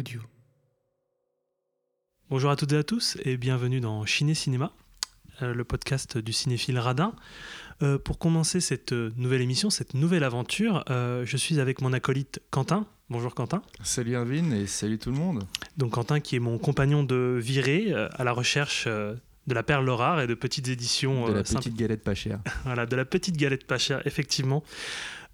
[0.00, 0.22] audio.
[2.30, 4.72] Bonjour à toutes et à tous et bienvenue dans Ciné Cinéma,
[5.42, 7.12] euh, le podcast du cinéphile radin.
[7.82, 11.92] Euh, pour commencer cette euh, nouvelle émission, cette nouvelle aventure, euh, je suis avec mon
[11.92, 12.86] acolyte Quentin.
[13.10, 13.60] Bonjour Quentin.
[13.82, 15.46] Salut Erwin et salut tout le monde.
[15.76, 19.14] Donc Quentin qui est mon compagnon de virée euh, à la recherche euh,
[19.48, 21.28] de la perle rare et de petites éditions.
[21.28, 22.40] De la petite galette pas chère.
[22.64, 24.64] Voilà, de la petite galette pas chère, effectivement.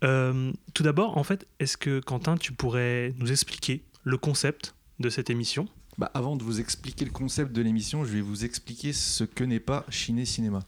[0.02, 5.10] Euh, tout d'abord, en fait, est-ce que Quentin, tu pourrais nous expliquer le concept de
[5.10, 5.66] cette émission
[5.98, 9.42] Bah, avant de vous expliquer le concept de l'émission, je vais vous expliquer ce que
[9.42, 10.60] n'est pas Ciné Cinéma.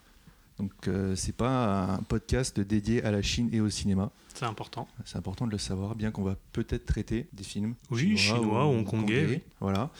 [0.58, 4.10] Donc euh, c'est pas un podcast dédié à la Chine et au cinéma.
[4.34, 4.88] C'est important.
[5.04, 8.70] C'est important de le savoir, bien qu'on va peut-être traiter des films Oui, chinois ou
[8.70, 9.40] hongkongais, oui.
[9.60, 9.90] Voilà.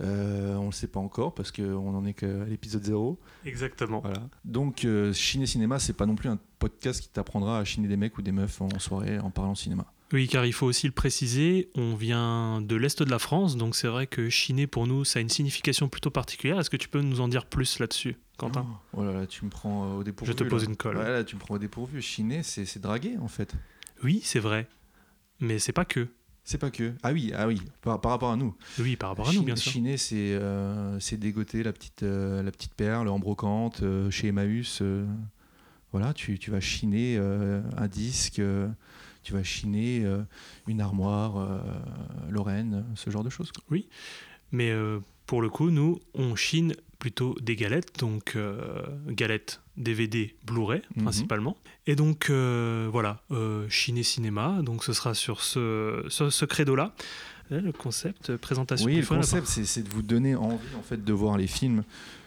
[0.00, 3.20] Euh, on ne le sait pas encore parce qu'on en est qu'à l'épisode 0.
[3.44, 4.00] Exactement.
[4.00, 4.28] Voilà.
[4.44, 7.96] Donc euh, Ciné Cinéma, c'est pas non plus un podcast qui t'apprendra à chiner des
[7.96, 9.86] mecs ou des meufs en soirée en parlant cinéma.
[10.12, 13.76] Oui, car il faut aussi le préciser, on vient de l'Est de la France, donc
[13.76, 16.58] c'est vrai que chiner pour nous, ça a une signification plutôt particulière.
[16.58, 18.66] Est-ce que tu peux nous en dire plus là-dessus, Quentin?
[18.92, 20.32] Oh là là, tu me prends euh, au dépourvu.
[20.32, 20.70] Je te pose là.
[20.70, 20.96] une colle.
[20.96, 22.02] Ouais, là, tu me prends au dépourvu.
[22.02, 23.54] Chiner, c'est draguer en fait.
[24.02, 24.68] Oui, c'est vrai.
[25.38, 26.08] Mais c'est pas que.
[26.44, 26.92] C'est pas que.
[27.02, 28.56] Ah oui, ah oui, par, par rapport à nous.
[28.78, 29.72] Oui, par rapport à nous, bien sûr.
[29.72, 34.82] Chiner, c'est euh, dégoter la petite, euh, la petite perle en brocante euh, chez Emmaüs.
[35.92, 38.42] voilà, tu, tu vas chiner un disque,
[39.22, 40.22] tu vas chiner euh,
[40.66, 41.58] une armoire, euh,
[42.30, 43.52] Lorraine, ce genre de choses.
[43.52, 43.78] quoi.
[44.52, 48.36] Mais euh, pour le coup, nous, on chine plutôt des galettes, donc
[49.08, 51.04] galettes DVD Blu-ray Mhm.
[51.04, 51.56] principalement.
[51.86, 53.22] Et donc voilà,
[53.70, 56.94] chiner cinéma, donc ce sera sur ce, ce, ce credo-là.
[57.48, 58.86] Là, Le concept, présentation.
[58.86, 61.46] Oui, le fois, concept, c'est c'est de vous donner envie en fait de voir les
[61.48, 61.84] films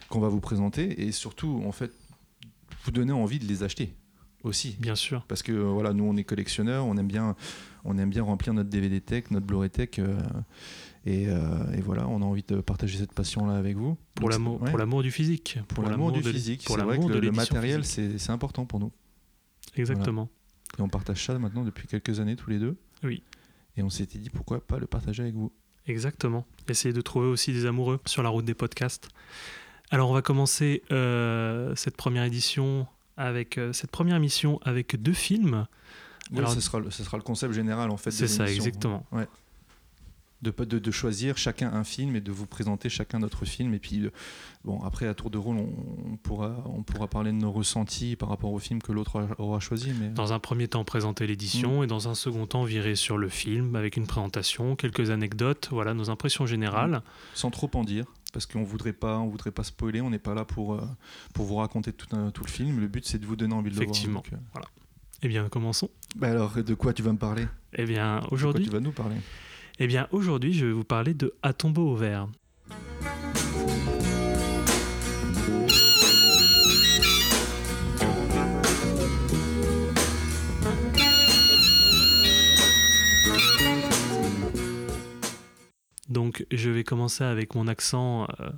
[0.09, 1.91] qu'on va vous présenter et surtout en fait
[2.83, 3.93] vous donner envie de les acheter
[4.43, 4.75] aussi.
[4.79, 5.25] Bien sûr.
[5.27, 7.35] Parce que euh, voilà, nous on est collectionneurs, on aime bien,
[7.83, 10.17] on aime bien remplir notre DVD tech, notre Blu-ray tech, euh,
[11.05, 13.97] et, euh, et voilà, on a envie de partager cette passion-là avec vous.
[14.15, 15.59] Pour l'amour ouais, pour l'amour du physique.
[15.67, 16.63] pour l'amour du physique.
[16.65, 18.91] Pour C'est vrai que l'amour de le, matériel, c'est important pour nous.
[19.75, 20.29] Exactement.
[20.77, 22.77] Et on partage ça maintenant depuis quelques années tous les deux.
[23.03, 23.23] Oui.
[23.75, 25.51] Et on s'était dit pourquoi pas le partager avec vous.
[25.87, 26.45] Exactement.
[26.69, 29.09] Essayer de trouver aussi des amoureux sur la route des podcasts.
[29.91, 32.87] Alors on va commencer euh, cette première édition
[33.17, 35.65] avec euh, cette première émission avec deux films.
[36.31, 38.11] Oui, Alors- ce, sera, le- ce sera le concept général en fait.
[38.11, 39.05] C'est ça, exactement.
[39.11, 39.27] Ouais.
[40.41, 43.73] De, pas- de, de choisir chacun un film et de vous présenter chacun notre film.
[43.73, 44.11] Et puis, euh,
[44.65, 45.69] bon, après, à tour de rôle, on,
[46.11, 49.61] on pourra, on pourra parler de nos ressentis par rapport au film que l'autre aura-
[49.61, 49.93] choisi.
[49.97, 50.09] Mais...
[50.09, 51.83] Dans un premier temps, présenter l'édition Mm.
[51.85, 55.93] et dans un second temps, virer sur le film avec une présentation, quelques anecdotes, voilà
[55.93, 57.03] nos impressions générales.
[57.35, 60.33] sans trop en dire parce qu'on voudrait pas on voudrait pas spoiler on n'est pas
[60.33, 60.81] là pour euh,
[61.33, 63.69] pour vous raconter tout, un- tout le film le but c'est de vous donner envie
[63.71, 64.21] de Effectivement.
[64.25, 64.67] le voir Donc, euh,
[65.21, 65.89] Eh bien, commençons.
[66.17, 67.47] bah alors de quoi tu vas me parler?
[67.73, 69.15] Eh bien, De quoi aujourd'hui, tu vas nous parler?
[69.79, 72.27] Eh bien, aujourd'hui, je vais vous parler de À tombeau au vert.
[86.09, 88.49] Donc, je vais commencer avec mon accent euh,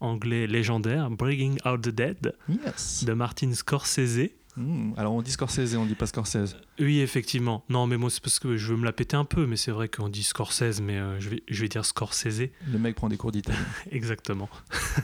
[0.00, 4.30] anglais légendaire, Bringing Out the Dead, yes de Martin Scorsese.
[4.54, 7.64] Hmm, alors on dit Scorsese on dit pas Scorsese Oui, effectivement.
[7.70, 9.70] Non, mais moi, c'est parce que je veux me la péter un peu, mais c'est
[9.70, 12.50] vrai qu'on dit Scorsese, mais euh, je, vais, je vais dire Scorsese.
[12.70, 13.58] le mec prend des cours d'italien
[13.90, 14.50] Exactement.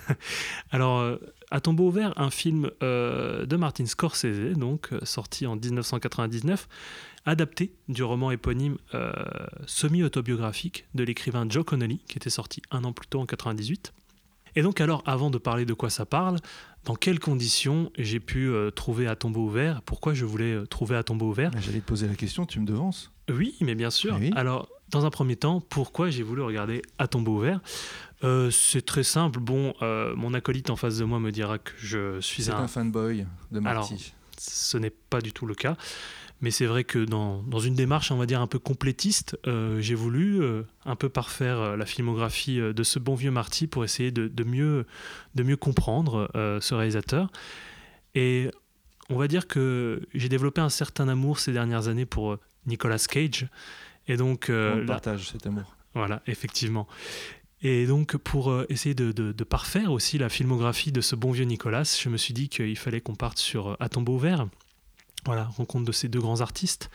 [0.71, 1.17] Alors, euh,
[1.51, 6.69] À tombeau ouvert, un film euh, de Martin Scorsese, donc sorti en 1999,
[7.29, 9.13] adapté du roman éponyme euh,
[9.67, 13.93] semi-autobiographique de l'écrivain Joe Connolly, qui était sorti un an plus tôt en 98.
[14.57, 16.39] Et donc alors, avant de parler de quoi ça parle,
[16.85, 19.83] dans quelles conditions j'ai pu euh, trouver à tombeau ouvert?
[19.83, 21.51] Pourquoi je voulais euh, trouver à tombeau ouvert?
[21.55, 24.17] Ah, j'allais te poser la question tu me devances oui, mais bien sûr.
[24.19, 24.31] Oui.
[24.37, 27.61] Alors, dans un premier temps, pourquoi j'ai voulu regarder à tombeau ouvert?
[28.25, 29.39] Euh, C'est très simple.
[29.39, 29.75] Bon,
[30.17, 32.57] mon acolyte en face de moi me dira que je suis un.
[32.57, 35.77] un fanboy de Alors, Marty Ce n'est pas du tout le cas.
[36.41, 39.81] Mais c'est vrai que dans, dans une démarche, on va dire, un peu complétiste, euh,
[39.81, 43.85] j'ai voulu euh, un peu parfaire euh, la filmographie de ce bon vieux Marty pour
[43.85, 44.87] essayer de, de mieux,
[45.35, 47.31] de mieux comprendre euh, ce réalisateur.
[48.15, 48.51] Et
[49.11, 52.37] on va dire que j'ai développé un certain amour ces dernières années pour
[52.67, 53.49] Nicolas Cage.
[54.07, 56.87] Et donc, on partage cet amour voilà, effectivement.
[57.63, 61.45] Et donc, pour essayer de, de- de parfaire aussi la filmographie de ce bon vieux
[61.47, 64.47] Nicolas, je me suis dit qu'il fallait qu'on parte sur À tombeau ouvert.
[65.25, 66.91] Voilà, rencontre de ces deux grands artistes.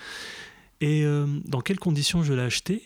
[0.84, 2.84] Et euh, dans quelles conditions je l'ai acheté?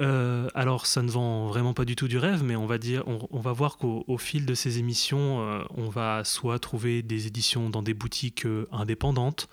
[0.00, 3.04] Euh, Alors, ça ne vend vraiment pas du tout du rêve, mais on va, dire,
[3.06, 7.26] on, va voir qu'au au fil de ces émissions, euh, on va soit trouver des
[7.26, 9.50] éditions dans des boutiques indépendantes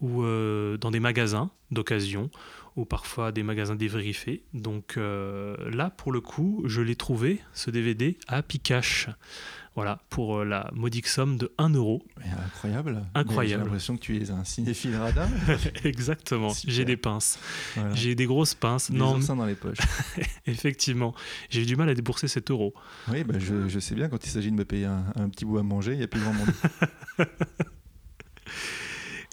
[0.00, 2.30] ou dans des magasins d'occasion
[2.76, 4.44] ou parfois des magasins dévérifiés.
[4.52, 9.08] Donc là, pour le coup, je l'ai trouvé, ce DVD, à Picache.
[9.76, 12.02] Voilà, pour la modique somme de 1 euro.
[12.46, 13.04] Incroyable.
[13.14, 13.62] Incroyable.
[13.62, 15.28] J'ai l'impression que tu es un cinéphile radin.
[15.84, 16.50] Exactement.
[16.66, 17.38] J'ai des pinces.
[17.92, 18.90] J'ai des grosses pinces.
[18.90, 19.76] Des non, dans les poches.
[20.46, 21.14] Effectivement.
[21.50, 22.72] J'ai eu du mal à débourser 7 euros.
[23.08, 25.44] Oui, bah je, je, sais bien, quand il s'agit de me payer un, un petit
[25.44, 26.48] bout à manger, il n'y a plus grand monde.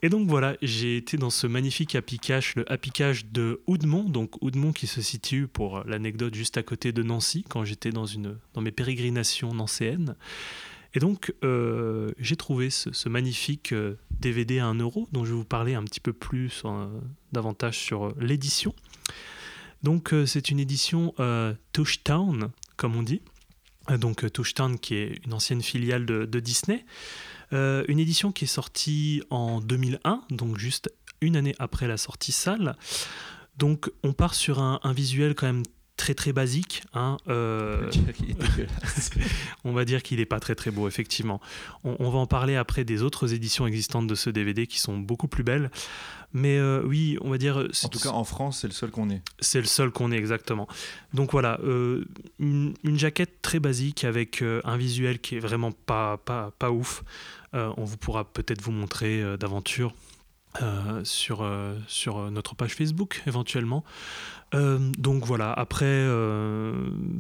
[0.04, 4.04] Et donc voilà, j'ai été dans ce magnifique Happy Cash, le Happy Cash de Oudemont,
[4.04, 8.06] donc Oudemont qui se situe, pour l'anecdote, juste à côté de Nancy, quand j'étais dans,
[8.60, 10.18] mes pérégrinations nancéennes.
[10.94, 13.74] Et donc, euh, j'ai trouvé ce, magnifique
[14.20, 16.64] DVD euh, à 1 euro, dont je vais vous parler un petit peu plus,
[17.32, 18.76] davantage sur euh, l'édition.
[19.84, 21.14] Donc, c'est une édition
[21.72, 23.22] Touchdown, comme on dit.
[24.00, 26.86] Donc, Touchdown, qui est une ancienne filiale de Disney.
[27.54, 30.92] Euh, une édition qui est sortie en 2001, donc juste
[31.22, 32.76] une année après la sortie salle.
[33.58, 35.64] Donc on part sur un, visuel quand même
[35.96, 36.84] très très basique.
[36.96, 37.90] Hein, euh,
[39.64, 41.40] on va dire qu'il n'est pas très très beau, effectivement.
[41.84, 45.28] On, va en parler après des autres éditions existantes de ce DVD qui sont beaucoup
[45.28, 45.70] plus belles.
[46.36, 47.68] Mais euh, oui, on va dire.
[47.84, 49.22] En tout cas, en France, c'est le seul qu'on ait.
[49.40, 50.68] C'est le seul qu'on ait, exactement.
[51.14, 51.60] Donc voilà,
[52.40, 57.04] une, une, jaquette très basique avec un visuel qui est vraiment pas, pas, pas ouf.
[57.54, 59.94] Euh, on vous pourra peut-être vous montrer euh, d'aventure
[60.62, 63.84] euh, sur, notre page Facebook éventuellement.
[64.54, 66.08] donc voilà, après,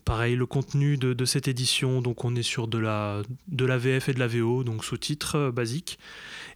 [0.06, 4.14] pareil, le contenu de, cette édition, donc on est sur de la, de VF et
[4.14, 5.98] de la VO, donc sous-titres basiques.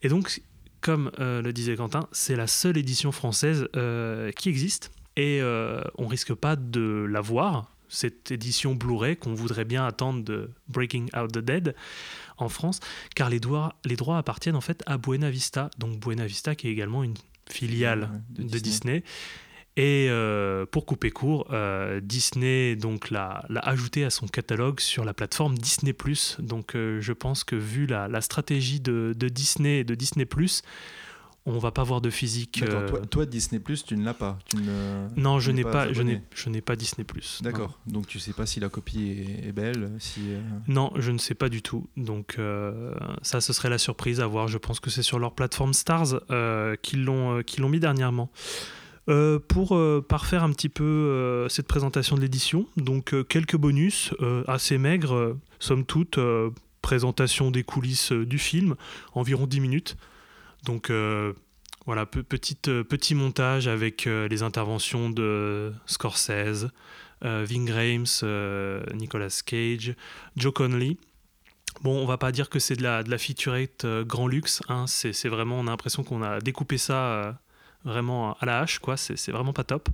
[0.03, 0.39] Et donc,
[0.81, 3.67] comme le disait Quentin, c'est la seule édition française
[4.35, 4.91] qui existe.
[5.15, 5.41] Et
[5.97, 11.07] on risque pas de la voir, cette édition Blu-ray qu'on voudrait bien attendre de Breaking
[11.17, 11.75] Out the Dead
[12.37, 12.79] en France,
[13.15, 16.67] car les droits, les droits appartiennent en fait à Buena Vista, donc Buena Vista qui
[16.67, 17.15] est également une
[17.49, 19.03] filiale de, Disney.
[19.77, 25.13] Et euh, pour couper court, euh, Disney donc l'a, ajouté à son catalogue sur la
[25.13, 25.95] plateforme Disney+.
[26.39, 30.27] Donc euh, je pense que vu la, la stratégie de, de, Disney et de Disney+,
[31.47, 32.61] on va pas voir de physique.
[32.69, 34.37] Toi, toi, Disney Plus, tu ne l'as pas.
[34.49, 37.39] Tu ne, non, je n'ai pas, je n'ai, je n'ai pas Disney Plus.
[37.41, 37.79] D'accord.
[37.87, 40.19] Donc tu sais pas si la copie est, belle, si.
[40.27, 41.87] Euh, non, je ne sais pas du tout.
[41.95, 44.49] Donc euh, ça, ce serait la surprise à voir.
[44.49, 48.29] Je pense que c'est sur leur plateforme Stars euh, qu'ils l'ont, qu'ils l'ont mis dernièrement.
[49.47, 49.79] pour
[50.09, 54.13] parfaire un petit peu cette présentation de l'édition, donc quelques bonus
[54.47, 56.19] assez maigres, somme toute,
[56.81, 58.75] présentation des coulisses du film,
[59.13, 59.97] environ 10 minutes.
[60.63, 61.33] Donc euh,
[61.85, 66.67] voilà, petite, euh, petit montage avec euh, les interventions de Scorsese,
[67.21, 69.95] Ving Rhames, Nicolas Cage,
[70.35, 70.97] Joe Conley.
[71.81, 74.85] Bon, on va pas dire que c'est de la, de la featurette grand luxe, hein.
[74.87, 77.39] c'est vraiment, on a l'impression qu'on a découpé ça
[77.85, 79.89] vraiment à la hache, quoi, c'est vraiment pas top.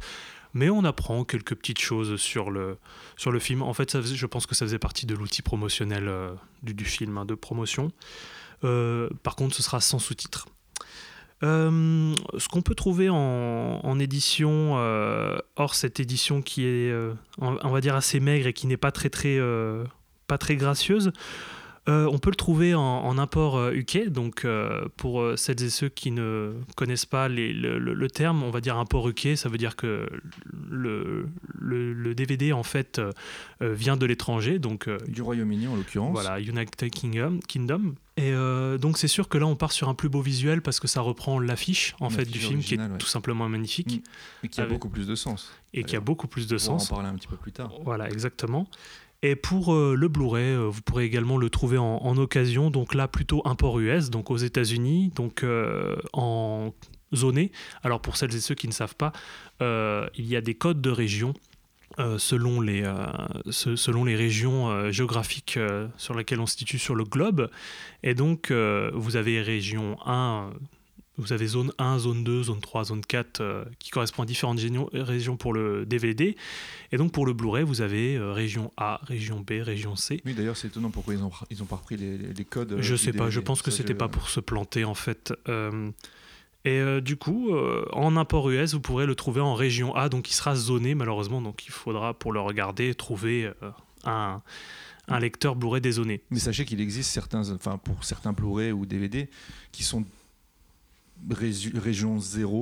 [0.54, 2.78] Mais on apprend quelques petites choses sur le,
[3.16, 3.62] sur le film.
[3.62, 6.12] En fait, je pense que ça faisait partie de l'outil promotionnel
[6.62, 7.94] du, film, hein, de promotion.
[9.24, 10.48] Par contre, ce sera sans sous-titres.
[11.44, 17.70] Euh, ce qu'on peut trouver en, édition, euh, hors cette édition qui est, euh, on,
[17.70, 19.40] va dire, assez maigre et qui n'est pas très, très,
[20.28, 21.12] pas très gracieuse,
[21.88, 24.08] on peut le trouver en, import UK.
[24.10, 24.46] Donc,
[24.98, 29.36] pour celles et ceux qui ne connaissent pas le, terme, on va dire import UK,
[29.36, 30.08] ça veut dire que
[30.70, 31.28] le,
[31.60, 33.02] le DVD, en fait,
[33.62, 34.60] vient de l'étranger.
[34.60, 36.14] Donc, du Royaume-Uni, en l'occurrence.
[36.14, 37.40] Voilà, United Kingdom.
[37.48, 40.62] Kingdom et euh, donc c'est sûr que là on part sur un plus beau visuel
[40.62, 44.46] parce que ça reprend l'affiche en fait du film qui est tout simplement magnifique mm.
[44.46, 46.92] et qui a beaucoup plus de sens et qui a beaucoup plus de sens.
[46.92, 47.72] On en parler un petit peu plus tard.
[47.84, 48.68] Voilà exactement.
[49.24, 53.08] Et pour euh, le Blu-ray, euh, vous pourrez également le trouver en, occasion, donc là
[53.08, 55.44] plutôt import US, donc aux États-Unis, donc
[56.14, 56.74] en
[57.16, 57.52] zoné.
[57.82, 59.12] Alors pour celles et ceux qui ne savent pas,
[59.62, 61.34] il y a des codes de région
[62.00, 63.06] euh, selon, les, euh,
[63.52, 65.60] selon les régions euh, géographiques
[65.98, 67.50] sur lesquelles on se situe sur le globe.
[68.02, 70.52] Et donc, vous avez région 1,
[71.18, 74.60] vous avez zone 1, zone 2, zone 3, zone 4 qui correspondent à différentes
[74.94, 76.36] régions pour le DVD.
[76.92, 80.22] Et donc, pour le Blu-ray, vous avez région A, région B, région C.
[80.26, 82.78] Oui, d'ailleurs, c'est étonnant pourquoi ils n'ont ils ont pas repris les, les codes.
[82.80, 85.34] Je sais pas, je pense que c'était pas pour se planter en fait.
[86.66, 90.08] Et euh, du coup, euh, en import US, vous pourrez le trouver en région A,
[90.08, 91.42] donc il sera zoné malheureusement.
[91.42, 93.72] Donc il faudra pour le regarder trouver euh,
[94.06, 94.42] un,
[95.10, 96.22] un, lecteur Blu-ray dézoné.
[96.32, 99.30] Mais sachez qu'il existe certains, enfin pour certains Blu-ray ou DVD
[99.74, 100.06] qui sont
[101.32, 102.58] région 0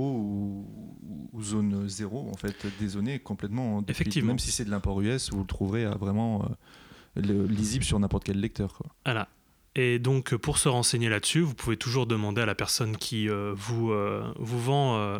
[1.34, 3.84] ou, zone 0 en fait dézoné complètement.
[3.88, 4.30] Effectivement.
[4.30, 6.46] Même si c'est de l'import US, vous le trouverez à vraiment
[7.15, 8.82] lisible sur n'importe quel lecteur.
[9.06, 9.27] Voilà.
[9.75, 13.53] Et donc, pour se renseigner là-dessus, vous pouvez toujours demander à la personne qui euh,
[13.56, 15.18] vous, euh, vous vend euh,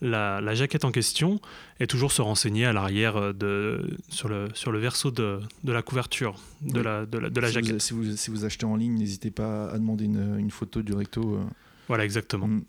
[0.00, 1.40] la, la jaquette en question
[1.78, 5.82] et toujours se renseigner à l'arrière de, sur, le, sur le verso de, de la
[5.82, 6.84] couverture de Oui.
[6.84, 7.72] la, de la, de la si, jaquette.
[7.74, 10.82] vous, si, vous, si vous achetez en ligne, n'hésitez pas à demander une, une photo
[10.82, 11.36] du recto.
[11.36, 11.44] euh.
[11.86, 12.48] Voilà, exactement.
[12.48, 12.64] Mm.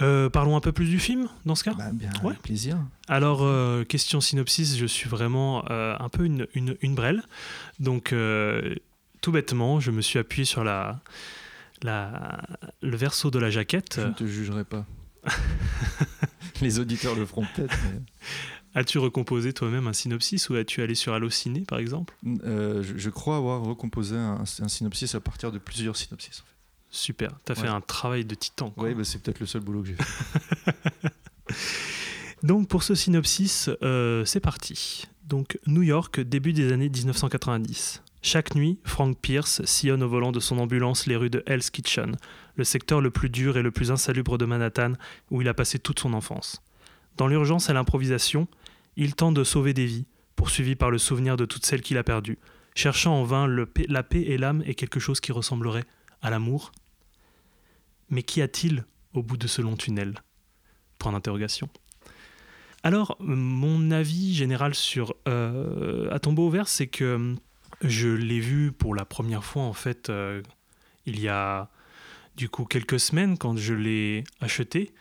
[0.00, 1.74] Euh, parlons un peu plus du film dans ce cas.
[1.74, 2.34] Bah, bien, Ouais.
[2.42, 2.78] plaisir.
[3.08, 7.22] Alors, euh, question synopsis, je suis vraiment euh, un peu une, une, une brêle.
[7.80, 8.14] Donc,
[9.20, 11.00] tout bêtement, je me suis appuyé sur la,
[11.82, 12.40] la,
[12.80, 13.96] le verso de la jaquette.
[14.00, 14.86] Je ne te jugerai pas.
[16.60, 17.76] Les auditeurs le feront peut-être.
[17.92, 18.00] mais-
[18.74, 22.14] As-tu recomposé toi-même un synopsis ou as-tu allé sur Allociné, par exemple?
[22.24, 26.40] Je, je crois avoir recomposé un, un synopsis à partir de plusieurs synopsis.
[26.40, 26.57] En fait.
[26.90, 28.72] Super, t'as fait un travail de titan.
[28.76, 31.54] Ouais, bah, c'est peut-être le seul boulot que j'ai fait.
[32.42, 35.06] Donc pour ce synopsis, euh, c'est parti.
[35.24, 38.02] Donc New York, début des années 1990.
[38.22, 42.16] Chaque nuit, Frank Pierce sillonne au volant de son ambulance les rues de Hell's Kitchen,
[42.56, 44.94] le secteur le plus dur et le plus insalubre de Manhattan,
[45.30, 46.62] où il a passé toute son enfance.
[47.16, 48.48] Dans l'urgence et l'improvisation,
[48.96, 52.02] il tente de sauver des vies, poursuivi par le souvenir de toutes celles qu'il a
[52.02, 52.38] perdues,
[52.74, 55.84] cherchant en vain le la paix et l'âme et quelque chose qui ressemblerait
[56.22, 56.72] à l'amour.
[58.10, 58.84] Mais qu'y a-t-il
[59.14, 60.22] au bout de ce long tunnel?
[60.98, 61.68] Point d'interrogation.
[62.82, 67.34] Alors, mon avis général sur euh, À tombeau ouvert, c'est que euh,
[67.82, 70.42] je l'ai vu pour la première fois, en fait, euh,
[71.06, 71.68] il y a
[72.36, 74.92] du coup quelques semaines quand je l'ai acheté.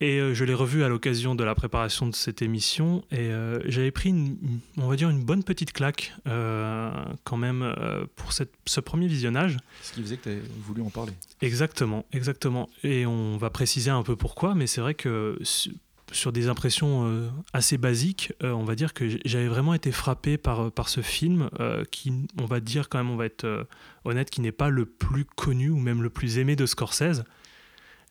[0.00, 3.02] Et euh, je l'ai revu à l'occasion de la préparation de cette émission.
[3.10, 4.36] Et euh, j'avais pris, une,
[4.76, 6.90] on va dire, une bonne petite claque euh,
[7.24, 7.74] quand même
[8.16, 9.56] pour cette- ce premier visionnage.
[9.82, 11.12] Ce qui faisait que tu avais voulu en parler.
[11.42, 12.68] Exactement, exactement.
[12.84, 15.72] Et on va préciser un peu pourquoi, mais c'est vrai que su-
[16.12, 20.88] sur des impressions assez basiques, on va dire que j'avais vraiment été frappé par, par
[20.88, 21.50] ce film
[21.90, 23.66] qui, on va dire quand même, on va être
[24.06, 27.24] honnête, qui n'est pas le plus connu ou même le plus aimé de Scorsese.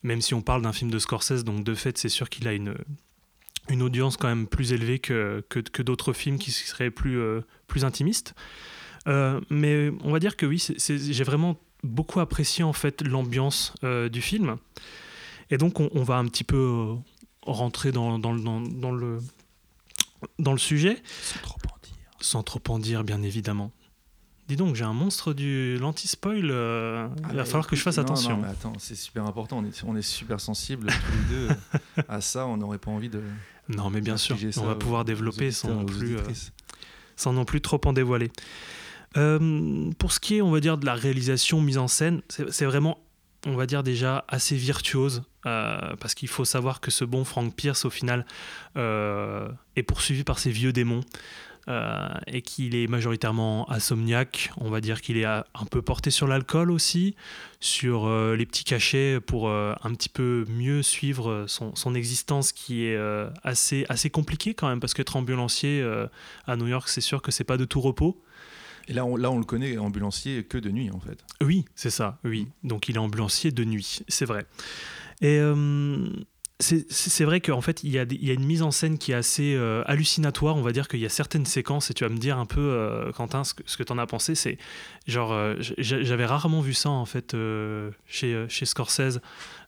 [0.08, 2.54] Même si on parle d'un film de Scorsese, donc de fait, c'est sûr qu'il a
[2.54, 2.76] une,
[3.68, 7.42] une audience quand même plus élevée que, que, que d'autres films qui seraient plus, euh,
[7.68, 8.34] plus intimistes.
[9.08, 14.08] Euh, mais on va dire que oui, j'ai vraiment beaucoup apprécié en fait l'ambiance euh,
[14.08, 14.56] du film.
[15.50, 16.96] Et donc on, on va un petit peu
[17.42, 19.20] rentrer dans, dans, le- dans, dans le,
[20.40, 21.96] dans le sujet, Sans trop en dire.
[22.22, 23.72] sans trop en dire bien évidemment.
[24.48, 27.98] Dis donc, j'ai un monstre du l'anti-spoil, euh, il va Ah, falloir que je fasse
[27.98, 28.38] non, attention.
[28.38, 29.58] Non, mais attends, c'est super important.
[29.60, 31.56] On est, on est super sensibles tous les deux
[32.08, 32.46] à ça.
[32.48, 33.22] On n'aurait pas envie de.
[33.68, 36.22] Non, mais bien sûr, on va pouvoir développer sans auditeurs, non, aux plus, euh,
[37.18, 38.32] sans non plus trop en dévoiler.
[39.18, 42.50] Euh, pour ce qui est, on va dire, de la réalisation, mise en scène, c'est
[42.52, 43.00] c'est vraiment,
[43.46, 47.54] on va dire déjà, assez virtuose, euh, parce qu'il faut savoir que ce bon Frank
[47.54, 48.26] Pierce, au final,
[48.78, 51.02] euh, est poursuivi par ses vieux démons.
[51.68, 56.26] Euh, et qu'il est majoritairement insomniaque, on va dire qu'il est un peu porté sur
[56.26, 57.16] l'alcool aussi,
[57.60, 62.54] sur euh, les petits cachets pour euh, un petit peu mieux suivre son, son existence
[62.54, 62.98] qui est
[63.44, 65.86] assez, assez compliquée quand même, parce qu'être ambulancier
[66.46, 68.22] à New York, c'est sûr que c'est pas de tout repos.
[68.88, 71.26] Et là on, là, on le connaît ambulancier que de nuit, en fait.
[71.42, 72.48] Oui, c'est ça, oui.
[72.64, 74.46] Donc il est ambulancier de nuit, c'est vrai.
[75.22, 75.42] Et
[76.60, 79.84] c'est vrai qu'en fait, il y, a une mise en scène qui est assez euh,
[79.86, 80.56] hallucinatoire.
[80.56, 82.60] On va dire qu'il y a certaines séquences, et tu vas me dire un peu,
[82.62, 84.34] euh, Quentin, ce que, que tu en as pensé.
[84.34, 84.58] C'est
[85.06, 87.36] genre, euh, j'avais rarement vu ça, en fait,
[88.08, 89.20] chez, Scorsese.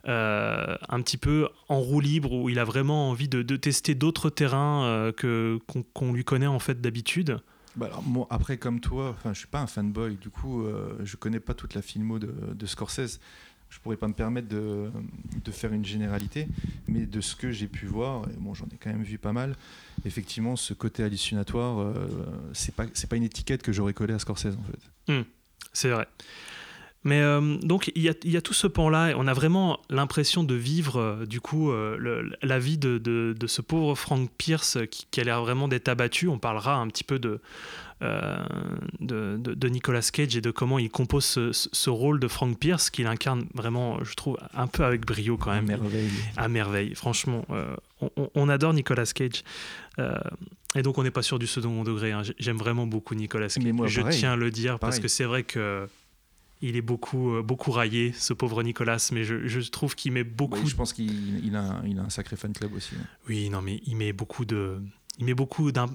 [0.06, 5.12] Un petit peu en roue libre, où il a vraiment envie de, tester d'autres terrains
[5.16, 7.40] que qu'on qu'on lui connaît, en fait, d'habitude.
[7.76, 7.92] Bah
[8.32, 10.66] après, comme toi, je suis pas un fanboy, du coup,
[11.04, 13.20] je connais pas toute la filmo de Scorsese.
[13.70, 14.92] Je pourrais pas me permettre de,
[15.52, 16.48] faire une généralité,
[16.88, 19.34] mais de ce que j'ai pu voir, et bon, j'en ai quand même vu pas
[19.34, 19.56] mal.
[20.06, 21.94] Effectivement, ce côté hallucinatoire, euh,
[22.54, 25.24] c'est pas pas une étiquette que j'aurais collée à Scorsese en fait.
[25.74, 26.08] C'est vrai.
[27.06, 30.44] Mais euh, donc il y, a, y a tout ce pan-là, on a vraiment l'impression
[30.44, 35.08] de vivre euh, du coup euh, la vie de, de- ce pauvre Frank Pierce qui,
[35.10, 36.28] qui a l'air vraiment d'être abattu.
[36.28, 37.40] On parlera un petit peu de,
[38.02, 42.90] de, de- de Nicolas Cage et de comment il compose ce, rôle de Frank Pierce
[42.90, 45.66] qu'il incarne vraiment, je trouve, un peu avec brio quand même.
[45.68, 46.10] merveille.
[46.38, 46.96] à merveille.
[46.96, 47.76] Franchement, euh,
[48.36, 49.44] on, adore Nicolas Cage.
[50.00, 50.14] Euh,
[50.76, 52.12] et donc, on n'est pas sûr du second degré.
[52.12, 52.24] hein.
[52.24, 53.64] J'ai- J'aime vraiment beaucoup Nicolas Cage.
[53.64, 54.18] Mais moi, Je pareil.
[54.20, 55.88] tiens à le dire parce que c'est vrai que
[56.62, 59.10] il est beaucoup, euh, beaucoup raillé, ce pauvre Nicolas.
[59.14, 60.60] Mais je, je trouve qu'il met beaucoup.
[60.60, 62.96] Oui, je pense qu'il il a, un- il a un sacré fan club aussi.
[63.00, 63.06] hein.
[63.30, 64.78] Oui, non, mais il met beaucoup de.
[65.20, 65.88] Il met beaucoup d'un.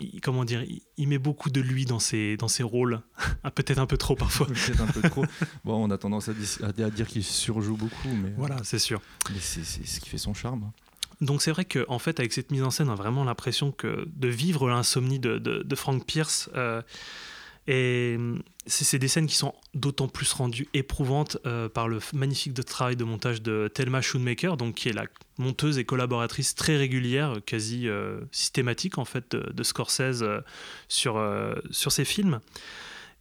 [0.00, 3.00] Il- Comment dire il, il met beaucoup de lui dans ses, dans ses rôles.
[3.44, 4.46] Ah, Peut-être un peu trop parfois.
[4.48, 5.24] Peut-être un peu trop.
[5.64, 9.00] Bon, on a tendance à, dire qu'il surjoue beaucoup, mais, Voilà, c'est sûr.
[9.30, 10.70] mais c'est c'est ce qui fait son charme.
[11.20, 13.70] Donc c'est vrai qu'en en fait, avec cette mise en scène, on a vraiment l'impression
[13.70, 16.50] que de vivre l'insomnie de, de, de Frank Pierce.
[16.56, 16.82] euh,
[17.68, 22.54] Et hum, c'est des scènes qui sont d'autant plus rendues éprouvantes euh, par le magnifique
[22.64, 25.06] travail de montage de Thelma Schoonmaker, donc qui est la
[25.38, 30.40] monteuse et collaboratrice très régulière, quasi euh, systématique en fait, de, Scorsese euh,
[30.88, 31.20] sur,
[31.70, 32.40] sur ses films.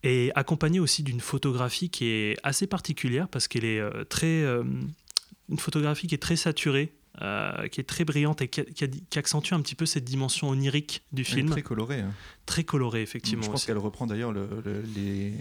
[0.03, 4.43] Et accompagnée aussi d'une photographie qui est assez particulière parce qu'elle est très.
[4.43, 6.91] une photographie qui est très saturée,
[7.21, 11.25] euh, qui est très brillante et qui, accentue un petit peu cette dimension onirique du
[11.25, 11.49] film.
[11.49, 11.99] très colorée.
[11.99, 12.13] Hein.
[12.45, 13.43] Très colorée, effectivement.
[13.43, 15.33] Je pense qu'elle reprend d'ailleurs les,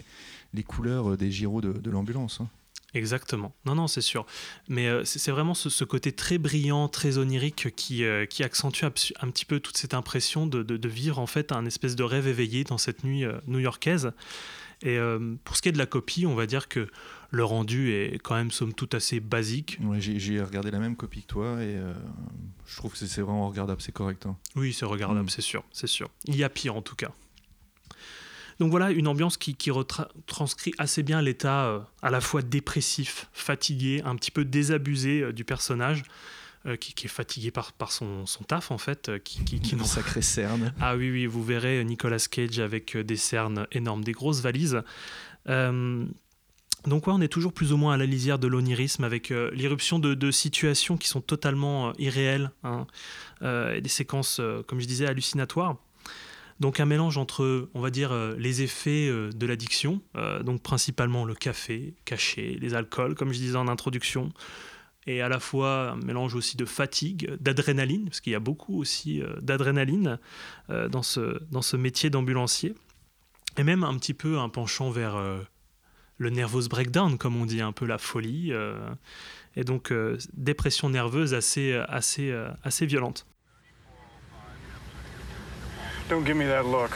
[0.53, 2.41] les, couleurs des gyros de, l'ambulance.
[2.41, 2.49] Hein.
[2.93, 3.55] Exactement.
[3.67, 4.27] Non, non, c'est sûr.
[4.69, 8.91] Mais euh, c'est vraiment ce, côté très brillant, très onirique qui, euh, qui accentue un
[9.31, 12.65] petit peu toute cette impression de, de, vivre en fait un espèce de rêve éveillé
[12.65, 14.11] dans cette nuit new-yorkaise.
[14.83, 14.99] Et
[15.45, 16.89] pour ce qui est de la copie, on va dire que
[17.31, 19.79] le rendu est quand même somme toute assez basique.
[19.99, 21.93] j'ai regardé la même copie que toi et euh,
[22.67, 24.27] je trouve que c'est vraiment regardable, c'est correct.
[24.27, 24.37] Hein.
[24.57, 25.31] Oui, c'est regardable, mm.
[25.31, 26.09] c'est sûr, c'est sûr.
[26.25, 27.13] Il y a pire en tout cas.
[28.59, 33.29] Donc voilà, une ambiance qui, qui retranscrit assez bien l'état euh, à la fois dépressif,
[33.33, 36.03] fatigué, un petit peu désabusé euh, du personnage.
[36.79, 39.11] qui, est fatigué par, par son, son taf en fait.
[39.25, 40.75] qui, qui, qui Une sacrée cerne.
[40.79, 44.83] Ah oui, oui, vous verrez Nicolas Cage avec des cernes énormes, des grosses valises.
[46.87, 49.99] Donc on est toujours plus ou moins à la lisière de l'onirisme avec euh, l'irruption
[49.99, 52.87] de, situations qui sont totalement euh, irréelles hein,
[53.43, 55.77] euh, et des séquences, comme je disais, hallucinatoires.
[56.61, 60.03] Donc un mélange entre, on va dire, les effets de l'addiction,
[60.45, 64.31] donc principalement le café caché, les alcools, comme je disais en introduction,
[65.07, 68.79] et à la fois un mélange aussi de fatigue, d'adrénaline, parce qu'il y a beaucoup
[68.79, 70.19] aussi d'adrénaline
[70.69, 72.75] dans ce métier d'ambulancier,
[73.57, 75.17] et même un petit peu un penchant vers
[76.21, 78.53] le nervous breakdown, comme on dit, un peu la folie.
[78.53, 78.75] Euh,
[79.57, 83.27] et donc, euh, dépression nerveuse assez, assez, euh, assez violente.
[86.11, 86.91] Don't give me that look.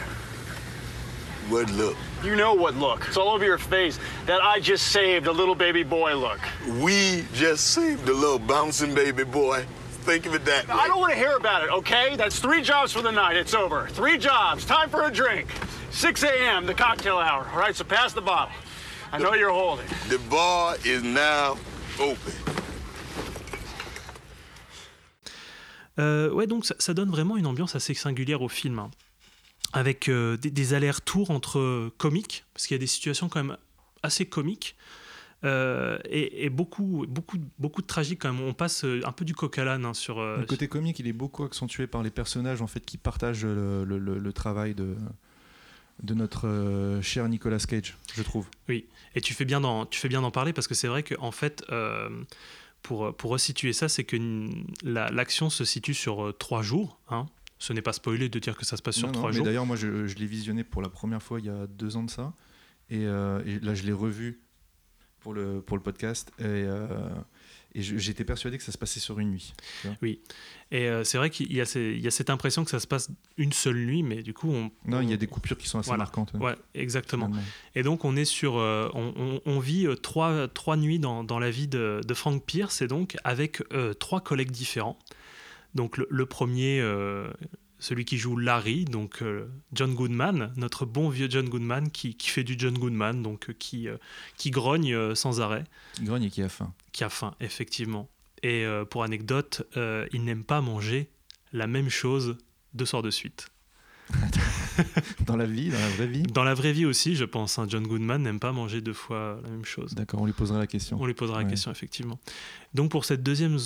[1.49, 1.97] What look?
[2.23, 3.07] You know what look.
[3.07, 3.99] It's all over your face.
[4.27, 6.41] That I just saved a little baby boy look.
[6.83, 9.65] We just saved a little bouncing baby boy.
[10.05, 10.75] Think of it that way.
[10.75, 12.17] I don't want to hear about it, okay?
[12.17, 13.37] That's three jobs for the night.
[13.37, 13.89] It's over.
[13.93, 14.67] Three jobs.
[14.67, 15.49] Time for a drink.
[15.93, 17.49] 6 a.m., the cocktail hour.
[17.53, 18.53] All right, so pass the bottle.
[19.15, 19.87] I know you're holding.
[20.09, 21.57] The bar is now
[22.01, 22.35] open.
[26.01, 28.91] Euh, ouais, donc ça, ça, donne vraiment une ambiance assez singulière au film, hein.
[29.73, 33.45] avec euh, des, des allers-retours entre euh, comiques, parce qu'il y a des situations quand
[33.45, 33.57] même
[34.03, 34.75] assez comiques,
[35.45, 38.43] euh, et, et, beaucoup, beaucoup, beaucoup de tragique quand même.
[38.43, 40.19] On passe euh, un peu du coq à l'âne hein, sur.
[40.19, 43.45] Euh, le côté comique, il est beaucoup accentué par les personnages en fait qui partagent
[43.45, 44.97] le, le, le travail de,
[46.03, 48.49] de notre euh, cher Nicolas Cage, je trouve.
[48.69, 51.03] Oui, et tu fais bien d'en, tu fais bien d'en parler parce que c'est vrai
[51.03, 52.09] qu'en en fait, euh,
[52.83, 54.17] pour, pour resituer ça, c'est que
[54.83, 56.99] l'action se situe sur euh, trois jours.
[57.09, 57.27] Hein.
[57.59, 59.45] Ce n'est pas spoilé de dire que ça se passe sur trois jours.
[59.45, 62.11] D'ailleurs, moi, je, l'ai visionné pour la première fois il y a deux ans de
[62.11, 62.35] ça.
[62.91, 63.07] Et, et
[63.61, 64.43] là, je l'ai revu
[65.21, 66.33] pour le, pour le podcast.
[66.41, 66.67] Et,
[67.75, 69.55] et j'étais persuadé que ça se passait sur une nuit.
[70.01, 70.21] Oui.
[70.71, 71.65] Et euh, c'est vrai qu'il y, a
[72.11, 74.71] cette impression que ça se passe une seule nuit, mais du coup, on.
[74.87, 76.33] Non, il y a des coupures qui sont assez marquantes.
[76.35, 77.31] Ouais, exactement.
[77.75, 78.59] Et donc, on est sur.
[78.59, 82.83] Euh, on, vit euh, trois, trois nuits dans, dans la vie de, de, Frank Pierce,
[82.83, 83.63] et donc avec
[83.99, 84.99] trois collègues différents.
[85.75, 86.81] Donc, le, le premier
[87.85, 92.31] celui qui joue Larry, donc euh, John Goodman, notre bon vieux John Goodman qui, qui
[92.31, 93.99] fait du John Goodman, donc euh, qui, euh,
[94.39, 95.65] qui grogne sans arrêt.
[95.93, 96.73] Qui grogne et qui a faim.
[96.95, 98.09] Qui a faim, effectivement.
[98.43, 99.67] Et pour anecdote,
[100.13, 101.11] il n'aime pas manger
[101.53, 102.39] la même chose
[102.73, 103.49] deux soirs de suite.
[105.27, 107.59] dans la vie, dans la vraie vie Dans la vraie vie aussi, je pense.
[107.59, 107.67] Hein.
[107.69, 109.95] John Goodman n'aime pas manger deux fois la même chose.
[109.95, 110.97] D'accord, on lui posera la question.
[111.01, 112.21] On lui posera la question, effectivement.
[112.75, 113.57] Donc pour cette deuxième,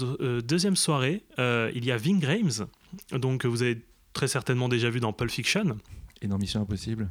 [0.43, 2.67] deuxième soirée, il y a Ving Rhames.
[3.13, 5.77] Donc vous avez très certainement déjà vu dans Pulp Fiction.
[6.23, 7.11] Et dans Mission Impossible.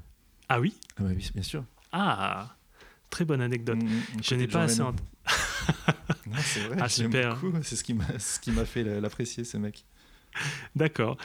[0.50, 0.74] Ah oui?
[0.98, 1.64] Ah bah oui, bien sûr.
[1.92, 2.56] Ah,
[3.10, 3.78] très bonne anecdote.
[3.78, 4.82] Mm, mm, je n'ai pas assez.
[4.82, 4.94] En...
[6.40, 6.78] c'est vrai.
[6.80, 7.38] Ah, super.
[7.64, 9.86] C'est ce qui m'a ce fait l'apprécier ce mec.
[10.76, 11.18] D'accord.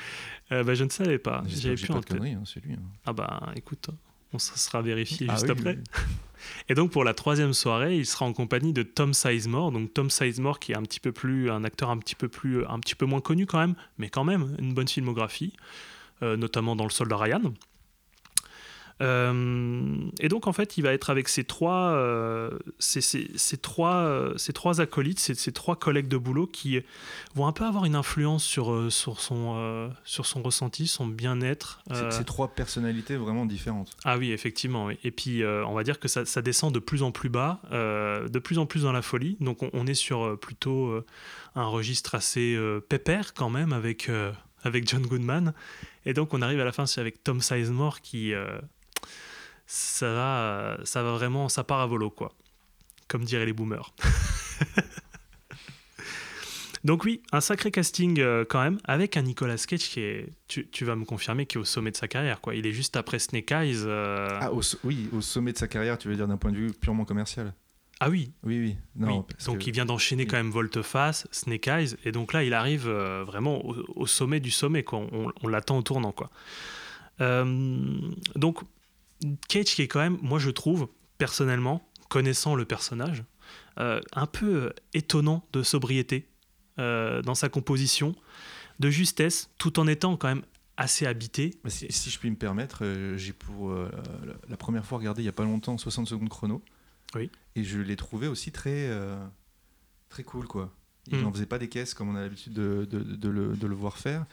[0.53, 1.43] Euh, bah, je ne savais pas.
[1.47, 1.99] J'avais plus en.
[1.99, 2.79] Hein, lui, hein.
[3.05, 3.91] Ah bah écoute,
[4.33, 5.79] on sera vérifié ah juste après.
[6.69, 9.71] Et donc pour la troisième soirée, il sera en compagnie de Tom Sizemore.
[9.71, 12.65] Donc Tom Sizemore qui est un petit peu plus un acteur un petit peu plus
[12.67, 15.53] un petit peu moins connu quand même, mais quand même une bonne filmographie,
[16.23, 17.55] euh, notamment dans Le Soldat Ryan.
[19.01, 22.51] Euh, et donc en fait, il va être avec ses trois, euh,
[23.61, 26.81] trois, euh, trois acolytes, ces, trois collègues de boulot qui
[27.35, 31.83] vont un peu avoir une influence sur, sur, son, sur son ressenti, son bien-être.
[32.11, 33.97] Ces trois personnalités vraiment différentes.
[34.05, 34.91] Ah oui, effectivement.
[34.91, 38.39] Et puis on va dire que ça, ça, descend de plus en plus bas, de
[38.39, 39.37] plus en plus dans la folie.
[39.41, 41.03] Donc on, est sur plutôt
[41.55, 44.11] un registre assez pépère quand même avec,
[44.63, 45.55] avec John Goodman.
[46.05, 48.35] Et donc on arrive à la fin avec Tom Sizemore qui
[49.75, 52.35] ça va, ça va vraiment, ça part à volo, quoi.
[53.09, 53.95] Comme diraient les boomers.
[56.85, 60.69] Donc oui, un sacré casting euh, quand même, avec un Nicolas Cage qui est, tu,
[60.69, 62.41] tu vas me confirmer, qui est au sommet de sa carrière.
[62.41, 62.57] Quoi.
[62.57, 63.83] Il est juste après Snake Eyes.
[63.87, 66.51] euh, Ah, au so- oui, au sommet de sa carrière, tu veux dire d'un point
[66.51, 67.55] de vue purement commercial
[68.01, 68.77] ah oui, Oui, oui.
[68.97, 69.25] Non, oui.
[69.29, 72.53] parce donc que- il vient d'enchaîner quand même Volte-Face, Snake Eyes, et donc là il
[72.53, 74.99] arrive euh, vraiment au, au sommet du sommet, quoi.
[75.13, 76.11] On, on l'attend au tournant.
[76.11, 76.29] Quoi.
[77.21, 78.59] Donc
[79.49, 83.25] Cage qui est quand même, moi je trouve, personnellement, connaissant le personnage,
[83.79, 86.29] euh, un peu étonnant de sobriété
[86.79, 88.15] euh, dans sa composition,
[88.81, 90.43] de justesse, tout en étant quand même
[90.77, 91.55] assez habité.
[91.67, 93.91] Si, si je puis me permettre, euh, j'ai pour euh,
[94.49, 96.63] la, première fois regardé il y a pas longtemps 60 secondes chrono.
[97.15, 97.31] Oui.
[97.55, 99.23] Et je l'ai trouvé aussi très, euh,
[100.09, 100.73] très cool, quoi.
[101.11, 103.67] Il n'en faisait pas des caisses comme on a l'habitude de, de- de le, de
[103.67, 104.25] le voir faire.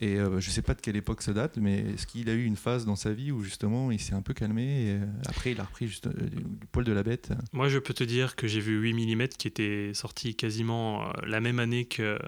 [0.00, 2.44] Et euh, je sais pas de quelle époque ça date, mais est-ce qu'il a eu
[2.44, 5.52] une phase dans sa vie où justement il s'est un peu calmé et euh, après
[5.52, 7.30] il a repris juste, euh, du, poil de la bête?
[7.52, 11.40] Moi, je peux te dire que j'ai vu 8 mm qui était sorti quasiment la
[11.40, 12.18] même année que,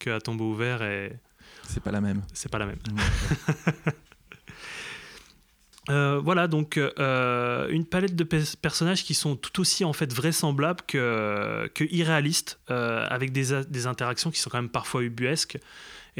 [0.00, 1.12] que À tombeau ouvert et
[1.68, 2.22] C'est pas la même.
[2.34, 2.78] c'est pas la même.
[5.88, 11.66] Voilà, donc une palette de pe- personnages qui sont tout aussi en fait vraisemblables que,
[11.74, 15.58] que irréalistes, avec des, des interactions qui sont quand même parfois ubuesques.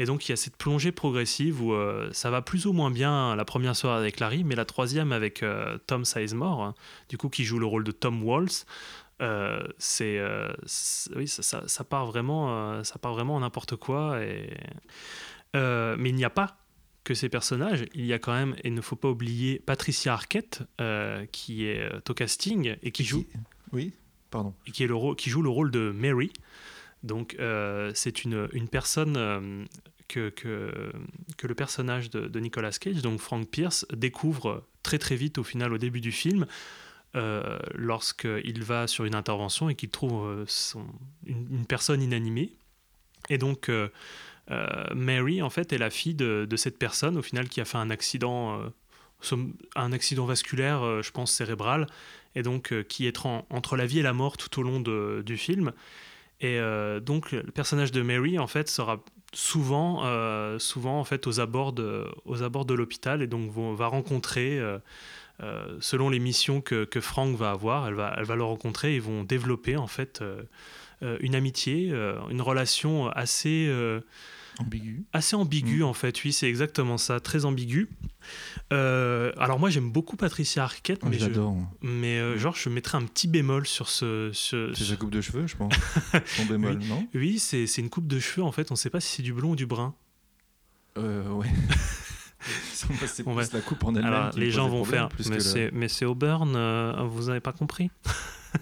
[0.01, 2.89] Et donc il y a cette plongée progressive où euh, ça va plus ou moins
[2.89, 6.73] bien la première soirée avec Larry, mais la troisième avec euh, Tom Sizemore, hein,
[7.09, 8.65] du coup qui joue le rôle de Tom Waltz.
[9.21, 10.47] euh, c'est euh,
[11.17, 14.49] oui ça, ça- ça part vraiment ça part vraiment en n'importe quoi et
[15.53, 16.55] mais il n'y a pas
[17.03, 20.13] que ces personnages, il y a quand même, et il ne faut pas oublier Patricia
[20.13, 23.25] Arquette, euh, qui est au casting et qui joue,
[23.71, 23.93] Oui,
[24.29, 24.53] pardon.
[24.67, 26.31] et qui, est le rôle- qui joue le rôle de Mary.
[27.03, 29.65] Donc, euh, c'est une, une personne euh,
[30.07, 30.91] que, que,
[31.47, 35.77] le personnage de, Nicolas Cage, donc Frank Pierce, découvre très très vite au final, au
[35.77, 36.45] début du film,
[37.15, 40.85] euh, lorsqu'il va sur une intervention et qu'il trouve son-
[41.25, 42.51] une, personne inanimée.
[43.29, 43.69] Et donc,
[44.95, 47.77] Mary, en fait, est la fille de, de cette personne, au final, qui a fait
[47.77, 48.59] un accident,
[49.75, 51.85] un accident vasculaire, je pense, cérébral,
[52.35, 55.21] et donc qui est en- entre la vie et la mort tout au long de-
[55.25, 55.73] du film.
[56.41, 61.27] Et euh, donc, le personnage de Mary, en fait, sera souvent, euh, souvent en fait,
[61.27, 64.79] aux abords de, aux abords de l'hôpital, et donc va rencontrer, euh,
[65.81, 68.99] selon les missions que, que Frank va avoir, elle va, elle va le rencontrer, et
[68.99, 70.23] vont développer, en fait,
[71.01, 71.93] une amitié,
[72.29, 73.69] une relation assez...
[74.59, 75.05] Ambigu.
[75.13, 75.83] assez ambigu Mm.
[75.83, 77.87] en fait, oui, c'est exactement ça, très ambigu.
[78.71, 81.25] Euh, alors moi j'aime beaucoup Patricia Arquette, Oh, mais, je
[81.81, 84.29] mais euh, genre je mettrais un petit bémol sur ce...
[84.33, 85.73] ce- C'est ce- sa coupe de cheveux, je pense.
[86.37, 88.99] Son bémol, non Oui, c'est une coupe de cheveux en fait, on ne sait pas
[88.99, 89.95] si c'est du blond ou du brun.
[90.97, 91.47] Euh, ouais.
[92.73, 94.31] c'est la coupe en elle-même.
[94.35, 97.89] Les gens vont faire, c'est mais c'est Auburn, euh, vous n'avez pas compris?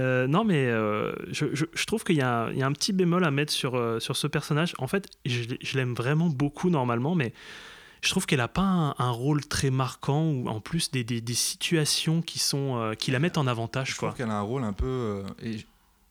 [0.00, 3.24] Euh, non, mais euh, je, je- je trouve qu'il y, y a un petit bémol
[3.24, 4.74] à mettre sur, euh, sur ce personnage.
[4.78, 7.32] En fait, je, je l'aime vraiment beaucoup normalement, mais
[8.02, 11.20] je trouve qu'elle n'a pas un, un rôle très marquant ou en plus des, des-
[11.20, 13.92] des situations qui, sont, qui la mettent en avantage.
[13.92, 14.08] Je Quoi.
[14.08, 15.22] trouve qu'elle a un rôle un peu.
[15.42, 15.58] et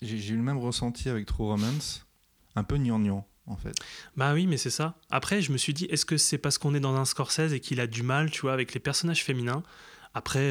[0.01, 2.05] j'ai eu le même ressenti avec True Romance,
[2.55, 3.75] un peu gnangnan en fait.
[4.15, 4.95] Bah oui, mais c'est ça.
[5.11, 7.59] Après, je me suis dit, est-ce que c'est parce qu'on est dans un Scorsese et
[7.59, 9.61] qu'il a du mal, tu vois, avec les personnages féminins?
[10.13, 10.49] Après,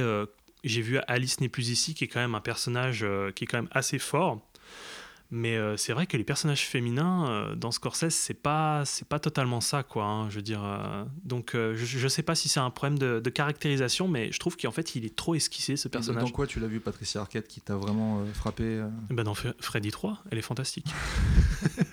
[0.64, 3.46] j'ai vu Alice n'est plus ici, qui est quand même un personnage euh, qui est
[3.46, 4.40] quand même assez fort.
[5.34, 9.18] Mais euh, c'est vrai que les personnages féminins euh, dans Scorsese, c'est pas, c'est pas
[9.18, 10.04] totalement ça, quoi.
[10.04, 10.62] hein, je veux dire.
[10.62, 14.38] euh, donc, je, je sais pas si c'est un problème de, de caractérisation, mais je
[14.38, 16.32] trouve qu'en fait, il est trop esquissé ce Dans personnage.
[16.32, 19.90] quoi tu l'as vu, Patricia Arquette, qui t'a vraiment frappé Eh ben dans Fre- Freddy
[19.90, 20.92] 3, elle est fantastique.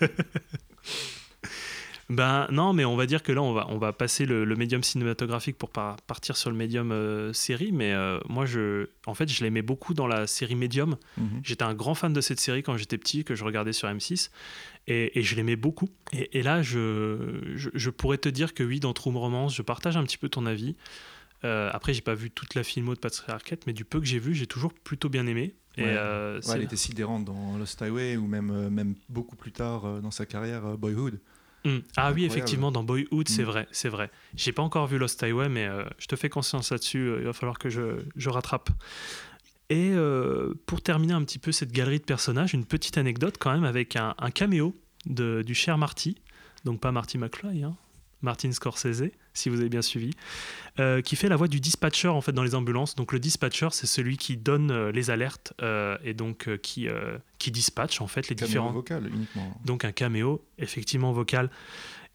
[2.10, 4.56] ben non, mais on va dire que là, on va, on va passer le, le
[4.56, 7.70] médium cinématographique pour par- partir sur le médium euh, série.
[7.72, 10.96] Mais euh, moi, je, en fait, je l'aimais beaucoup dans la série Medium.
[11.16, 11.40] Mhm.
[11.44, 14.30] J'étais un grand fan de cette série quand j'étais petit, que je regardais sur M6.
[14.88, 15.88] Et, et je l'aimais beaucoup.
[16.12, 19.62] Et, et là, je, je, je pourrais te dire que oui, dans True Romance, je
[19.62, 20.74] partage un petit peu ton avis.
[21.44, 24.06] Euh, après, j'ai pas vu toute la filmo de Patricia Arquette, mais du peu que
[24.06, 25.54] j'ai vu, j'ai toujours plutôt bien aimé.
[25.76, 25.94] Et Ouais.
[25.96, 30.10] euh, Ouais, elle était sidérante dans Lost Highway ou même, même beaucoup plus tard dans
[30.10, 31.20] sa carrière, Boyhood.
[31.64, 31.78] Mm.
[31.96, 33.46] Ah oui, effectivement, dans Boyhood, c'est Mm.
[33.46, 34.10] vrai, c'est vrai.
[34.34, 36.98] J'ai pas encore vu Lost Highway, mais euh, je te fais conscience là-dessus.
[37.08, 38.70] euh, il va falloir que je, je rattrape.
[39.68, 43.52] Et euh, pour terminer un petit peu cette galerie de personnages, une petite anecdote quand
[43.52, 44.74] même avec un, un caméo
[45.06, 46.16] de, du cher Marty,
[46.64, 47.76] donc pas Marty McFly, hein,
[48.22, 50.10] Martin Scorsese, si vous avez bien suivi,
[50.78, 52.94] euh, qui fait la voix du dispatcher en fait dans les ambulances.
[52.94, 56.88] Donc le dispatcher, c'est celui qui donne euh, les alertes euh, et donc qui,
[57.38, 59.60] qui dispatche en fait les Caméo différents vocal uniquement.
[59.64, 61.50] donc un caméo effectivement vocal.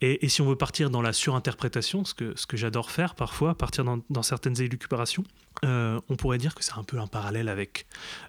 [0.02, 3.16] Et, et si on veut partir dans la surinterprétation, ce que, ce que j'adore faire
[3.16, 5.24] parfois, partir dans, dans certaines élucubrations,
[5.64, 7.86] on pourrait dire que c'est un peu un parallèle avec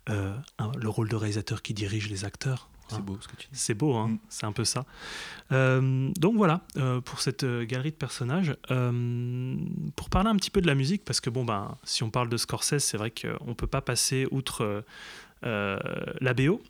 [0.07, 0.37] un-
[0.79, 2.71] le rôle de réalisateur qui dirige les acteurs.
[2.89, 3.01] C'est hein.
[3.01, 3.59] beau ce que tu dis.
[3.59, 4.19] C'est beau, hein Mm.
[4.29, 4.85] c'est un peu ça.
[5.53, 8.57] Euh, donc voilà, euh, pour cette euh, galerie de personnages.
[8.71, 9.57] Euh,
[9.97, 12.29] pour parler un petit peu de la musique, parce que bon, ben, si on parle
[12.29, 14.85] de Scorsese, c'est vrai qu'on ne peut pas passer outre
[15.43, 16.61] la BO.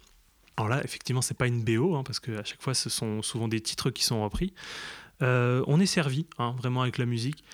[0.58, 3.48] Alors là, effectivement, c'est pas une BO, hein, parce qu'à chaque fois, ce sont souvent
[3.48, 4.52] des titres qui sont repris.
[5.20, 7.44] On est servi, hein, vraiment, avec la musique.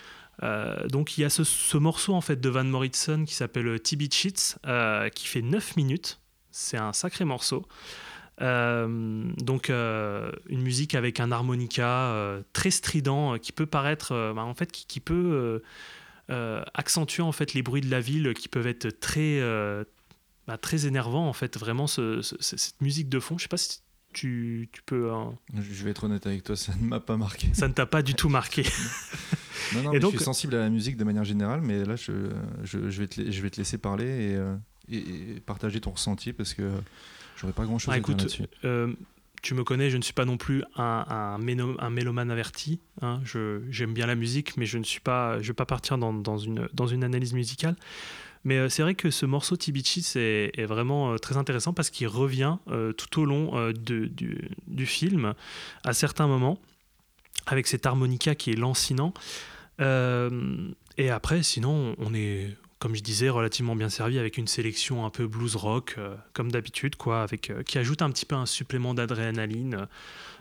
[0.43, 3.79] Euh, donc il y a ce, ce morceau en fait de Van Morrison qui s'appelle
[3.81, 6.21] TB Cheats, euh, qui fait 9 minutes.
[6.51, 7.67] C'est un sacré morceau.
[8.41, 14.43] Euh, donc euh, une musique avec un harmonica euh, très strident qui peut paraître bah,
[14.43, 15.63] en fait qui, qui peut
[16.75, 19.41] accentuer en fait les bruits de la ville qui peuvent être très
[20.47, 23.37] bah, très énervants en fait vraiment ce- ce- cette musique de fond.
[23.39, 23.81] Je sais pas si
[24.15, 27.49] tu, tu peux hein, Je vais être honnête avec toi, ça ne m'a pas marqué.
[27.53, 28.65] ça ne t'a pas du tout marqué.
[29.75, 31.95] Non, non, mais donc- je suis sensible à la musique de manière générale, mais là,
[31.97, 32.13] je,
[32.65, 34.35] je, je vais, te, je vais te laisser parler
[34.89, 36.71] et, et- et partager ton ressenti parce que
[37.43, 38.45] j'aurais pas grand chose Ah, à dire là-dessus.
[38.65, 38.95] euh,
[39.43, 42.81] tu me connais, je ne suis pas non plus un, un, méno- un mélomane averti.
[43.03, 43.21] hein.
[43.25, 46.15] Je- J'aime bien la musique, mais je ne suis pas, je vais pas partir dans,
[46.15, 47.75] dans une, dans une analyse musicale.
[48.45, 51.91] Mais euh, c'est vrai que ce morceau Tibichi est, est vraiment euh, très intéressant parce
[51.91, 55.35] qu'il revient euh, tout au long euh, de- du, du film
[55.85, 56.59] à certains moments
[57.47, 59.13] avec cet harmonica qui est lancinant.
[59.81, 65.07] Euh, et après, sinon, on est, comme je disais, relativement bien servi avec une sélection
[65.07, 68.35] un peu blues rock, euh, comme d'habitude, quoi, avec euh, qui ajoute un petit peu
[68.35, 69.87] un supplément d'adrénaline.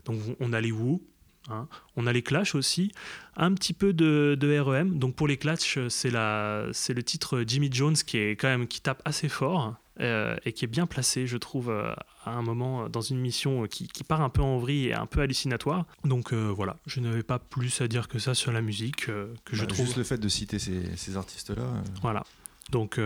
[0.05, 1.03] Donc, on a les Who,
[1.49, 2.93] hein, on a les Clash aussi,
[3.37, 4.97] un petit peu de, de REM.
[4.97, 8.81] Donc, pour les Clash, euh, c'est le titre Jimmy Jones qui est quand même qui
[8.81, 9.75] tape assez fort.
[10.01, 11.93] Euh, et qui est bien placé, je trouve, euh,
[12.25, 14.93] à un moment euh, dans une mission qui, qui part un peu en vrille et
[14.93, 15.85] un peu hallucinatoire.
[16.03, 19.61] Donc voilà, je n'avais pas plus à dire que ça sur la musique, que je
[19.61, 19.85] Bah, trouve.
[19.85, 21.63] Juste le fait de citer ces, ces artistes-là,
[22.01, 22.23] Voilà.
[22.71, 22.99] Donc,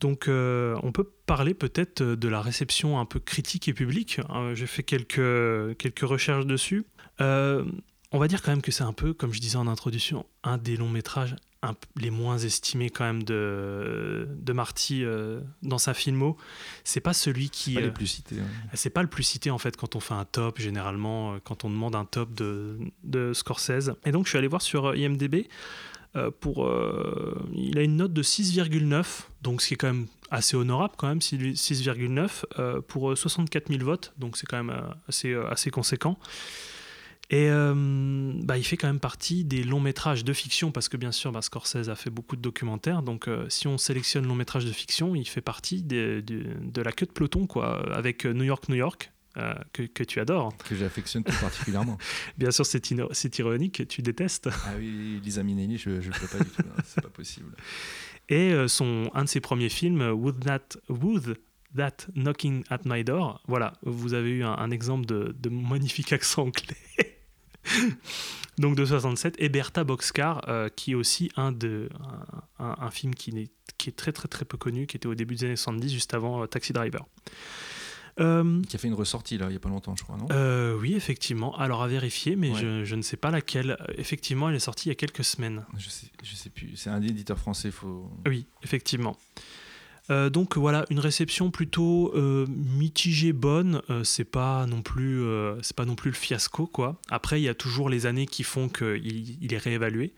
[0.00, 4.20] donc euh, on peut parler peut-être de la réception un peu critique et publique.
[4.30, 6.84] Euh, J'ai fait quelques, quelques recherches dessus.
[7.20, 7.64] Euh,
[8.12, 10.58] on va dire quand même que c'est un peu, comme je disais en introduction, un
[10.58, 15.94] des longs métrages un les moins estimés quand même de, de Marty euh, dans sa
[15.94, 16.36] filmo.
[16.84, 17.74] C'est pas celui qui...
[17.74, 18.36] Pas euh, les plus cités.
[18.40, 18.68] hein.
[18.74, 21.64] c'est pas le plus cité en fait quand on fait un top généralement euh, quand
[21.64, 24.96] on demande un top de, de Scorsese et donc je suis allé voir sur euh,
[24.96, 25.46] IMDb
[26.14, 26.68] euh, pour
[27.52, 29.04] il a une note de 6,9
[29.42, 33.16] donc ce qui est quand même assez honorable quand même 6 6,9 euh, pour euh,
[33.16, 34.76] 64 000 votes donc c'est quand même
[35.08, 36.18] assez, assez conséquent
[37.28, 37.74] et euh,
[38.44, 41.32] bah, il fait quand même partie des longs métrages de fiction parce que bien sûr
[41.32, 44.70] bah, Scorsese a fait beaucoup de documentaires donc euh, si on sélectionne long métrage de
[44.72, 48.68] fiction il fait partie des- de la queue de peloton quoi avec euh, New York
[48.68, 51.98] New York euh, que, que tu adores Que j'affectionne tout particulièrement.
[52.38, 56.44] bien sûr c'est c'est ironique tu détestes ah oui, Lisa Minnelli, je ne peux pas
[56.44, 56.62] du tout.
[56.62, 57.54] hein, C'est pas possible.
[58.28, 61.36] et son un de ses premiers films Would That Would
[61.76, 66.12] That Knocking at My Door voilà vous avez eu un, un exemple de, de magnifique
[66.12, 66.76] accent anglais
[68.58, 71.88] donc de 67 et Bertha Boxcar euh, qui est aussi un de
[72.58, 73.30] un, un- un film qui,
[73.86, 76.42] est très très très peu connu qui était au début des années 70 juste avant
[76.42, 77.04] euh, Taxi Driver
[78.18, 80.26] Euh, Qui a fait une ressortie là, il y a pas longtemps, je crois, non?
[80.80, 82.60] Oui effectivement alors à vérifier mais Ouais.
[82.60, 85.66] je, je ne sais pas laquelle effectivement elle est sortie il y a quelques semaines
[85.76, 86.76] je sais, je sais plus.
[86.76, 88.10] C'est un éditeur français, faut.
[88.26, 89.16] Oui, effectivement.
[90.10, 93.82] Euh, donc voilà, une réception plutôt euh, mitigée bonne.
[93.90, 97.00] Euh, c'est pas non plus, euh, c'est pas non plus le fiasco quoi.
[97.08, 100.14] Après, il y a toujours les années qui font qu'il il est réévalué.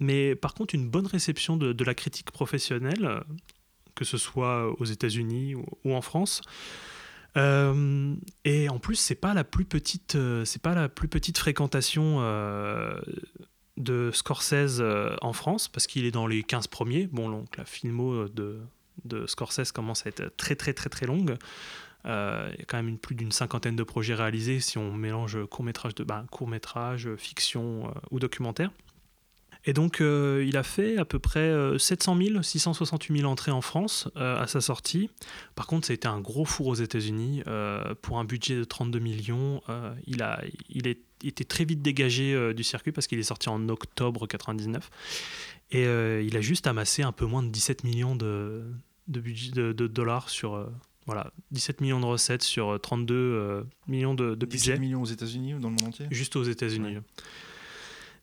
[0.00, 3.22] Mais par contre, une bonne réception de, la critique professionnelle,
[3.94, 6.42] que ce soit aux États-Unis ou, en France.
[7.34, 12.20] Et en plus, c'est pas la plus petite, c'est pas la plus petite fréquentation
[13.76, 17.06] de Scorsese euh, en France parce qu'il est dans les 15 premiers.
[17.06, 18.60] Bon, donc la filmo de,
[19.04, 21.36] de Scorsese commence à être très très très très longue.
[22.06, 25.38] Euh, il y a quand même plus d'une cinquantaine de projets réalisés si on mélange
[25.46, 26.50] court métrage, de, bah, court
[27.16, 28.70] fiction euh, ou documentaire.
[29.66, 33.50] Et donc, euh, il a fait à peu près euh, 700 000, 668 000 entrées
[33.50, 35.10] en France euh, à sa sortie.
[35.54, 37.42] Par contre, été un gros four aux États-Unis.
[37.46, 41.82] Euh, pour un budget de 32 millions, euh, il, a, il est, était très vite
[41.82, 44.90] dégagé euh, du circuit parce qu'il est sorti en octobre 99.
[45.70, 48.64] Et euh, il a juste amassé un peu moins de 17 millions de,
[49.08, 50.54] de, budget, de, de dollars sur.
[50.54, 50.66] euh,
[51.06, 55.02] voilà, 17 millions de recettes sur euh, 32 euh, millions de, de 17 budget millions
[55.02, 56.06] aux États-Unis ou dans le monde entier?
[56.10, 56.96] Juste aux États-Unis.
[56.96, 57.02] Ouais.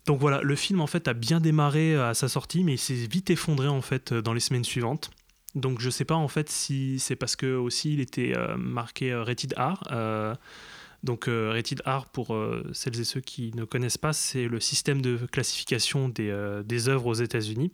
[0.07, 2.95] Donc voilà, le film en fait a bien démarré à sa sortie, mais il s'est
[2.95, 5.11] vite effondré en fait dans les semaines suivantes.
[5.53, 9.13] Donc je sais pas en fait si c'est parce que aussi il était euh, marqué
[9.13, 9.83] rated R.
[9.91, 10.33] euh,
[11.03, 14.59] Donc euh, Rated R, pour euh, celles et ceux qui ne connaissent pas, c'est le
[14.59, 17.71] système de classification des, euh, œuvres aux États-Unis.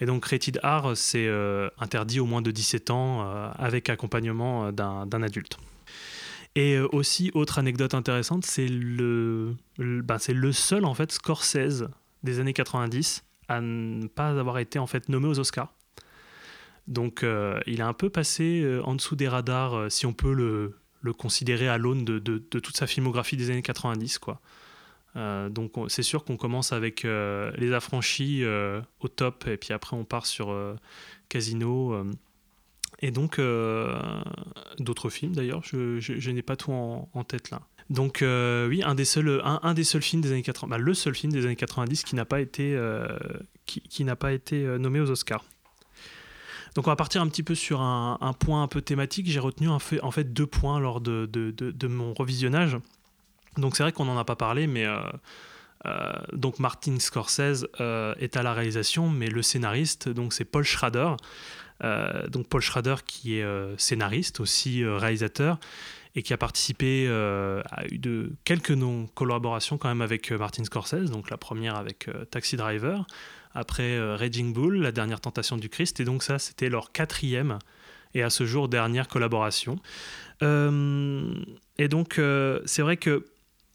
[0.00, 1.30] Et donc Rated R, c'est
[1.78, 3.22] interdit au moins de 17 ans
[3.56, 5.58] avec accompagnement d'un adulte.
[6.56, 11.84] Et aussi, autre anecdote intéressante, c'est le, le, ben, seul en fait Scorsese
[12.24, 15.72] des années 90 à ne pas avoir été en fait nommé aux Oscars.
[16.88, 17.24] Donc
[17.66, 21.68] il a un peu passé en dessous des radars, si on peut le, le considérer
[21.68, 24.18] à l'aune de, de- toute sa filmographie des années 90.
[24.18, 24.40] Quoi.
[25.16, 29.56] Euh, donc on- c'est sûr qu'on commence avec euh, Les Affranchis euh, au top, et
[29.58, 30.56] puis après on part sur
[31.28, 32.04] Casino.
[33.00, 33.38] et donc
[34.78, 37.60] d'autres films d'ailleurs, je, je- je n'ai pas tout en, en tête là.
[37.90, 40.94] Donc oui, un des, seuls, un, un des seuls films des années 80, bah, le
[40.94, 42.78] seul film des années 90 qui n'a pas été,
[43.66, 45.44] qui, qui n'a pas été nommé aux Oscars.
[46.74, 49.28] Donc on va partir un petit peu sur un, point un peu thématique.
[49.28, 52.78] J'ai retenu en fait, deux points lors de, mon revisionnage.
[53.58, 54.98] Donc c'est vrai qu'on n'en a pas parlé, mais euh,
[55.86, 60.64] euh, donc Martin Scorsese euh, est à la réalisation, mais le scénariste, donc c'est Paul
[60.64, 61.14] Schrader.
[62.28, 63.44] Donc Paul Schrader qui est
[63.76, 65.58] scénariste, aussi réalisateur,
[66.14, 71.10] et qui a participé à de quelques non collaborations quand même avec Martin Scorsese.
[71.10, 73.04] Donc la première avec Taxi Driver,
[73.54, 77.58] après euh, Raging Bull, La dernière tentation du Christ, et donc ça c'était leur quatrième
[78.14, 79.78] et à ce jour dernière collaboration.
[80.42, 81.34] Euh,
[81.78, 83.26] et donc euh, c'est vrai que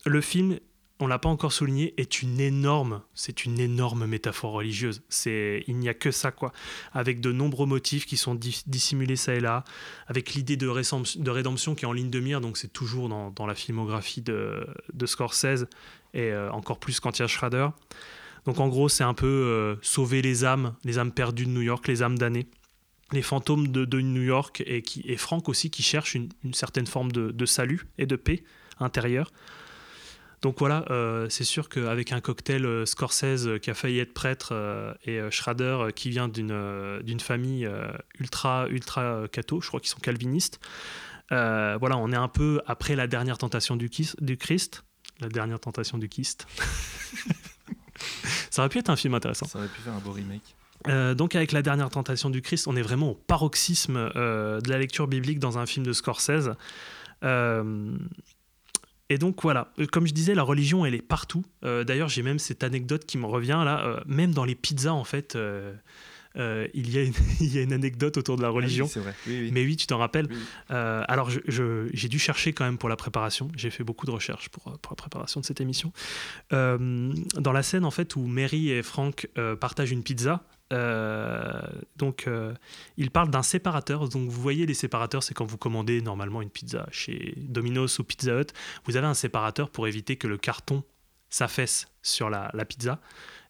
[0.06, 0.60] le film,
[1.00, 5.04] on l'a pas encore souligné, est une énorme, c'est une énorme métaphore religieuse.
[5.10, 6.54] C'est, il n'y a que ça quoi,
[6.94, 9.63] avec de nombreux motifs qui sont di- dissimulés ça et là,
[10.08, 13.56] avec l'idée de, rédemption qui est en ligne de mire, donc c'est toujours dans, la
[13.56, 15.68] filmographie de, de Scorsese
[16.13, 17.70] et euh, encore plus quand il y Schrader.
[18.48, 21.62] Donc en gros, c'est un peu euh, sauver les âmes, les âmes perdues de New
[21.62, 22.48] York, les âmes damnées,
[23.12, 27.12] les fantômes de, New York et, qui, et Frank aussi qui cherche une, certaine forme
[27.12, 28.46] de, salut et de paix
[28.80, 29.34] intérieure.
[30.42, 34.54] Donc voilà, euh, c'est sûr qu'avec un cocktail euh, Scorsese qui a failli être prêtre
[35.04, 37.70] et Schrader qui vient d'une famille
[38.18, 40.62] ultra ultra catho, je crois qu'ils sont calvinistes.
[41.32, 43.90] voilà, on est un peu après la dernière tentation du,
[44.22, 44.86] du Christ,
[45.20, 46.48] la dernière tentation du Christ.
[48.52, 49.46] Ça aurait pu être un film intéressant.
[49.46, 50.56] Ça aurait pu faire un beau remake.
[50.88, 54.70] Euh, donc avec la dernière tentation du Christ, on est vraiment au paroxysme euh, de
[54.70, 56.52] la lecture biblique dans un film de Scorsese.
[57.24, 57.98] Euh,
[59.10, 61.46] et donc voilà, comme je disais, la religion, elle est partout.
[61.62, 65.38] D'ailleurs, j'ai même cette anecdote qui me revient là, même dans les pizzas en fait.
[66.38, 68.86] Euh, il, y a une, il y a une anecdote autour de la religion.
[68.86, 69.13] Ah oui, c'est vrai.
[69.28, 69.52] Oui, oui.
[69.52, 70.28] Mais oui, tu t'en rappelles.
[70.71, 73.50] Euh, alors, j'ai dû chercher quand même pour la préparation.
[73.56, 75.91] J'ai fait beaucoup de recherches pour, pour la préparation de cette émission.
[76.54, 79.28] Euh, dans la scène, en fait, où Mary et Frank
[79.60, 81.62] partagent une pizza, euh,
[81.95, 82.54] donc euh,
[82.97, 84.08] ils parlent d'un séparateur.
[84.10, 88.04] Donc, vous voyez, les séparateurs, c'est quand vous commandez normalement une pizza chez Domino's ou
[88.04, 88.47] Pizza Hut.
[88.86, 90.84] Vous avez un séparateur pour éviter que le carton
[91.30, 93.00] s'affaisse sur la, la pizza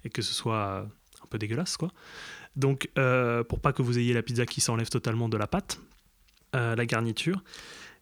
[0.04, 0.88] et que ce soit
[1.24, 1.92] un peu dégueulasse, quoi.
[2.58, 5.80] Donc, euh, pour pas que vous ayez la pizza qui s'enlève totalement de la pâte,
[6.56, 7.44] euh, la garniture.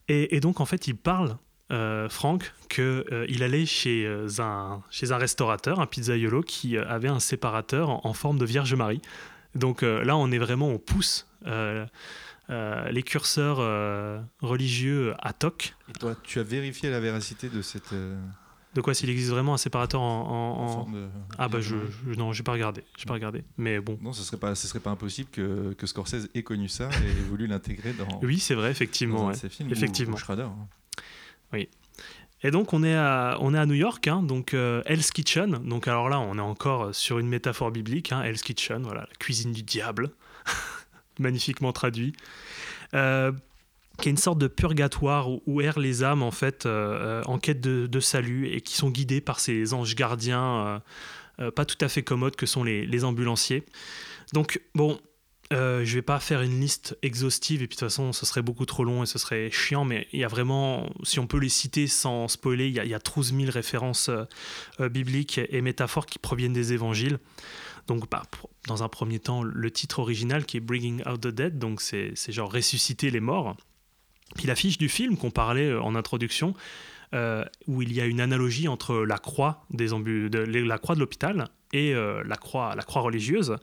[0.08, 1.36] Et, donc, en fait, il parle,
[1.72, 7.08] euh, Franck, qu'il allait chez, euh, un, chez un restaurateur, un pizzaiolo, qui euh, avait
[7.08, 9.02] un séparateur en, forme de Vierge Marie.
[9.56, 11.86] Donc euh, là, on est vraiment, on pousse euh,
[12.50, 15.74] euh, les curseurs euh, religieux à toc.
[15.88, 18.16] Et toi, tu as vérifié la véracité de cette euh,
[18.76, 20.20] De quoi s'il existe vraiment un séparateur en...
[20.20, 21.08] en- en- forme de.
[21.38, 21.74] Ah bah je,
[22.06, 23.42] je- non, j'ai pas regardé, j'ai pas regardé.
[23.56, 26.68] Mais bon, Non, ce serait pas, ce serait pas impossible que, que Scorsese ait connu
[26.68, 29.22] ça et ait voulu l'intégrer dans, oui, c'est vrai, dans effectivement.
[29.24, 29.32] un ouais.
[29.32, 29.70] de ses films.
[29.70, 30.14] ou- Effectivement.
[30.14, 30.42] ou Schrader.
[31.54, 31.58] hein.
[32.42, 35.52] Et donc on est à, on est à New York, hein, donc euh, Hell's Kitchen.
[35.66, 39.16] Donc alors là, on est encore sur une métaphore biblique, hein, Hell's Kitchen, voilà, la
[39.18, 40.10] cuisine du diable,
[41.18, 42.12] magnifiquement traduit,
[42.94, 43.32] euh,
[44.00, 47.22] qui est une sorte de purgatoire où, où errent les âmes en fait euh, euh,
[47.26, 50.80] en quête de, salut et qui sont guidées par ces anges gardiens
[51.40, 53.64] euh, pas tout à fait commodes que sont les, ambulanciers.
[54.32, 54.98] Donc bon.
[55.52, 58.42] Euh, je vais pas faire une liste exhaustive et puis de toute façon ce serait
[58.42, 61.38] beaucoup trop long et ce serait chiant mais il y a vraiment si on peut
[61.38, 64.10] les citer sans spoiler il y a, y a 12 000 références
[64.80, 67.20] bibliques et métaphores qui proviennent des évangiles
[67.86, 68.22] donc bah,
[68.66, 72.16] dans un premier temps le titre original qui est Bringing Out the Dead donc c'est
[72.32, 73.56] genre ressusciter les morts
[74.34, 76.54] puis l'affiche du film qu'on parlait euh, en introduction
[77.14, 82.36] euh, où il y a une analogie entre la croix de, l'hôpital et euh, la
[82.36, 83.56] croix religieuse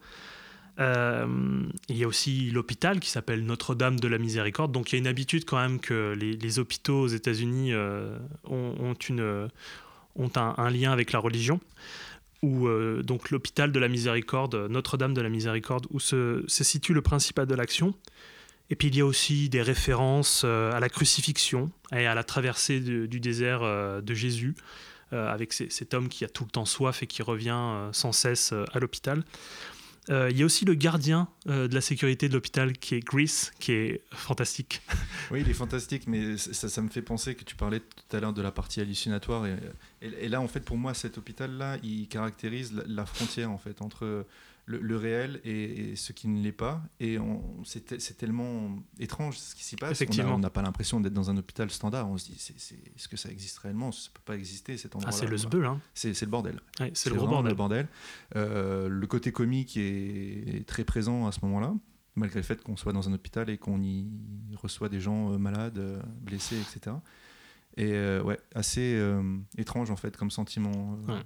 [0.80, 4.72] il y a aussi l'hôpital qui s'appelle Notre-Dame de la Miséricorde.
[4.72, 8.96] Donc il y a une habitude quand même que les, hôpitaux aux États-Unis ont,
[10.36, 11.60] un, lien avec la religion.
[12.42, 12.68] Où,
[13.04, 17.46] donc l'hôpital de la Miséricorde, Notre-Dame de la Miséricorde, où se, se situe le principal
[17.46, 17.94] de l'action.
[18.70, 22.24] Et puis il y a aussi des références euh, à la crucifixion et à la
[22.24, 24.56] traversée du désert euh, de Jésus,
[25.12, 28.54] euh, avec cet homme qui a tout le temps soif et qui revient sans cesse
[28.74, 29.24] à l'hôpital.
[30.10, 33.72] Il y a aussi le gardien de la sécurité de l'hôpital qui est Grease, qui
[33.72, 34.82] est fantastique.
[35.32, 38.34] Oui, il est fantastique, mais ça, me fait penser que tu parlais tout à l'heure
[38.34, 39.46] de la partie hallucinatoire.
[40.02, 43.82] Et là, en fait, pour moi, cet hôpital-là, il caractérise la, la frontière en fait
[43.82, 44.26] entre
[44.66, 46.82] le, le réel et, et ce qui ne l'est pas.
[47.00, 47.18] Et
[47.66, 49.92] c'est te- c'est tellement étrange ce qui s'y passe.
[49.92, 50.36] Effectivement.
[50.36, 52.10] On n'a pas l'impression d'être dans un hôpital standard.
[52.10, 52.38] On se dit,
[52.96, 53.92] est-ce que ça existe réellement?
[53.92, 55.18] Ça peut pas exister cet Ah, endroit-là.
[55.18, 55.82] c'est le sbeul, hein.
[55.94, 56.62] C'est le bordel.
[56.80, 57.52] Ouais, c'est le gros bordel.
[57.52, 57.88] le bordel.
[58.36, 61.74] Euh, le côté comique est très présent à ce moment-là,
[62.16, 64.08] malgré le fait qu'on soit dans un hôpital et qu'on y
[64.56, 66.96] reçoit des gens euh, malades, euh, blessés, etc.
[67.78, 69.22] Et euh, ouais, assez euh,
[69.58, 70.98] étrange en fait comme sentiment.
[71.10, 71.20] euh.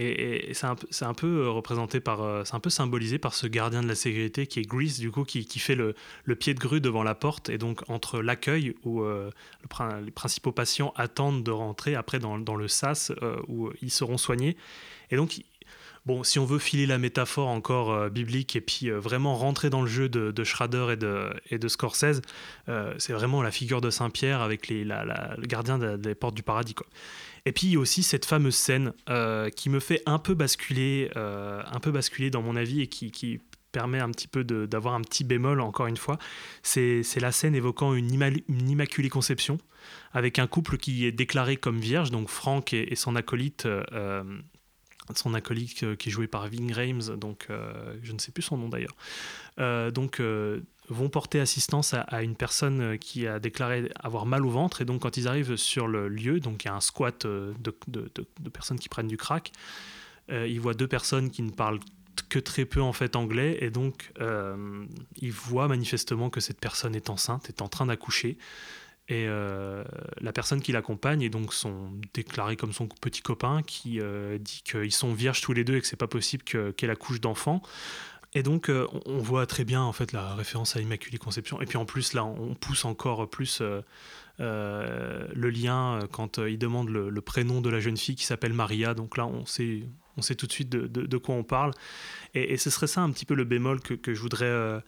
[0.00, 0.66] Et, c'est
[1.04, 4.60] un, peu- représenté par, c'est un peu symbolisé par ce gardien de la sécurité qui
[4.60, 7.48] est Grease, du coup, qui, qui fait le, le pied de grue devant la porte,
[7.48, 12.68] et donc entre l'accueil où les principaux patients attendent de rentrer après dans, dans le
[12.68, 13.10] SAS
[13.48, 14.56] où ils seront soignés.
[15.10, 15.40] Et donc,
[16.06, 19.70] bon, si on veut filer la métaphore encore euh, biblique et puis euh, vraiment rentrer
[19.70, 22.22] dans le jeu de, de Schrader et de, et de Scorsese,
[22.68, 26.14] euh, c'est vraiment la figure de Saint Pierre avec les, la- le gardien de- des
[26.14, 26.86] portes du paradis, quoi.
[27.46, 28.92] Et puis aussi cette fameuse scène
[29.56, 33.40] qui me fait un peu basculer, un peu basculer dans mon avis et qui, qui
[33.72, 36.18] permet un petit peu d'avoir un petit bémol encore une fois.
[36.62, 39.56] C'est la scène évoquant une, imma- une immaculée conception
[40.12, 43.66] avec un couple qui est déclaré comme vierge, donc Franck et son acolyte.
[45.16, 48.42] Son acolyte euh, qui est joué par Ving Rhames, donc euh, je ne sais plus
[48.42, 48.96] son nom d'ailleurs,
[49.58, 50.20] euh, donc
[50.90, 54.80] vont porter assistance à, une personne qui a déclaré avoir mal au ventre.
[54.80, 57.54] Et donc quand ils arrivent sur le lieu, donc il y a un squat de,
[57.88, 59.52] de- personnes qui prennent du crack,
[60.30, 61.80] ils voient deux personnes qui ne parlent
[62.30, 63.58] que très peu en fait anglais.
[63.60, 64.14] Et donc
[65.20, 68.38] ils voient manifestement que cette personne est enceinte, est en train d'accoucher
[69.08, 69.84] et euh,
[70.20, 74.60] la personne qui l'accompagne est donc son déclaré comme son petit copain qui euh, dit
[74.62, 77.62] qu'ils sont vierges tous les deux et que c'est pas possible que- qu'elle accouche d'enfants.
[78.34, 81.58] Et donc euh, on- voit très bien en fait la référence à l'Immaculée Conception.
[81.62, 83.62] Et puis en plus là on pousse encore plus
[84.38, 88.92] le lien quand il demande le, prénom de la jeune fille qui s'appelle Maria.
[88.92, 89.84] Donc là on sait,
[90.18, 91.72] on sait tout de suite de, quoi on parle.
[92.34, 94.82] Et, ce serait ça un petit peu le bémol que, que je voudrais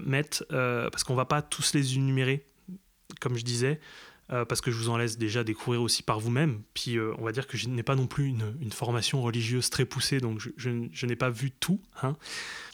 [0.00, 2.46] mettre parce qu'on va pas tous les énumérer
[3.20, 3.80] comme je disais,
[4.32, 6.62] euh, parce que je vous en laisse déjà découvrir aussi par vous-même.
[6.74, 9.70] Puis euh, on va dire que je n'ai pas non plus une, une formation religieuse
[9.70, 11.80] très poussée, donc je, je- n'ai pas vu tout.
[12.02, 12.16] Hein.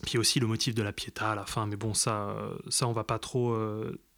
[0.02, 2.86] Puis aussi le motif de la piéta à la fin, mais bon, ça, euh, ça
[2.88, 3.54] on va pas trop,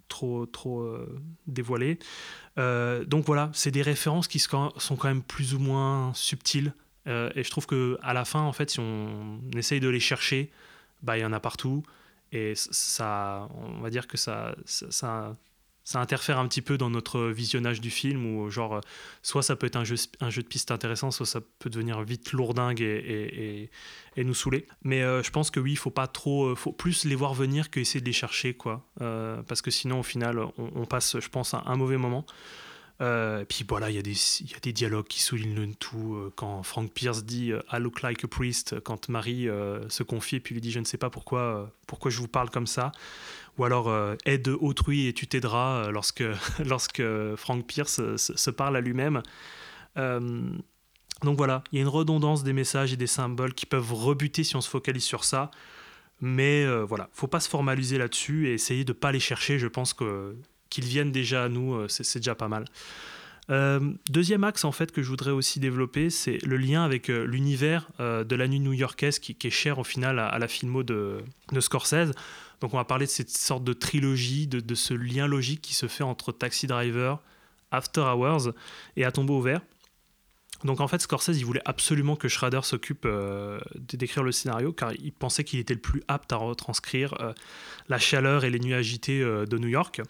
[0.08, 0.96] trop, trop
[1.48, 1.98] dévoiler.
[2.56, 6.72] Donc voilà, c'est des références qui sont quand même plus ou moins subtiles.
[7.06, 10.50] Et je trouve que à la fin, en fait, si on essaye de les chercher,
[11.02, 11.82] bah il y en a partout.
[12.32, 15.36] Et ça, on va dire que ça, ça-
[15.84, 18.80] ça interfère un petit peu dans notre visionnage du film où genre euh,
[19.22, 22.02] soit ça peut être un jeu, un jeu de piste intéressant soit ça peut devenir
[22.02, 23.70] vite lourdingue et, et, et-
[24.16, 26.72] et nous saouler mais euh, je pense que oui il faut pas trop euh, faut
[26.72, 30.04] plus les voir venir que essayer de les chercher quoi Euh, parce que sinon au
[30.04, 32.24] final on, passe je pense un, un mauvais moment
[33.00, 36.14] euh, et puis voilà, il y, y a des dialogues qui soulignent le tout.
[36.14, 40.04] euh, quand Frank Pierce dit euh, I look like a priest, quand Marie euh, se
[40.04, 42.50] confie et puis lui dit Je ne sais pas pourquoi, euh, pourquoi je vous parle
[42.50, 42.92] comme ça.
[43.58, 46.24] Ou alors euh, aide autrui et tu t'aideras euh, lorsque,
[46.64, 47.02] lorsque
[47.36, 49.22] Frank Pierce euh, se, parle à lui-même.
[51.22, 54.44] Donc voilà, il y a une redondance des messages et des symboles qui peuvent rebuter
[54.44, 55.50] si on se focalise sur ça.
[56.20, 59.58] Mais euh, voilà, faut pas se formaliser là-dessus et essayer de pas les chercher.
[59.58, 60.36] Je pense que
[60.68, 62.64] qu'ils viennent déjà à nous, c'est déjà pas mal.
[64.10, 68.34] Deuxième axe en fait que je voudrais aussi développer, c'est le lien avec l'univers de
[68.34, 71.18] la nuit new-yorkaise qui, qui est cher au final à, à la filmo de,
[71.52, 72.10] de Scorsese.
[72.64, 75.86] Donc on va parler de cette sorte de trilogie, de, ce lien logique qui se
[75.86, 77.20] fait entre Taxi Driver,
[77.70, 78.54] After Hours
[78.96, 79.60] et À tombeau ouvert.
[80.64, 84.72] Donc en fait, Scorsese, il voulait absolument que Schrader s'occupe euh, de- d'écrire le scénario,
[84.72, 87.34] car il pensait qu'il était le plus apte à retranscrire euh,
[87.90, 90.00] la chaleur et les nuits agitées euh, de New York.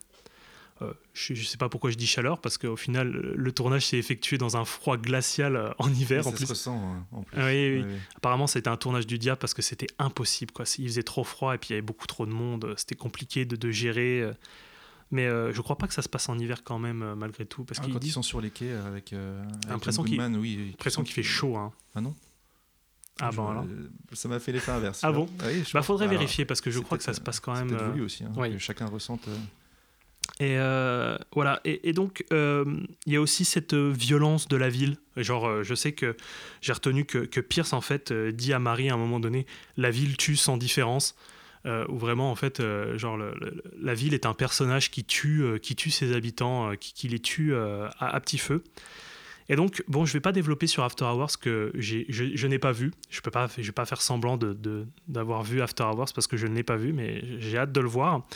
[0.83, 3.97] Euh, je ne sais pas pourquoi je dis chaleur, parce qu'au final, le- tournage s'est
[3.97, 6.25] effectué dans un froid glacial euh, en hiver.
[6.25, 6.47] ça en se plus.
[6.47, 7.39] ressent hein, en plus.
[7.41, 7.85] Ah oui.
[8.16, 10.53] Apparemment, c'était un tournage du diable parce que c'était impossible.
[10.53, 10.64] Quoi.
[10.79, 12.64] Il faisait trop froid et puis il y avait beaucoup trop de monde.
[12.64, 14.29] euh, C'était compliqué de, de gérer.
[15.12, 17.62] Mais euh, je crois pas que ça se passe en hiver quand même, malgré tout.
[17.64, 20.75] Parce Ah, quand ils sont sur les quais avec, euh, avec L'impression qu'il- oui,
[21.07, 21.57] fait chaud.
[21.57, 21.72] Hein.
[21.95, 22.16] Ah non
[23.20, 23.64] Ah bon, alors
[24.12, 25.01] Ça m'a fait l'effet inverse.
[25.05, 27.14] Ah bon Oui, je Bah, faudrait alors, vérifier parce que je c'est crois que ça
[27.14, 27.77] se passe quand c'est même.
[27.77, 28.51] peut-être euh, aussi, hein, oui.
[28.55, 29.29] que chacun ressente.
[30.41, 31.61] Et euh, voilà.
[31.64, 32.64] Et, donc, euh,
[33.07, 34.97] il y a aussi cette euh, violence de la ville.
[35.16, 36.16] Genre, je sais que
[36.61, 39.47] j'ai retenu que, que Pierce, en fait, dit à Marie à un moment donné
[39.77, 41.14] La ville tue sans différence.
[41.64, 42.61] où vraiment en fait,
[42.97, 43.16] genre
[43.81, 48.20] la ville est un personnage qui tue, qui tue ses habitants, qui, les tue à,
[48.20, 48.64] petit feu.
[49.49, 52.72] Et donc, bon, je vais pas développer sur After Hours que je, je n'ai pas
[52.72, 52.91] vu.
[53.09, 56.27] Je peux pas, je vais pas faire semblant de- de- d'avoir vu After Hours parce
[56.27, 58.27] que je ne l'ai pas vu, mais j'ai hâte de le voir.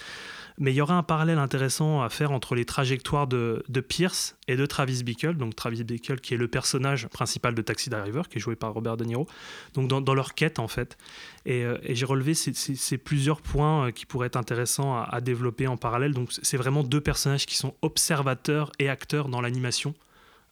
[0.60, 4.36] Mais il y aura un parallèle intéressant à faire entre les trajectoires de, de Pierce
[4.48, 5.36] et de Travis Bickle.
[5.36, 8.74] Donc Travis Bickle qui est le personnage principal de Taxi Driver, qui est joué par
[8.74, 9.28] Robert De Niro.
[9.74, 10.98] Donc dans, leur quête en fait.
[11.46, 15.76] Et, euh, j'ai relevé ces, plusieurs points euh, qui pourraient être intéressants à, développer en
[15.76, 16.12] parallèle.
[16.12, 19.94] Donc c'est vraiment deux personnages qui sont observateurs et acteurs dans l'animation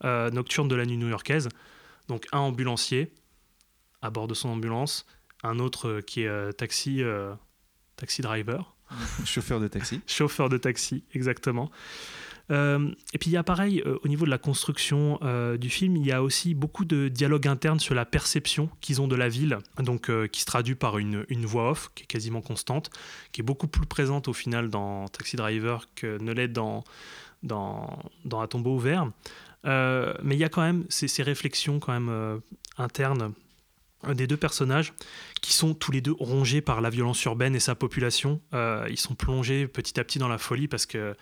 [0.04, 1.48] euh, nocturne de la nuit new-yorkaise.
[2.06, 3.12] Donc un ambulancier
[4.02, 5.04] à bord de son ambulance,
[5.42, 7.02] un autre qui est taxi,
[7.96, 8.75] taxi driver
[9.24, 10.00] Chauffeur de taxi.
[10.06, 11.70] chauffeur de taxi, exactement.
[12.50, 15.68] Euh, et puis il y a pareil, euh, au niveau de la construction euh, du
[15.68, 19.16] film, il y a aussi beaucoup de dialogue interne sur la perception qu'ils ont de
[19.16, 22.90] la ville, donc qui se traduit par une, une voix off qui est quasiment constante,
[23.32, 26.84] qui est beaucoup plus présente au final dans Taxi Driver que ne l'est dans,
[27.42, 29.10] dans, dans Un tombeau ouvert.
[29.64, 32.40] Mais il y a quand même ces, ces réflexions quand même
[32.78, 33.32] internes
[34.14, 34.92] des deux personnages
[35.42, 38.40] qui sont tous les deux rongés par la violence urbaine et sa population.
[38.54, 41.14] Euh, ils sont plongés petit à petit dans la folie parce que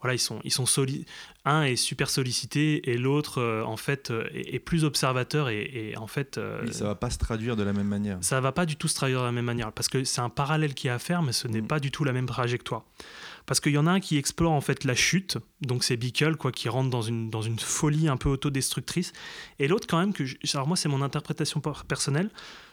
[0.00, 1.06] voilà, ils sont, ils sont soli-
[1.44, 5.62] un est super sollicité et l'autre euh, en fait euh, est, est plus observateur et,
[5.90, 8.18] et en fait Oui, ça va pas se traduire de la même manière.
[8.20, 10.28] ça va pas du tout se traduire de la même manière parce que c'est un
[10.28, 11.66] parallèle qui est à faire mais ce n'est Mm.
[11.68, 12.82] pas du tout la même trajectoire
[13.46, 15.38] parce qu'il y en a un qui explore en fait la chute.
[15.60, 19.12] Donc c'est Bickle quoi qui rentre dans une dans une folie un peu autodestructrice.
[19.58, 20.24] Et l'autre quand même que
[20.54, 22.30] alors moi c'est mon interprétation personnelle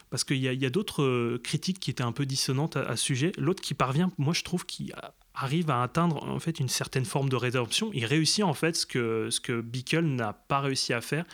[0.10, 3.04] parce qu'il y a, a d'autres euh, critiques qui étaient un peu dissonantes à, ce
[3.04, 3.32] sujet.
[3.38, 4.92] L'autre qui parvient moi je trouve qui
[5.34, 7.90] arrive à atteindre en fait une certaine forme de rédemption.
[7.94, 11.26] Il réussit en fait ce que ce que n'a pas réussi à faire.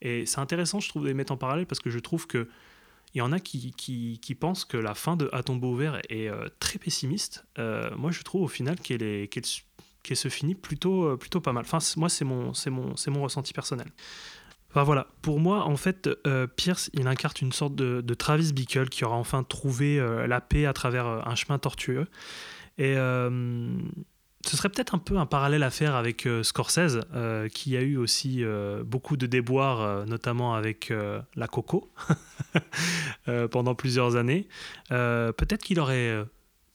[0.00, 2.48] Et c'est intéressant je trouve de les mettre en parallèle parce que je trouve que
[3.14, 6.00] il y en a qui, qui, qui pensent que la fin de À tombeau ouvert
[6.08, 7.44] est euh, très pessimiste.
[7.58, 9.44] Euh, moi, je trouve au final qu'elle est- qu'elle
[10.02, 11.64] qu'elle se finit plutôt, euh, plutôt pas mal.
[11.64, 13.86] Enfin, moi, c'est mon, c'est mon, c'est mon ressenti personnel.
[14.70, 16.08] Enfin voilà, pour moi, en fait,
[16.56, 20.64] Pierce, il incarne une sorte de, de Travis Bickle qui aura enfin trouvé la paix
[20.64, 22.06] à travers un chemin tortueux.
[22.78, 22.94] Et
[24.44, 27.80] ce serait peut-être un peu un parallèle à faire avec euh, Scorsese, euh, qui a
[27.80, 30.92] eu aussi euh, beaucoup de déboires, notamment avec
[31.36, 31.90] la Coco,
[33.50, 34.48] pendant plusieurs années.
[34.88, 36.24] Peut-être qu'il aurait...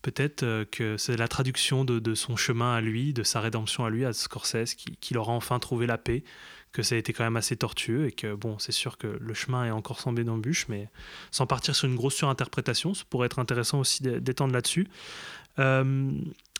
[0.04, 4.06] Peut-être que c'est la traduction de, son chemin à lui, de sa rédemption à lui,
[4.06, 6.24] à Scorsese, qui- qu'il aura enfin trouvé la paix,
[6.72, 9.34] que ça a été quand même assez tortueux et que, bon, c'est sûr que le
[9.34, 10.88] chemin est encore semblé d'embûches, mais
[11.32, 14.88] sans partir sur une grosse surinterprétation, ça pourrait être intéressant aussi d'é- d'étendre là-dessus.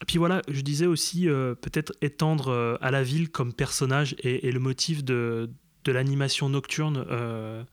[0.06, 4.48] Puis voilà, je disais aussi euh, peut-être étendre euh, à la ville comme personnage et,
[4.48, 5.50] et le motif de,
[5.86, 7.64] de l'animation nocturne euh,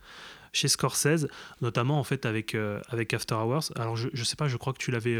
[0.53, 1.29] chez Scorsese,
[1.61, 2.57] notamment en fait avec,
[2.89, 3.73] avec After Hours.
[3.77, 5.19] Alors je, je sais pas, je crois que tu l'avais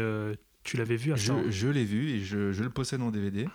[0.63, 1.33] tu l'avais vu After.
[1.45, 3.47] Je, je l'ai vu et je, je le possède en DVD.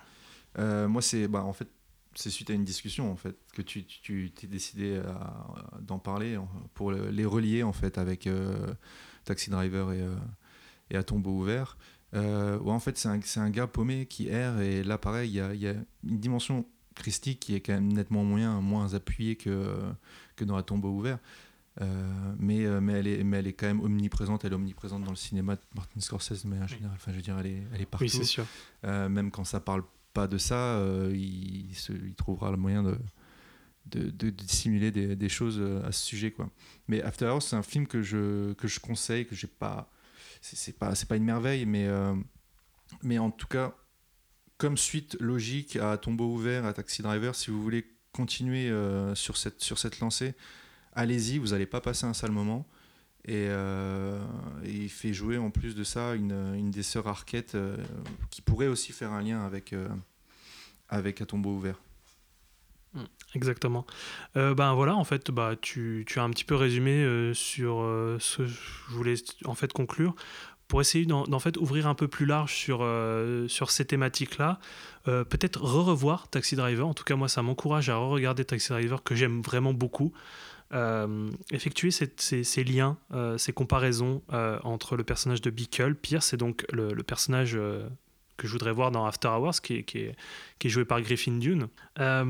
[0.58, 1.68] Moi, c'est bah, en fait,
[2.14, 6.38] c'est suite à une discussion en fait que tu tu t'es décidé à- d'en parler
[6.74, 8.28] pour le- les relier en fait avec
[9.24, 10.04] Taxi Driver et,
[10.90, 11.76] et à tombeau ouvert.
[12.14, 15.34] Euh, ouais, en fait, c'est un, un gars paumé qui erre et là, pareil, il
[15.34, 19.76] y y a une dimension christique qui est quand même nettement moins, moins appuyée que,
[20.36, 21.18] que dans un tombeau ouvert.
[21.80, 25.04] Euh, mais, euh, mais, elle est, mais elle est quand même omniprésente, elle est omniprésente
[25.04, 27.62] dans le cinéma de Martin Scorsese, mais en général, enfin, je veux dire, elle est,
[27.72, 28.04] elle est partout.
[28.04, 28.44] Oui, c'est sûr.
[28.84, 30.82] Euh, même quand ça parle pas de ça,
[31.12, 32.98] il, se- il trouvera le moyen de,
[33.86, 36.32] de, de- de dissimuler des, des choses à ce sujet.
[36.32, 36.50] Quoi.
[36.88, 39.88] Mais After Hours, c'est un film que je, que je conseille, que j'ai pas.
[40.40, 42.14] C'est pas, pas une merveille, mais, euh,
[43.02, 43.74] mais en tout cas,
[44.56, 49.36] comme suite logique à Tombeau ouvert, à Taxi Driver, si vous voulez continuer euh, sur,
[49.36, 50.34] cette, sur cette lancée,
[50.94, 52.66] allez-y, vous n'allez pas passer un sale moment.
[53.26, 54.18] Et, euh,
[54.64, 57.56] et il fait jouer en plus de ça une, une des sœurs Arquette
[58.30, 59.74] qui pourrait aussi faire un lien avec,
[60.88, 61.80] avec tombeau ouvert.
[63.34, 63.86] Exactement.
[64.36, 67.80] Euh, ben voilà, en fait, bah, tu, tu as un petit peu résumé euh, sur
[67.80, 69.14] euh, ce que je voulais
[69.44, 70.14] en fait conclure.
[70.66, 72.88] Pour essayer d'en fait ouvrir un peu plus large sur,
[73.48, 74.60] sur ces thématiques-là,
[75.04, 76.86] peut-être re-revoir Taxi Driver.
[76.86, 80.12] En tout cas, moi, ça m'encourage à re-regarder Taxi Driver, que j'aime vraiment beaucoup.
[81.50, 82.98] Effectuer ces, ces- liens,
[83.36, 84.22] ces comparaisons
[84.62, 87.58] entre le personnage de Bickle, Pierce, et donc le, le personnage
[88.40, 90.16] que je voudrais voir dans After Hours, qui est,
[90.64, 91.68] joué par Griffin Dune.
[91.98, 92.24] Euh,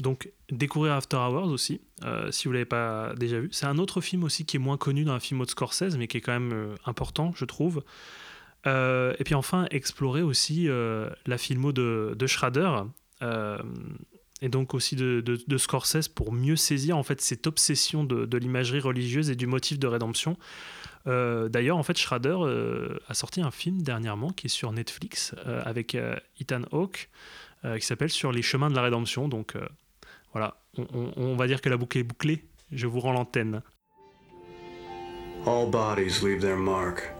[0.00, 3.48] donc, découvrir After Hours aussi, euh, si vous ne l'avez pas déjà vu.
[3.50, 6.06] C'est un autre film aussi qui est moins connu dans un film de Scorsese, mais
[6.06, 7.82] qui est quand même euh, important, je trouve.
[8.64, 12.82] Et puis enfin, explorer aussi la filmo de, de Schrader.
[14.42, 19.30] et donc aussi de, Scorsese pour mieux saisir en fait cette obsession de l'imagerie religieuse
[19.30, 20.36] et du motif de rédemption.
[21.06, 25.34] Euh, D'ailleurs, en fait, Schrader euh, a sorti un film dernièrement qui est sur Netflix
[25.46, 27.08] euh, avec euh, Ethan Hawke
[27.64, 29.28] euh, qui s'appelle Sur les chemins de la rédemption.
[29.28, 29.66] Donc euh,
[30.32, 32.44] voilà, on, on- on va dire que la boucle est bouclée.
[32.72, 33.62] Je vous rends l'antenne.
[35.46, 37.10] All bodies leave their mark.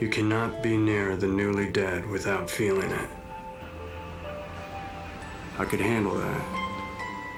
[0.00, 3.08] You cannot be near the newly dead without feeling it.
[5.58, 6.42] I could handle that.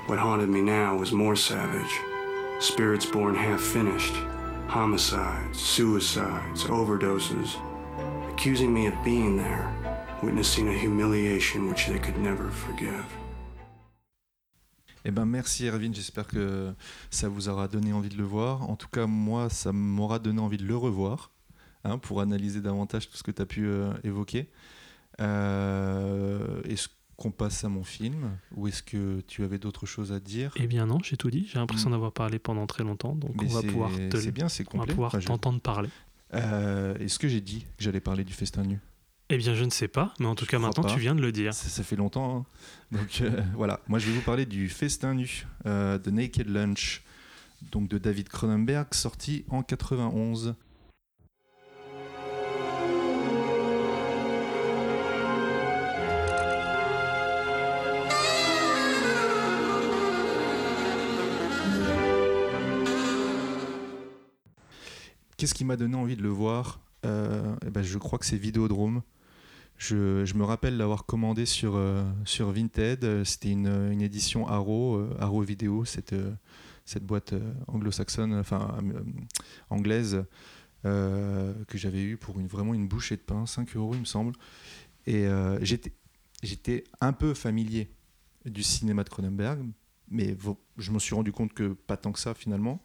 [0.09, 2.01] What haunted me now was more savage.
[2.61, 4.15] Spirits born half finished.
[4.69, 7.57] Homicides, suicides, overdoses.
[8.33, 9.73] Accusing me of being there.
[10.23, 13.05] Witnessing a humiliation which they could never forgive.
[15.05, 16.75] Eh ben merci Erwin, j'espère que
[17.11, 18.69] ça vous aura donné envie de le voir.
[18.69, 21.31] En tout cas, moi, ça m'aura donné envie de le revoir
[21.85, 24.51] hein, pour analyser davantage tout ce que tu as pu euh, évoquer.
[25.21, 30.21] Euh, est-ce qu'on passe à mon film ou est-ce que tu avais d'autres choses à
[30.21, 30.53] dire?
[30.57, 31.47] Eh bien non, j'ai tout dit.
[31.51, 31.93] J'ai l'impression Mm.
[31.93, 34.79] d'avoir parlé pendant très longtemps, donc Mais on va pouvoir te c'est bien, c'est on
[34.79, 35.89] va pouvoir t'entendre parler.
[36.35, 38.79] Euh, est-ce que j'ai dit que j'allais parler du festin nu?
[39.29, 40.93] Eh bien, je ne sais pas, mais en tout Je cas, maintenant, pas.
[40.95, 41.53] tu viens de le dire.
[41.55, 42.39] ça, ça fait longtemps.
[42.93, 42.97] hein.
[42.97, 47.03] Donc euh, voilà, moi je vais vous parler du festin nu euh, de Naked Lunch,
[47.73, 50.55] donc de David Cronenberg, sorti en 91.
[65.37, 68.39] Qu'est-ce qui m'a donné envie de le voir Euh, eh ben, Je crois que c'est
[68.39, 69.03] Vidéodrome.
[69.77, 73.25] Je, me rappelle l'avoir commandé sur, euh, sur Vinted.
[73.25, 76.15] C'était une, une édition Arrow, euh, Arrow Vidéo, cette,
[76.87, 77.35] cette boîte
[77.67, 78.79] anglo-saxonne, enfin
[79.69, 80.25] anglaise,
[80.83, 84.33] que j'avais eue pour vraiment une bouchée de pain, 5 euros il me semble.
[85.07, 85.27] Et
[86.43, 87.91] j'étais un peu familier
[88.47, 89.67] du cinéma de Cronenberg,
[90.09, 90.37] mais
[90.79, 92.81] je me suis rendu compte que pas tant que ça finalement.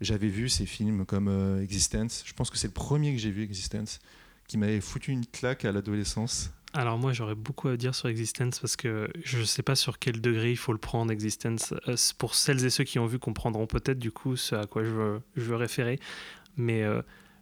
[0.00, 2.22] J'avais vu ces films comme euh, Existence.
[2.26, 3.98] Je pense que c'est le premier que j'ai vu, Existence,
[4.46, 6.52] qui m'avait foutu une claque à l'adolescence.
[6.74, 9.98] Alors moi j'aurais beaucoup à dire sur Existence parce que je ne sais pas sur
[9.98, 11.72] quel degré il faut le prendre Existence.
[11.88, 14.84] Euh, pour celles et ceux qui ont vu comprendront peut-être du coup ce à quoi
[14.84, 15.98] je veux, je veux référer.
[16.56, 17.00] Mais euh,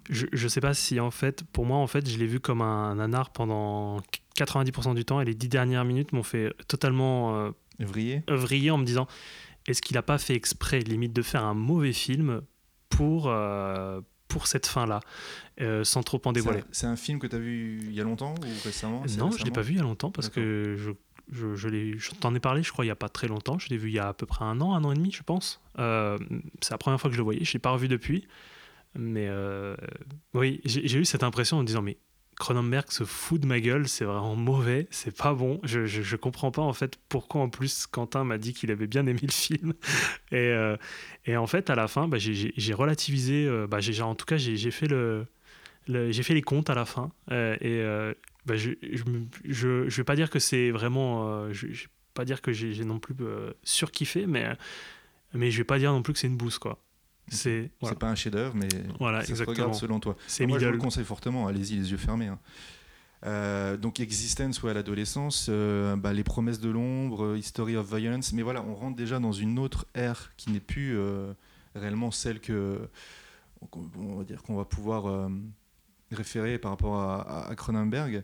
[0.09, 2.63] je ne sais pas si en fait, pour moi en fait, je l'ai vu comme
[2.63, 4.01] un nanar pendant
[4.39, 8.79] 90% du temps et les 10 dernières minutes m'ont fait totalement euh, Vrillé vriller en
[8.79, 9.07] me disant
[9.69, 12.43] est-ce qu'il n'a pas fait exprès limite de faire un mauvais film
[12.89, 15.01] pour, euh, pour cette fin-là
[15.61, 18.05] euh, sans trop en dévoiler C'est un- film que tu as vu il y a
[18.05, 19.01] longtemps ou récemment?
[19.01, 21.97] Non, je l'ai récemment pas vu il y a longtemps parce que je, je, l'ai-
[22.21, 23.59] t'en ai parlé, je crois, il y a pas très longtemps.
[23.59, 25.11] Je l'ai vu il y a à peu près un an, un an et demi,
[25.13, 25.61] je pense.
[25.79, 26.17] Euh,
[26.61, 27.45] c'est la première fois que je le voyais.
[27.45, 28.27] Je l'ai pas revu depuis.
[28.99, 29.29] Mais
[30.35, 31.99] oui, j'ai j'ai eu cette impression en me disant mais
[32.39, 35.59] Cronenberg se fout de ma gueule, c'est vraiment mauvais, c'est pas bon.
[35.65, 38.87] Je, je, je comprends pas en fait pourquoi en plus Quentin m'a dit qu'il avait
[38.87, 39.73] bien aimé le film.
[40.33, 40.77] Et, euh,
[41.25, 43.47] et en fait, à la fin, bah, j'ai- relativisé.
[43.47, 45.27] euh, bah, en tout cas, j'ai fait le,
[45.89, 47.13] le- fait les comptes à la fin.
[47.33, 48.15] euh, et euh,
[48.47, 51.53] bah, je, je, je, vais pas dire que c'est vraiment.
[51.53, 51.75] je, vais
[52.15, 53.15] pas dire que j'ai non plus
[53.65, 54.47] surkiffé, mais,
[55.35, 56.79] mais je vais pas dire non plus que c'est une bouse, quoi.
[57.29, 58.69] C'est voilà, pas un chef-d'œuvre, mais
[59.01, 59.55] Voilà, ça se exactement.
[59.57, 60.17] regarde selon toi.
[60.27, 61.47] c'est Moi, je vous le conseille fortement.
[61.49, 62.27] Allez-y, les yeux fermés.
[62.29, 62.39] hein.
[63.25, 67.93] Euh, donc Existence ouais, à l'adolescence, euh, bah, les promesses de l'ombre, euh, History of
[67.93, 71.33] Violence, mais voilà, on rentre déjà dans une autre ère qui n'est plus euh,
[71.75, 72.89] réellement celle que
[73.73, 75.29] on va dire qu'on va pouvoir
[76.13, 78.23] référer par rapport à, à- Cronenberg.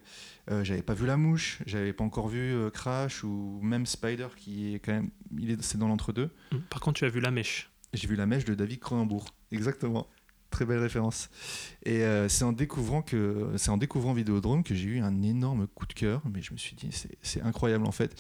[0.62, 4.78] J'avais pas vu La Mouche, j'avais pas encore vu Crash ou même Spider qui est
[4.78, 6.30] quand même, il est, c'est dans l'entre-deux.
[6.68, 7.70] Par contre, tu as vu La Mèche.
[7.92, 9.26] J'ai vu La Mèche de David Cronenbourg.
[9.50, 10.06] Exactement.
[10.50, 11.30] Très belle référence.
[11.84, 15.66] Et euh, c'est en découvrant que c'est en découvrant Vidéodrome que j'ai eu un énorme
[15.66, 16.22] coup de cœur.
[16.32, 16.90] Mais je me suis dit
[17.22, 18.14] c'est- incroyable en fait.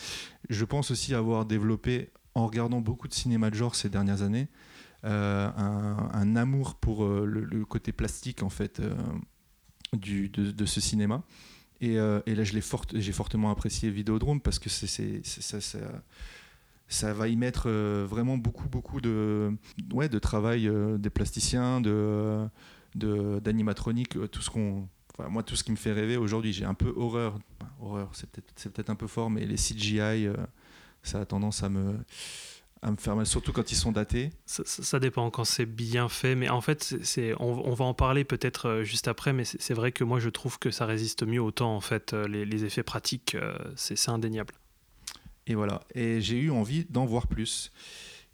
[0.48, 4.48] Je pense aussi avoir développé en regardant beaucoup de cinéma de genre ces dernières années
[5.04, 8.80] euh, un, amour pour euh, le, côté plastique en fait
[9.92, 11.22] du, de, de ce cinéma.
[11.80, 14.86] Et, et là, j'ai fortement apprécié Vidéodrome parce que c'est-
[15.26, 15.78] ça, ça,
[16.92, 19.52] ça va y mettre euh, vraiment beaucoup, beaucoup de,
[19.92, 22.48] ouais, de travail euh, des plasticiens, de,
[22.94, 24.88] d'animatronique, euh, tout ce qu'on.
[25.28, 27.38] Moi, tout ce qui me fait rêver aujourd'hui, j'ai un peu horreur.
[27.80, 30.26] horreur, c'est peut-être, peut-être un peu fort, mais les CGI,
[31.02, 31.98] ça a tendance à me,
[32.80, 34.30] à me faire mal, surtout quand ils sont datés.
[34.46, 38.80] Ça, dépend quand c'est bien fait, mais en fait, c'est, on, va en parler peut-être
[38.82, 41.76] juste après, mais c'est, vrai que moi je trouve que ça résiste mieux au temps,
[41.76, 43.36] en fait, les, effets pratiques,
[43.76, 44.54] c'est indéniable.
[45.46, 45.82] Et voilà.
[45.94, 47.72] Et j'ai eu envie d'en voir plus.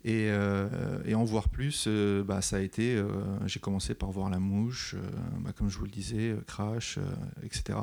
[0.04, 2.94] Et, euh, en voir plus, euh, bah, ça a été.
[2.96, 3.10] euh,
[3.46, 4.94] j'ai commencé par voir La Mouche,
[5.40, 6.98] bah, comme je vous le disais, Crash,
[7.42, 7.80] etc.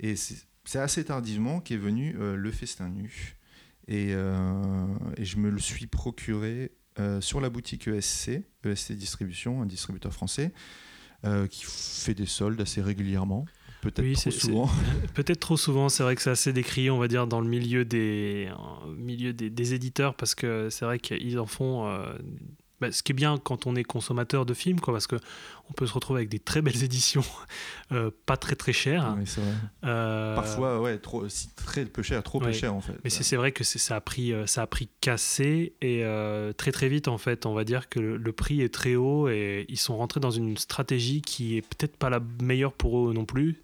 [0.00, 3.36] Et c'est assez tardivement qu'est venu Le Festin Nu.
[3.88, 6.72] Et, et je me le suis procuré
[7.20, 10.52] sur la boutique ESC, ESC Distribution, un distributeur français.
[11.50, 13.44] qui fait des soldes assez régulièrement,
[13.82, 14.70] peut-être Oui, trop souvent.
[15.14, 17.84] Peut-être trop souvent, c'est vrai que c'est assez décrié, on va dire, dans le milieu
[17.84, 21.86] des, en milieu des, des éditeurs, parce que c'est vrai qu'ils en font.
[21.86, 22.14] euh,
[22.80, 25.14] bah, ce qui est bien quand on est consommateur de films, quoi, parce que
[25.70, 27.22] on peut se retrouver avec des très belles éditions,
[27.92, 29.14] euh, pas très très chères.
[29.16, 29.52] Oui, c'est vrai.
[29.84, 32.94] Euh, Parfois, ouais, trop, si très peu cher, trop peu cher en fait.
[33.04, 36.72] Mais c'est vrai que ça a pris, euh, ça a pris cassé et euh, très
[36.72, 37.46] très vite en fait.
[37.46, 40.32] On va dire que le, le prix est très haut et ils sont rentrés dans
[40.32, 43.62] une stratégie qui est peut-être pas la meilleure pour eux non plus,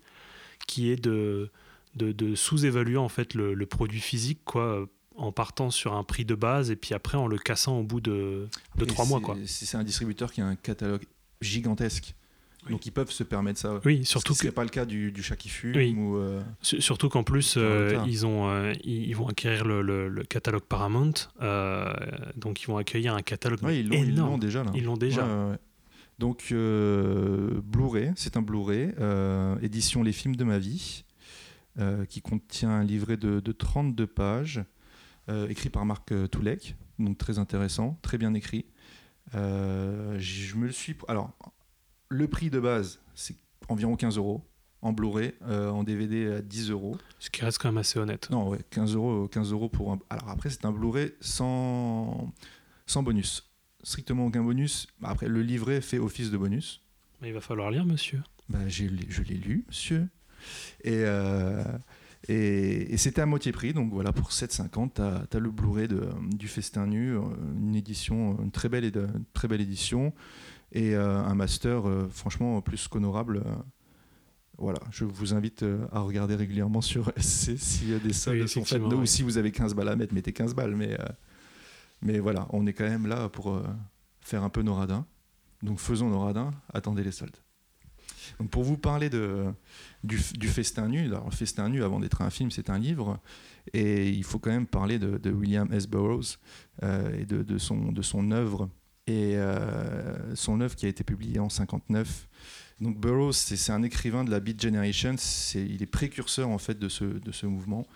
[0.68, 1.50] qui est de,
[1.96, 6.24] de, de sous-évaluer en fait le, le produit physique quoi, en partant sur un prix
[6.24, 8.46] de base et puis après en le cassant au bout de,
[8.76, 9.36] de trois mois c'est- quoi.
[9.46, 11.02] C'est c'est un distributeur qui a un catalogue
[11.40, 12.14] gigantesque.
[12.66, 12.72] Oui.
[12.72, 13.80] Donc ils peuvent se permettre ça.
[13.84, 15.94] Oui, surtout ce que n'est pas le cas du, du chat qui fume Oui.
[15.96, 20.08] ou euh, Su- Surtout qu'en plus, euh, ils, ont, euh, ils, vont acquérir le, le-
[20.08, 21.14] le catalogue Paramount,
[22.36, 24.30] donc ils vont accueillir un catalogue ouais, ils l'ont ils énorme.
[24.32, 24.70] l'ont déjà là.
[24.74, 25.24] Ils l'ont déjà.
[25.24, 25.58] Ouais, ouais, ouais.
[26.18, 31.04] Donc euh, Blu-ray, c'est un Blu-ray, euh, édition Les films de ma vie,
[31.78, 34.64] euh, qui contient un livret de, de 32 pages,
[35.50, 38.64] écrit par Marc Toulek, donc très intéressant, très bien écrit.
[39.34, 40.96] Je me le suis.
[41.06, 41.36] Alors,
[42.08, 43.36] le prix de base, c'est
[43.68, 44.42] environ 15 euros.
[44.80, 46.96] En Blu-ray, euh, en DVD à 10 euros.
[47.18, 48.30] Ce qui reste quand même assez honnête.
[48.30, 49.98] Non, ouais, 15 euros, 15 euros pour un.
[50.08, 52.32] Alors après, c'est un Blu-ray sans,
[52.86, 53.47] sans bonus.
[53.82, 54.88] Strictement aucun bonus.
[55.02, 56.82] Après, le livret fait office de bonus.
[57.22, 58.20] Mais il va falloir lire, monsieur.
[58.50, 60.08] Lu- je l'ai lu, monsieur.
[60.84, 61.62] Et, euh,
[62.28, 63.72] et, et c'était à moitié prix.
[63.72, 65.88] Donc voilà, pour 7,50, tu as, le Blu-ray
[66.32, 67.20] du Festin Nu, euh,
[67.60, 70.12] une édition, une très belle, une très belle édition.
[70.72, 73.38] Et euh, un master, euh, franchement, plus qu'honorable.
[73.46, 73.54] euh,
[74.58, 78.42] voilà, je vous invite euh, à regarder régulièrement sur SC s'il y a des soldes
[78.42, 78.82] Oui, sont faites.
[78.96, 80.74] Ou si vous avez 15 balles à mettre, mettez 15 balles.
[80.74, 81.04] Mais, euh,
[82.02, 83.62] mais voilà, on est quand même là pour euh,
[84.20, 85.06] faire un peu nos radins.
[85.62, 87.36] Donc faisons nos radins, attendez les soldes.
[88.38, 89.46] Donc pour vous parler de,
[90.04, 93.18] du, Festin Nu, alors Festin Nu, avant d'être un film, c'est un livre.
[93.72, 95.88] Et il faut quand même parler de, William S.
[95.88, 96.38] Burroughs
[96.82, 98.68] euh, et de, de son, de son œuvre.
[99.06, 102.28] Et euh, son œuvre qui a été publiée en 59.
[102.80, 105.14] Donc Burroughs, c'est un écrivain de la Beat Generation.
[105.16, 107.86] C'est- Il est précurseur en fait de ce, de ce mouvement.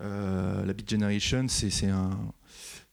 [0.00, 2.10] La Beat Generation, c'est un,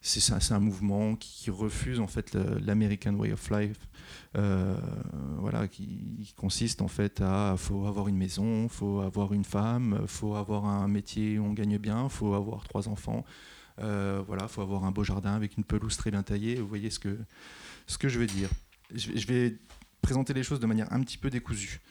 [0.02, 3.78] c'est un mouvement qui, refuse en fait l'American Way of Life.
[4.38, 4.78] Euh,
[5.40, 10.36] voilà, qui, consiste en fait à faut avoir une maison, faut avoir une femme, faut
[10.36, 13.26] avoir un métier où on gagne bien, faut avoir trois enfants,
[13.80, 16.56] euh, voilà, faut avoir un beau jardin avec une pelouse très bien taillée.
[16.56, 17.18] Vous voyez ce que
[17.88, 18.50] ce que je veux dire.
[18.94, 19.58] Je, vais-
[20.02, 21.82] présenter les choses de manière un petit peu décousue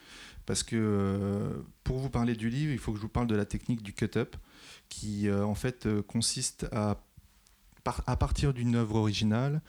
[0.47, 3.35] parce que euh, pour vous parler du livre, il faut que je vous parle de
[3.35, 4.35] la technique du cut-up
[4.89, 7.03] qui en fait consiste à
[7.91, 9.61] par- à partir d'une œuvre originale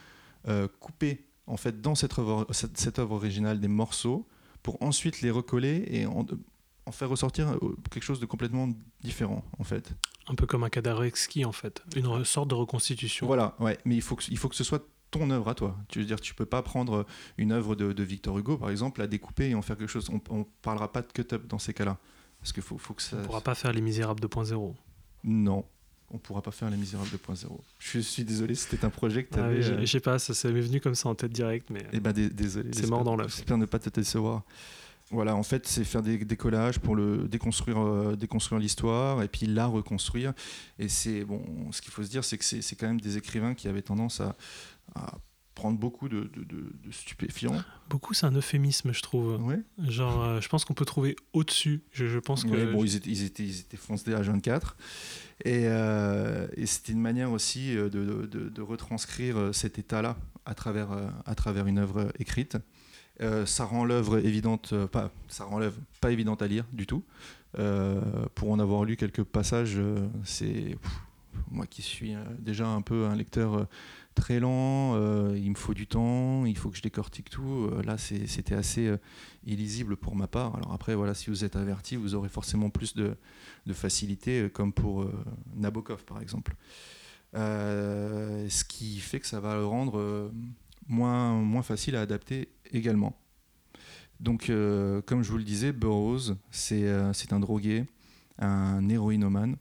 [0.49, 4.27] euh, couper en fait dans cette œuvre, cette, cette œuvre originale des morceaux
[4.63, 6.27] pour ensuite les recoller et en,
[6.87, 8.69] en faire ressortir euh, quelque chose de complètement
[9.03, 9.93] différent en fait.
[10.29, 11.83] Un peu comme un cadavre exquis, en fait.
[11.97, 13.27] Une sorte de reconstitution.
[13.27, 15.77] Voilà, ouais, mais il faut que, il faut que ce soit ton œuvre à toi.
[15.89, 17.05] Tu veux dire, tu peux pas prendre
[17.37, 20.09] une œuvre de, de Victor Hugo, par exemple, la découper et en faire quelque chose.
[20.13, 21.99] On, on parlera pas de cut-up dans ces cas-là.
[22.39, 23.17] Parce qu'il faut, faut que ça.
[23.17, 24.73] On ne pourra pas faire Les Misérables 2.0.
[25.25, 25.65] Non,
[26.11, 27.47] on pourra pas faire Les Misérables 2.0.
[27.79, 29.57] Je suis désolé, c'était un projet que tu Ah avais.
[29.59, 32.13] oui, je- sais pas, ça s'est venu comme ça en tête direct, mais Eh ben,
[32.13, 32.71] dé- désolé.
[32.73, 33.35] C'est mort dans l'œuf.
[33.37, 34.43] J'espère ne pas te décevoir.
[35.13, 39.29] Voilà, en fait, c'est faire des, des collages pour le déconstruire, euh, déconstruire l'histoire et
[39.29, 40.33] puis la reconstruire.
[40.79, 41.43] Et c'est bon,
[41.73, 43.83] ce qu'il faut se dire, c'est que c'est c'est quand même des écrivains qui avaient
[43.83, 44.37] tendance à,
[44.95, 45.19] à
[45.61, 47.63] prendre beaucoup de, de- de- de stupéfiants.
[47.91, 49.41] beaucoup c'est un euphémisme, je trouve.
[49.43, 49.61] Ouais.
[49.79, 51.83] Genre, euh, je pense qu'on peut trouver au-dessus.
[51.93, 52.73] Je, je pense que.
[52.73, 54.77] Bon, ils étaient, ils étaient, ils étaient foncés à 24.
[55.45, 60.89] Et, euh, et c'était une manière aussi euh, de, retranscrire cet état-là à travers,
[61.27, 62.57] à travers une œuvre écrite.
[63.21, 67.05] Euh, ça rend l'œuvre évidente, pas, ça rend l'œuvre pas évidente à lire du tout.
[68.35, 69.79] Pour en avoir lu quelques passages,
[70.25, 70.77] c'est
[71.51, 73.67] moi qui suis déjà un peu un lecteur
[74.21, 77.71] très lent, euh, il me faut du temps, il faut que je décortique tout.
[77.73, 78.99] Euh, là, c'était assez euh,
[79.47, 80.55] illisible pour ma part.
[80.57, 83.17] Alors après, voilà, si vous êtes averti, vous aurez forcément plus de,
[83.73, 85.07] facilité, comme pour
[85.57, 86.55] Nabokov, par exemple.
[87.35, 90.31] Ce qui fait que ça va le rendre
[90.89, 93.17] moins, moins facile à adapter également.
[94.19, 94.47] Donc,
[95.07, 97.87] comme je vous le disais, Burroughs, c'est un drogué,
[98.39, 99.57] un héroïnomane,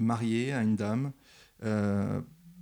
[0.00, 1.12] marié à une dame.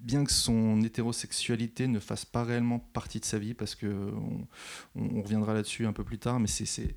[0.08, 4.46] Bien que son hétérosexualité ne fasse pas réellement partie de sa vie, parce que on,
[4.94, 6.94] on- on reviendra là-dessus un peu plus tard, mais c'est-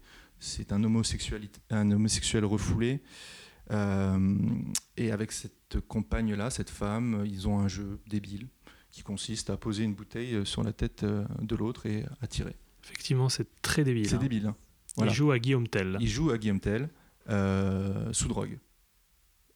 [0.71, 3.01] un homosexuel refoulé.
[3.71, 4.37] Euh,
[4.97, 8.47] et avec cette compagne-là, cette femme, ils ont un jeu débile
[8.91, 12.55] qui consiste à poser une bouteille sur la tête euh, de l'autre et à tirer.
[12.83, 14.07] Effectivement, c'est très débile.
[14.09, 14.19] C'est hein.
[14.19, 14.47] débile.
[14.47, 14.55] hein.
[14.97, 15.11] Voilà.
[15.11, 15.97] Il joue à Guillaume Tell.
[16.01, 16.89] Il joue à Guillaume Tell
[17.29, 18.57] euh, sous drogue.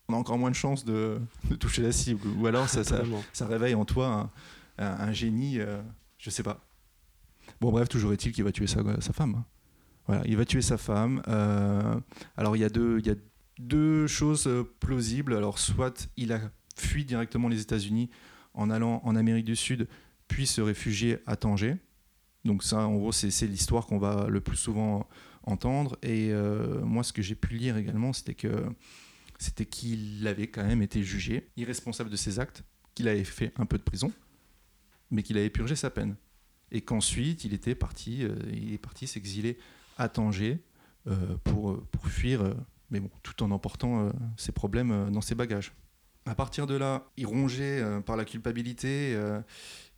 [0.08, 2.22] On a encore moins de chances de, de toucher la cible.
[2.38, 3.24] Ou alors ça, ça, Totalement.
[3.34, 4.32] ça réveille en toi
[4.78, 5.82] un, un- un génie, euh,
[6.18, 6.62] je sais pas.
[7.62, 9.36] Bon, bref, toujours est-il qu'il va tuer sa, sa femme.
[9.36, 9.45] hein.
[10.08, 11.22] Voilà, il va tuer sa femme.
[11.28, 11.95] euh,
[12.38, 13.16] alors, il y, a deux- il y a
[13.60, 15.34] deux choses euh, plausibles.
[15.36, 16.39] Alors, soit il a
[16.78, 18.10] fui directement les États-Unis
[18.53, 19.88] en allant en Amérique du Sud,
[20.28, 21.78] puis se réfugier à Tanger.
[22.43, 25.08] Donc, ça, en gros, c'est c'est l'histoire qu'on va le plus souvent
[25.43, 25.97] entendre.
[26.03, 28.66] Et euh, moi, ce que j'ai pu lire également, c'était que
[29.40, 32.64] c'était qu'il avait quand même été jugé irresponsable de ses actes,
[32.94, 34.12] qu'il avait fait un peu de prison,
[35.12, 36.16] mais qu'il avait purgé sa peine.
[36.72, 39.58] Et qu'ensuite, il était parti, euh, il est parti s'exiler
[39.98, 40.64] à Tanger
[41.08, 42.56] euh, pour, euh, pour fuir,
[42.90, 45.74] mais bon, tout en emportant ses problèmes dans ses bagages.
[46.26, 49.16] À partir de là, il rongé euh, par la culpabilité,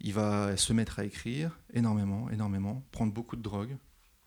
[0.02, 3.78] il va se mettre à écrire énormément, énormément, prendre beaucoup de drogue,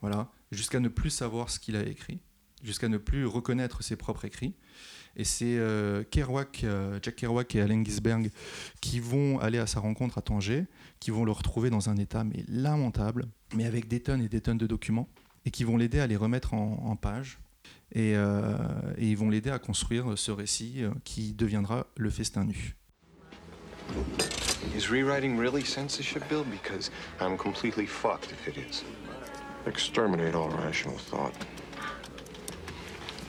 [0.00, 2.20] voilà, jusqu'à ne plus savoir ce qu'il a écrit,
[2.62, 4.54] jusqu'à ne plus reconnaître ses propres écrits.
[5.16, 8.30] Et c'est euh, Kerouac, euh, Jack Kerouac et Allen Ginsberg
[8.80, 10.66] qui vont aller à sa rencontre à Tanger,
[11.00, 14.40] qui vont le retrouver dans un état mais lamentable, mais avec des tonnes et des
[14.40, 15.08] tonnes de documents,
[15.44, 17.38] et qui vont l'aider à les remettre en, en page.
[17.92, 18.56] Et, euh,
[18.98, 22.76] et ils vont l'aider à construire ce récit euh, qui deviendra le festin nu.
[24.76, 26.44] Is rewriting really censorship, Bill?
[26.44, 28.84] Because I'm completely fucked if it is.
[29.66, 31.34] Exterminate all rational thought.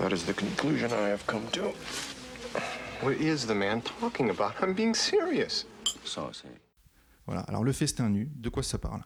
[0.01, 1.73] That is the conclusion I have come to.
[3.03, 4.53] What is the man talking about?
[4.61, 5.65] I'm being serious.
[6.03, 6.47] Saucy.
[7.27, 7.41] Voilà.
[7.41, 9.03] Alors le festin nu, de quoi ça parle?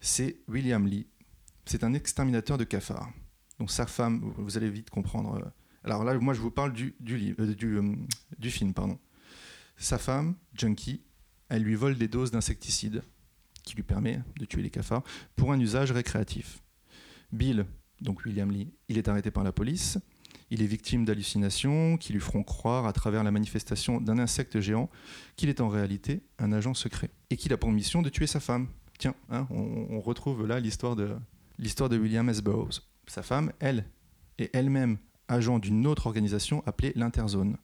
[0.00, 1.06] C'est William Lee.
[1.66, 3.10] C'est un exterminateur de cafards.
[3.58, 5.36] Donc sa femme, vous- allez vite comprendre.
[5.36, 5.50] euh,
[5.84, 7.94] Alors là, moi, je vous parle du, du, livre- euh, du, euh,
[8.38, 8.72] du film.
[8.72, 8.98] Pardon.
[9.76, 11.02] Sa femme, Junkie,
[11.48, 13.02] elle lui vole des doses d'insecticides
[13.64, 15.02] qui lui permet de tuer les cafards
[15.36, 16.62] pour un usage récréatif.
[17.30, 17.66] Bill,
[18.00, 19.98] donc William Lee, il est arrêté par la police.
[20.54, 24.90] Il est victime d'hallucinations qui lui feront croire à travers la manifestation d'un insecte géant
[25.34, 28.38] qu'il est en réalité un agent secret et qu'il a pour mission de tuer sa
[28.38, 28.68] femme.
[28.98, 31.16] Tiens, hein, on, retrouve là l'histoire de,
[31.58, 32.42] l'histoire de William S.
[32.42, 32.82] Burroughs.
[33.06, 33.86] Sa femme, elle,
[34.36, 37.56] est elle-même agent d'une autre organisation appelée l'Interzone.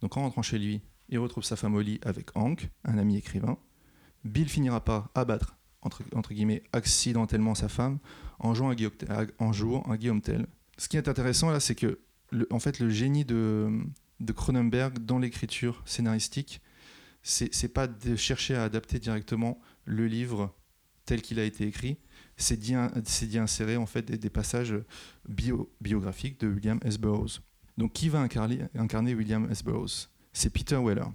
[0.00, 3.16] Donc en rentrant chez lui, il retrouve sa femme au lit avec Hank, un ami
[3.16, 3.58] écrivain.
[4.22, 7.98] Bill finira par abattre, entre, guillemets, accidentellement sa femme
[8.38, 8.92] en jouant à, Guillaume-
[9.40, 10.46] en jouant à Guillaume Tell.
[10.78, 11.98] Ce qui est intéressant là, c'est que
[12.50, 13.70] en fait, le génie de,
[14.34, 16.60] Cronenberg dans l'écriture scénaristique,
[17.22, 20.54] c'est pas de chercher à adapter directement le livre
[21.04, 21.98] tel qu'il a été écrit,
[22.36, 22.74] c'est d'y
[23.38, 24.74] insérer en fait des, passages
[25.28, 26.98] bio- biographiques de William S.
[26.98, 27.40] Burroughs.
[27.76, 29.64] Donc qui va incarner William S.
[29.64, 30.08] Burroughs?
[30.32, 31.06] C'est Peter Weller.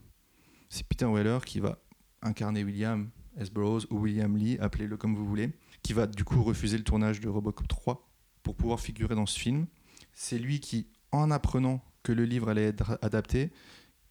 [0.69, 1.79] C'est Peter Weller qui va
[2.21, 3.51] incarner William S.
[3.51, 5.51] Burroughs ou William Lee, appelez-le comme vous voulez,
[5.81, 8.09] qui va du coup refuser le tournage de Robocop 3
[8.43, 9.67] pour pouvoir figurer dans ce film.
[10.13, 13.51] C'est lui qui, en apprenant que le livre allait être adapté,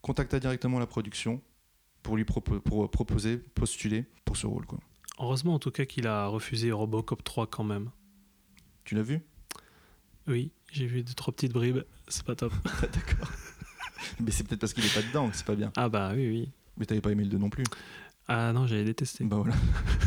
[0.03, 1.41] contacta directement la production
[2.03, 4.67] pour lui propo- pour proposer, postuler pour ce rôle.
[4.67, 4.79] Quoi.
[5.19, 7.91] Heureusement en tout cas qu'il a refusé Robocop 3 quand même.
[8.85, 9.21] Tu l'as vu?
[10.27, 12.53] Oui, j'ai vu deux trois petites bribes, c'est pas top.
[12.83, 13.31] D'accord.
[14.21, 15.73] Mais c'est peut-être parce qu'il est pas dedans que c'est pas bien.
[15.77, 16.51] Ah bah oui oui.
[16.77, 17.65] Mais t'avais pas aimé le 2 non plus.
[18.27, 19.25] Ah non, j'avais détesté.
[19.25, 19.55] Bah voilà.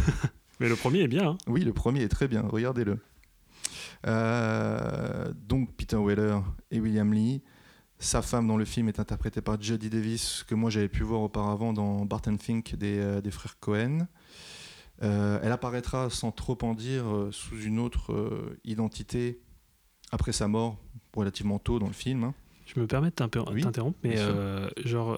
[0.59, 1.29] Mais le premier est bien.
[1.29, 1.37] hein.
[1.47, 2.99] Oui, le premier est très bien, regardez-le.
[4.05, 6.39] Euh, donc Peter Weller
[6.71, 7.41] et William Lee.
[7.99, 11.21] Sa femme dans le film est interprétée par Jodie Davis, que moi j'avais pu voir
[11.21, 14.07] auparavant dans Barton Fink des, euh, des frères Cohen.
[15.03, 19.39] Euh, elle apparaîtra sans trop en dire euh, sous une autre euh, identité
[20.11, 20.77] après sa mort,
[21.15, 22.23] relativement tôt dans le film.
[22.23, 22.33] hein.
[22.65, 24.17] Je me permets de Oui, t'interrompre, mais
[24.83, 25.17] genre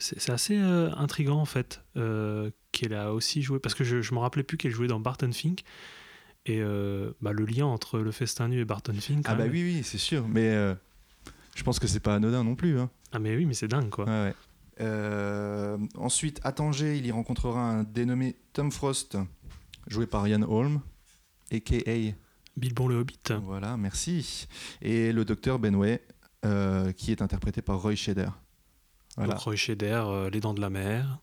[0.00, 4.42] c'est assez intriguant en fait qu'elle a aussi joué parce que je, je me rappelais
[4.42, 5.62] plus qu'elle jouait dans Barton Fink
[6.46, 9.24] et euh, bah, le lien entre le festin nu et Barton Fink.
[9.28, 9.52] Ah bah même.
[9.52, 10.26] oui, oui, c'est sûr.
[10.28, 10.74] Mais euh,
[11.54, 12.78] je pense que c'est pas anodin non plus.
[12.78, 12.90] hein.
[13.12, 14.04] Ah mais oui, mais c'est dingue quoi.
[14.06, 14.34] Ouais.
[14.80, 19.18] Euh, ensuite, à Tanger, il y rencontrera un dénommé Tom Frost,
[19.86, 20.80] joué par Ian Holm,
[21.52, 22.14] a.k.a.
[22.56, 23.20] Bilbon le Hobbit.
[23.42, 24.48] Voilà, merci.
[24.80, 26.02] Et le docteur Benway,
[26.96, 28.28] qui est interprété par Roy Scheider.
[29.16, 29.34] Voilà.
[29.34, 31.18] Donc Roy euh, Les Dents de la Mer,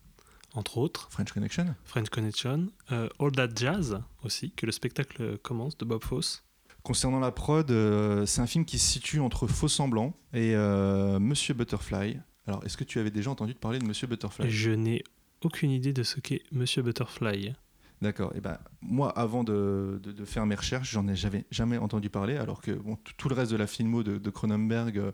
[0.58, 1.08] entre autres.
[1.10, 1.74] French Connection.
[1.84, 2.68] French Connection.
[2.92, 6.44] euh, All That Jazz aussi, que le spectacle commence de Bob Fosse.
[6.82, 11.18] Concernant la prod, euh, c'est un film qui se situe entre Faux Semblant et euh,
[11.18, 12.18] Monsieur Butterfly.
[12.46, 14.50] Alors, est-ce que tu avais déjà entendu parler de Monsieur Butterfly?
[14.50, 15.04] Je n'ai
[15.42, 17.54] aucune idée de ce qu'est Monsieur Butterfly.
[18.00, 18.32] D'accord.
[18.36, 22.10] Et ben moi, avant de, de- de faire mes recherches, j'en ai j'avais jamais entendu
[22.10, 25.12] parler, alors que bon, tout- le reste de la filmo de, de Cronenberg euh,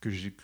[0.00, 0.36] que j'ai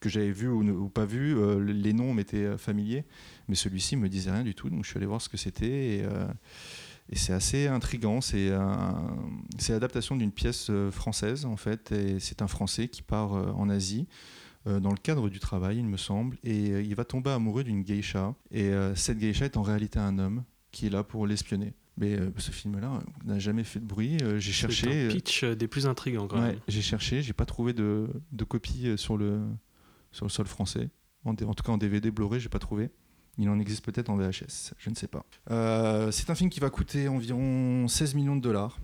[0.00, 3.04] que j'avais vu ou, pas vu, euh, les noms m'étaient euh, familiers,
[3.48, 5.96] mais celui-ci me disait rien du tout, donc je suis allé voir ce que c'était
[5.98, 6.26] et, euh,
[7.08, 8.20] Et c'est assez intrigant.
[8.20, 9.16] C'est un-
[9.58, 11.92] c'est l'adaptation d'une pièce française, en fait.
[11.92, 14.08] Et c'est un Français qui part en Asie
[14.64, 16.36] dans le cadre du travail, il me semble.
[16.42, 18.34] Et il va tomber amoureux d'une geisha.
[18.50, 20.42] Et cette geisha est en réalité un homme
[20.72, 21.74] qui est là pour l'espionner.
[21.96, 24.16] Mais euh, ce film-là n'a jamais fait de bruit.
[24.22, 24.88] Euh, j'ai C'est cherché.
[24.88, 26.60] un euh, pitch des plus intrigants quand Ouais, même.
[26.66, 29.40] j'ai cherché, j'ai pas trouvé de, de copie sur le,
[30.12, 30.90] sur le sol français.
[31.24, 32.90] En, tout cas en DVD Blu-ray, j'ai pas trouvé.
[33.38, 35.24] Il en existe peut-être en VHS, je ne sais pas.
[35.50, 38.78] Euh, c'est un film qui va coûter environ 16 millions de dollars.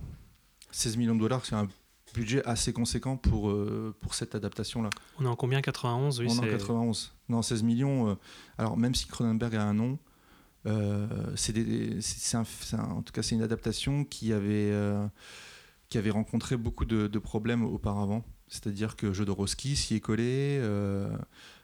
[0.71, 1.67] 16 millions de dollars, c'est un
[2.13, 4.91] budget assez conséquent pour, euh, pour cette adaptation-là.
[5.19, 5.61] On est en combien?
[5.61, 7.15] 91 Oui, On est en c'est 91.
[7.29, 8.09] Non, 16 millions.
[8.09, 8.15] euh,
[8.59, 9.97] alors, même si Cronenberg a un nom,
[11.35, 11.55] c'est
[12.35, 14.71] en tout cas, c'est une adaptation qui avait,
[15.89, 18.23] qui avait rencontré beaucoup de, de problèmes auparavant.
[18.47, 21.09] C'est-à-dire que Jodorowsky s'y est collé, euh,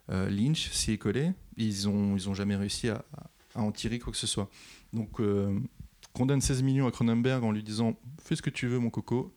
[0.09, 1.31] euh, Lynch s'y est collé.
[1.57, 3.05] Ils ont, ils ont jamais réussi à,
[3.55, 4.49] à en tirer quoi que ce soit.
[4.93, 5.59] Donc, euh,
[6.13, 8.89] qu'on donne 16 millions à Cronenberg en lui disant Fais ce que tu veux, mon
[8.89, 9.35] coco,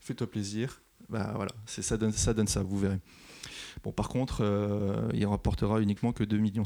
[0.00, 0.82] fais-toi plaisir.
[1.08, 2.98] Bah voilà, c'est ça donne ça, donne ça, vous verrez.
[3.84, 6.62] Bon, par contre, euh, il rapportera uniquement que 2,6 millions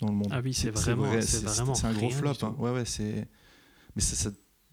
[0.00, 0.28] dans le monde.
[0.32, 2.32] Ah oui, c'est vraiment- vrai, c'est vraiment c'est un gros flop.
[2.42, 2.54] hein.
[2.58, 3.28] Ouais, ouais, c'est.
[3.94, 4.30] Mais ça, ça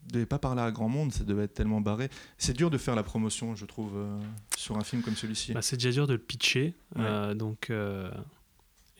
[0.07, 2.09] devait pas parler à grand monde, ça devait être tellement barré.
[2.37, 4.19] C'est dur de faire la promotion, je trouve, euh,
[4.57, 5.53] sur un film comme celui-ci.
[5.53, 6.75] Bah, c'est déjà dur de le pitcher.
[6.95, 7.01] Ouais.
[7.05, 8.09] euh, donc, euh,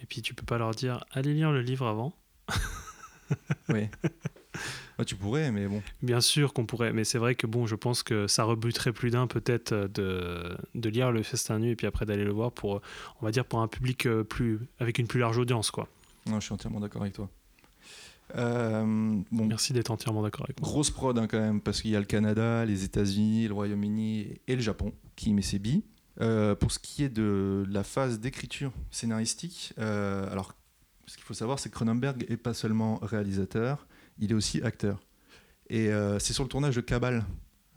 [0.02, 2.14] Et puis tu peux pas leur dire allez lire le livre avant.
[3.70, 3.90] Ouais.
[4.98, 5.82] Ah, tu pourrais, mais bon.
[6.02, 9.10] Bien sûr qu'on pourrait, mais c'est vrai que bon, je pense que ça rebuterait plus
[9.10, 12.82] d'un peut-être de, de lire le Festin nu et puis après d'aller le voir pour,
[13.22, 15.88] on va dire, pour un public plus avec une plus large audience, quoi.
[16.28, 17.30] Non, je suis entièrement d'accord avec toi.
[18.36, 20.70] Euh, bon, Merci d'être entièrement d'accord avec moi.
[20.70, 24.36] grosse prod hein, quand même, parce qu'il y a le Canada, les États-Unis, le Royaume-Uni
[24.48, 25.84] et le Japon qui y met ses billes.
[26.20, 30.54] Euh, pour ce qui est de la phase d'écriture scénaristique, euh, alors
[31.08, 33.88] ce qu'il faut savoir, c'est que Cronenberg est pas seulement réalisateur,
[34.20, 35.00] il est aussi acteur.
[35.70, 37.26] Et euh, c'est sur le tournage de Cabal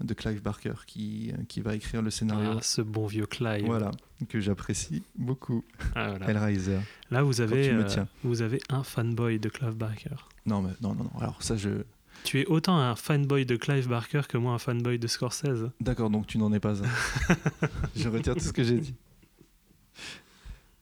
[0.02, 2.52] de Clive Barker qui, qui va écrire le scénario.
[2.56, 3.64] Ah, ce bon vieux Clive.
[3.66, 3.90] Voilà,
[4.28, 5.64] que j'apprécie beaucoup.
[5.94, 6.30] Ah, voilà.
[6.30, 6.78] Hellraiser.
[7.10, 7.86] Là, vous avez, euh,
[8.22, 10.16] vous avez un fanboy de Clive Barker.
[10.46, 11.20] Non, mais non, non, non.
[11.20, 11.84] Alors ça, je.
[12.24, 15.70] Tu es autant un fanboy de Clive Barker que moi un fanboy de Scorsese.
[15.80, 16.88] D'accord, donc tu n'en es pas un.
[17.96, 18.94] je retire tout ce que j'ai dit.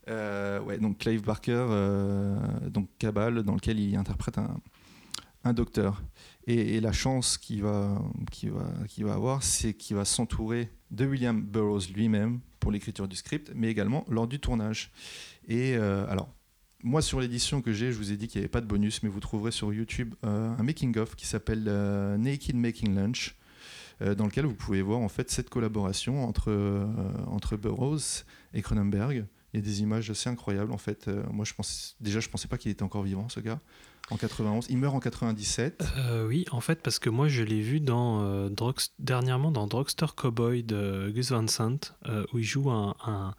[0.09, 2.37] Euh, ouais, donc Clive Barker, euh,
[2.69, 4.57] donc Cabal, dans lequel il interprète un,
[5.45, 6.03] un docteur.
[6.47, 8.03] Et, la chance qu'il va,
[9.09, 14.05] avoir, c'est qu'il va s'entourer de William Burroughs lui-même pour l'écriture du script, mais également
[14.09, 14.91] lors du tournage.
[15.47, 16.35] Et euh, alors,
[16.83, 19.03] moi, sur l'édition que j'ai, je vous ai dit qu'il n'y avait pas de bonus,
[19.05, 23.37] mais vous trouverez sur YouTube euh, un making-of qui s'appelle euh, Naked Making Lunch,
[24.17, 26.89] dans lequel vous pouvez voir en fait cette collaboration entre,
[27.29, 29.27] entre Burroughs et Cronenberg.
[29.53, 31.09] Il y a des images assez incroyables en fait.
[31.31, 33.61] Moi, je pense déjà, je pensais pas qu'il était encore vivant, ce gars.
[34.11, 35.85] En 91, il meurt en 97.
[35.97, 38.49] Euh, oui, en fait, parce que moi je l'ai vu dans, euh,
[38.99, 41.79] dernièrement dans Drugstore Cowboy de Gus Van Sant,
[42.09, 43.35] euh, où il joue un, un,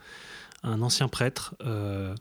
[0.64, 2.16] un ancien prêtre euh,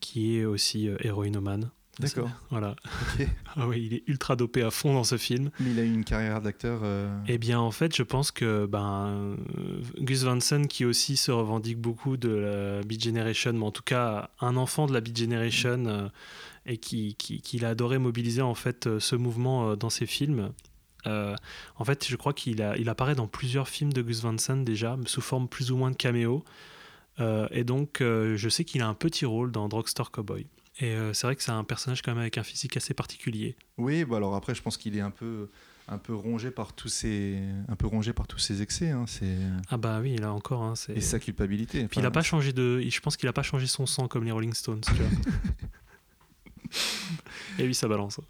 [0.00, 1.70] qui est aussi héroïnomane.
[1.98, 2.28] D'accord.
[2.50, 2.76] Voilà.
[3.58, 5.50] Ah oui, il est ultra dopé à fond dans ce film.
[5.60, 6.80] Mais il a eu une carrière d'acteur.
[6.82, 9.38] euh, Eh bien, en fait, je pense que ben,
[9.98, 13.82] Gus Van Sant, qui aussi se revendique beaucoup de la Beat Generation, mais en tout
[13.82, 16.08] cas un enfant de la Beat Generation, euh,
[16.66, 20.06] et qui, qui, qui a adoré mobiliser en fait euh, ce mouvement euh, dans ses
[20.06, 20.52] films.
[21.06, 21.36] Euh,
[21.76, 24.56] en fait, je crois qu'il a, il apparaît dans plusieurs films de Gus Van Sant
[24.64, 26.44] déjà, sous forme plus ou moins de caméo.
[27.20, 30.46] Euh, et donc, euh, je sais qu'il a un petit rôle dans Drugstore Cowboy.
[30.80, 33.56] Et c'est vrai que c'est un personnage quand même avec un physique assez particulier.
[33.78, 35.48] Oui, bah alors après, je pense qu'il est un peu,
[35.88, 37.38] un peu rongé par tous ces,
[37.68, 38.90] un peu rongé par tous ses excès.
[38.90, 39.38] hein, c'est
[39.70, 41.78] Ah bah oui, là encore, hein, et sa culpabilité.
[41.86, 42.78] Puis il Enfin, a pas changé de.
[42.80, 44.82] Je pense qu'il a pas changé son sang comme les Rolling Stones.
[44.82, 45.08] Tu vois.
[47.58, 48.20] Et oui, ça balance.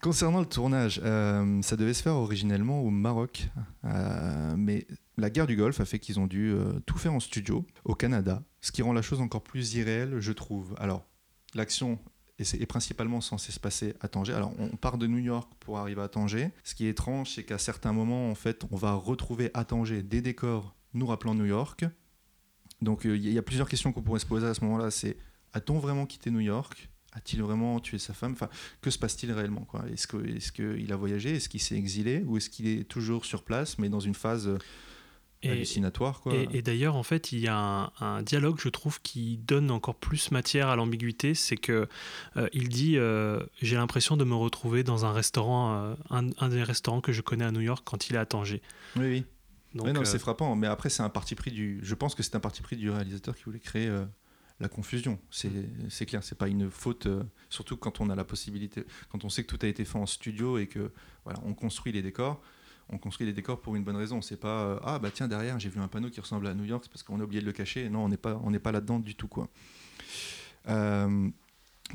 [0.00, 3.50] Concernant le tournage, euh, ça devait se faire originellement au Maroc,
[3.84, 4.86] euh, mais
[5.18, 7.94] la guerre du Golfe a fait qu'ils ont dû euh, tout faire en studio au
[7.94, 10.74] Canada, ce qui rend la chose encore plus irréelle, je trouve.
[10.78, 11.04] Alors,
[11.54, 11.98] l'action
[12.38, 14.32] est, principalement censée se passer à Tanger.
[14.32, 16.50] Alors, on part de New York pour arriver à Tanger.
[16.64, 20.02] Ce qui est étrange, c'est qu'à certains moments, en fait, on va retrouver à Tanger
[20.02, 21.84] des décors nous rappelant New York.
[22.80, 24.90] Donc, il y a plusieurs questions qu'on pourrait se poser à ce moment-là.
[24.90, 25.18] C'est
[25.52, 26.88] a-t-on vraiment quitté New York?
[27.12, 28.32] A-t-il vraiment tué sa femme?
[28.32, 28.48] Enfin,
[28.80, 29.84] que se passe-t-il réellement quoi?
[29.92, 31.34] Est-ce qu'il a voyagé?
[31.36, 32.22] Est-ce qu'il s'est exilé?
[32.26, 34.58] Ou est-ce qu'il est toujours sur place, mais dans une phase euh,
[35.42, 36.34] Et, hallucinatoire quoi?
[36.34, 39.70] et, et d'ailleurs, en fait, il y a un, un dialogue, je trouve, qui donne
[39.72, 41.34] encore plus matière à l'ambiguïté.
[41.34, 41.88] C'est que
[42.36, 46.48] euh, il dit euh, J'ai l'impression de me retrouver dans un restaurant, euh, un, un
[46.48, 48.62] des restaurants que je connais à New York quand il est à Tanger.
[48.96, 49.24] Oui, oui.
[49.74, 50.54] Donc, non, c'est frappant.
[50.56, 51.80] Mais après, c'est un parti pris du.
[51.82, 53.88] Je pense que c'est un parti pris du réalisateur qui voulait créer
[54.60, 55.18] la confusion.
[55.30, 59.30] C'est clair, c'est pas une faute, euh, surtout quand on a la possibilité, quand on
[59.30, 60.92] sait que tout a été fait en studio et que
[61.44, 62.40] on construit les décors.
[62.92, 64.20] On construit les décors pour une bonne raison.
[64.20, 66.64] C'est pas euh, ah bah tiens derrière j'ai vu un panneau qui ressemble à New
[66.64, 67.88] York, c'est parce qu'on a oublié de le cacher.
[67.88, 69.48] Non, on n'est pas on n'est là-dedans du tout quoi.
[70.68, 71.28] Euh,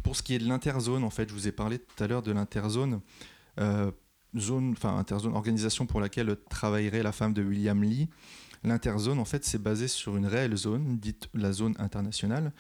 [0.04, 2.22] pour ce qui est de l'interzone, en fait, je vous ai parlé tout à l'heure
[2.22, 3.02] de l'interzone.
[4.38, 8.10] Zone, enfin interzone, organisation pour laquelle travaillerait la femme de William Lee.
[8.66, 12.52] L'interzone, en fait, c'est basé sur une réelle zone, dite la zone internationale,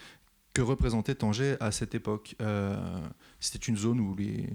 [0.54, 2.36] que représentait Tanger à cette époque.
[2.42, 2.78] Euh,
[3.40, 4.48] C'était une zone où les,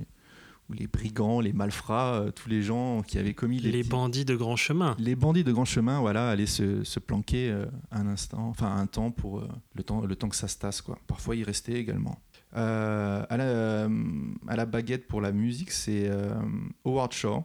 [0.69, 4.25] où les brigands, les malfrats, euh, tous les gens qui avaient commis les, Les bandits
[4.25, 4.95] de grand chemin.
[4.99, 8.87] les bandits de grand chemin, voilà, allaient se, se planquer euh, un instant, enfin un
[8.87, 10.99] temps pour le temps, le temps que ça se tasse, quoi.
[11.07, 12.19] Parfois y rester également.
[12.57, 13.89] Euh, à, la,
[14.49, 16.35] à la baguette pour la musique, c'est euh,
[16.85, 17.45] Howard Shore.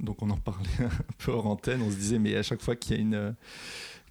[0.00, 1.82] Donc on en parlait un peu hors antenne.
[1.82, 3.32] On se disait, mais à chaque fois qu'il y a une, euh,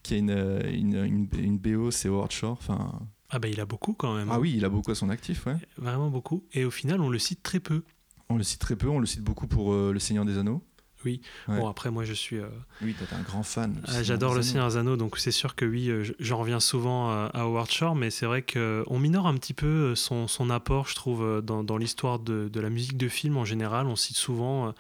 [0.04, 2.54] qu'il y a une, euh, une, une, une BO, c'est Howard Shore.
[2.54, 4.30] Enfin, Ah bah il a beaucoup quand même.
[4.32, 4.40] ah hein.
[4.40, 5.56] oui, il a beaucoup à son actif, ouais.
[5.78, 6.44] Vraiment beaucoup.
[6.54, 7.84] Et au final, on le cite très peu.
[8.30, 10.64] On le cite très peu, on le cite beaucoup pour euh, Le Seigneur des Anneaux.
[11.04, 11.22] Oui.
[11.48, 11.60] Ouais.
[11.60, 12.38] Bon après moi je suis.
[12.40, 12.48] euh,
[12.82, 13.80] Oui, t'es un grand fan.
[13.86, 14.42] Ah, J'adore le.
[14.42, 17.94] Seigneur des Anneaux, donc c'est sûr que oui, je- j'en reviens souvent à Howard Shore,
[17.94, 21.78] mais c'est vrai qu'on minore un petit peu son, son apport, je trouve, dans, dans
[21.78, 23.86] l'histoire de, de la musique de film en général.
[23.86, 24.74] On cite souvent,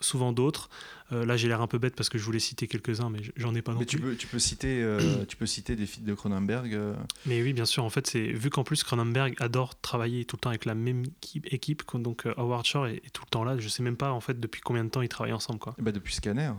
[0.00, 0.68] souvent d'autres.
[1.12, 3.54] Euh, là, j'ai l'air un peu bête parce que je voulais citer quelques-uns, mais j'en
[3.54, 4.04] ai pas non Mais tu plus.
[4.10, 6.74] peux, tu peux citer, euh, tu peux citer des feats de Cronenberg.
[6.74, 6.94] euh,
[7.26, 10.40] Mais oui, bien sûr, en fait, c'est vu qu'en plus Cronenberg adore travailler tout le
[10.40, 11.04] temps avec la même
[11.44, 13.56] équipe, donc Howard Shore est, est tout le temps là.
[13.58, 15.74] Je sais même pas en fait depuis combien de temps ils travaillent ensemble, quoi.
[15.78, 16.52] bah, depuis Scanner.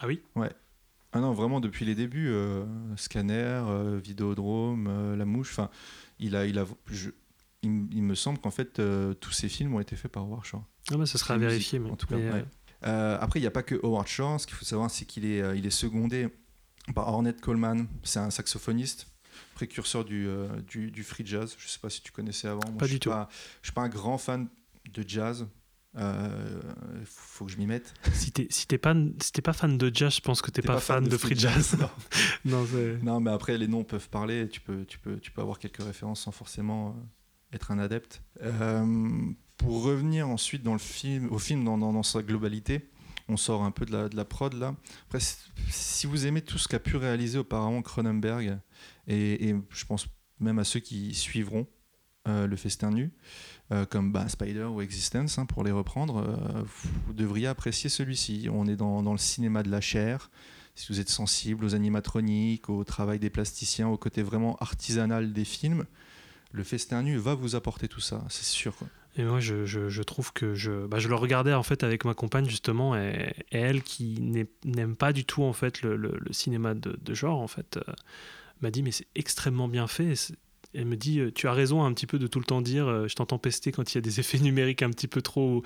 [0.00, 0.20] Ah oui?
[1.16, 2.32] Ah non, vraiment depuis les débuts,
[2.96, 3.62] Scanner,
[4.02, 5.70] Vidéodrome, La Mouche, enfin,
[6.18, 7.10] il a, il a, je-
[7.64, 10.64] il, me semble qu'en fait euh, tous ces films ont été faits par Howard Shore.
[10.92, 12.16] Ah bah, ce sera à vérifier, mais, en tout cas.
[12.16, 12.44] mais, euh, ouais.
[12.86, 14.40] Euh, après, il n'y a pas que Howard Shore.
[14.40, 16.28] Ce qu'il faut savoir, c'est qu'il est, il est secondé
[16.94, 17.86] par Ornette Coleman.
[18.02, 19.08] C'est un saxophoniste,
[19.54, 20.28] précurseur du,
[20.68, 21.54] du, du free jazz.
[21.58, 22.60] Je ne sais pas si tu connaissais avant.
[22.68, 23.08] Moi, Pas je du tout.
[23.08, 23.28] Pas,
[23.62, 24.48] je suis pas un grand fan
[24.92, 25.46] de jazz.
[25.96, 27.94] Il faut que je m'y mette.
[28.12, 31.04] Si t'es si pas, si pas fan de jazz, je pense que t'es pas, fan,
[31.04, 31.76] de free jazz.
[32.44, 32.66] non.
[33.02, 34.46] non, mais après, les noms peuvent parler.
[34.50, 36.94] Tu peux, tu peux, tu peux avoir quelques références sans forcément
[37.54, 38.22] être un adepte.
[38.42, 42.90] Euh, pour revenir ensuite dans le film, au film dans, sa globalité,
[43.28, 44.74] on sort un peu de la, prod là.
[45.06, 48.58] Après, si- vous aimez tout ce qu'a pu réaliser auparavant Cronenberg,
[49.06, 50.06] et, je pense
[50.40, 51.66] même à ceux qui suivront
[52.26, 53.12] euh, le festin nu,
[53.72, 56.66] euh, comme bah, Spider ou Existence, hein, pour les reprendre,
[57.06, 58.48] vous devriez apprécier celui-ci.
[58.52, 60.30] On est dans le cinéma de la chair.
[60.74, 65.44] Si vous êtes sensible aux animatroniques, au travail des plasticiens, au côté vraiment artisanal des
[65.44, 65.86] films,
[66.54, 68.76] le festin nu va vous apporter tout ça, c'est sûr.
[68.76, 68.86] quoi.
[69.16, 72.14] Et moi, je, je- trouve que je, bah, je le regardais en fait avec ma
[72.14, 74.20] compagne justement, et, elle qui
[74.64, 77.92] n'aime pas du tout en fait le, cinéma de, genre en fait, euh,
[78.60, 80.14] m'a dit mais c'est extrêmement bien fait.
[80.74, 82.88] Elle me dit, euh, tu as raison un petit peu de tout le temps dire,
[82.88, 85.62] euh, je t'entends pester quand il y a des effets numériques un petit peu trop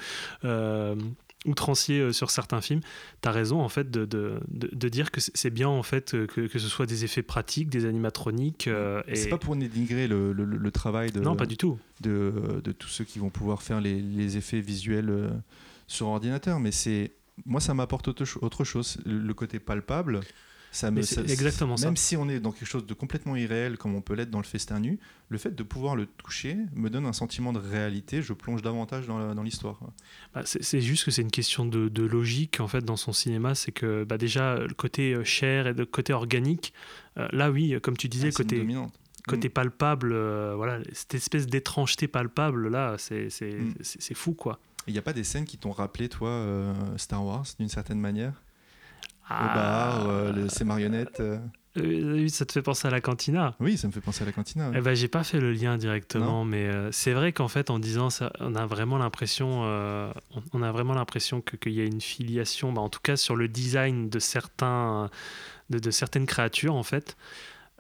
[1.47, 2.81] outranciers euh, sur certains films.
[3.23, 6.15] Tu as raison en fait de, de, de- de dire que c'est bien en fait
[6.15, 8.67] euh, que, que ce soit des effets pratiques, des animatroniques.
[8.67, 9.17] euh, et...
[9.17, 11.79] C'est pas pour dénigrer le, le- le travail de, Non, pas du tout.
[12.01, 15.29] de, de tous ceux qui vont pouvoir faire les, les effets visuels euh,
[15.87, 17.13] sur ordinateur, mais c'est
[17.47, 20.21] moi ça m'apporte autre, cho- autre chose, le côté palpable.
[20.71, 21.87] Ça me, ça- exactement ça.
[21.87, 24.39] Même si on est dans quelque chose de complètement irréel, comme on peut l'être dans
[24.39, 24.99] le festin nu,
[25.31, 28.21] le fait de pouvoir le toucher me donne un sentiment de réalité.
[28.23, 29.81] Je plonge davantage dans l'histoire.
[30.35, 33.55] Bah, c'est juste que c'est une question de, de logique en fait dans son cinéma.
[33.55, 36.75] C'est que bah, déjà le côté euh, chair et le côté organique,
[37.17, 38.67] euh, là oui, comme tu disais, Ah, côté,
[39.27, 44.15] côté palpable, euh, voilà, cette espèce d'étrangeté palpable là, c'est Mm.
[44.15, 44.59] fou quoi.
[44.87, 48.01] Il n'y a pas des scènes qui t'ont rappelé, toi, euh, Star Wars, d'une certaine
[48.01, 48.43] manière?
[49.31, 51.21] Ah, bar, euh, ces marionnettes.
[51.21, 51.39] euh.
[51.77, 53.55] euh, oui, ça te fait penser à la cantina.
[53.61, 54.71] Oui, ça me fait penser à la cantina.
[54.71, 54.77] ouais.
[54.79, 57.79] Eh ben, j'ai pas fait le lien directement, mais euh, c'est vrai qu'en fait, en
[57.79, 61.81] disant ça, on a vraiment l'impression, euh, on, on a vraiment l'impression que- qu'il y
[61.81, 65.11] a une filiation, bah, en tout cas sur le design de certains,
[65.71, 67.17] de, de certaines créatures en fait.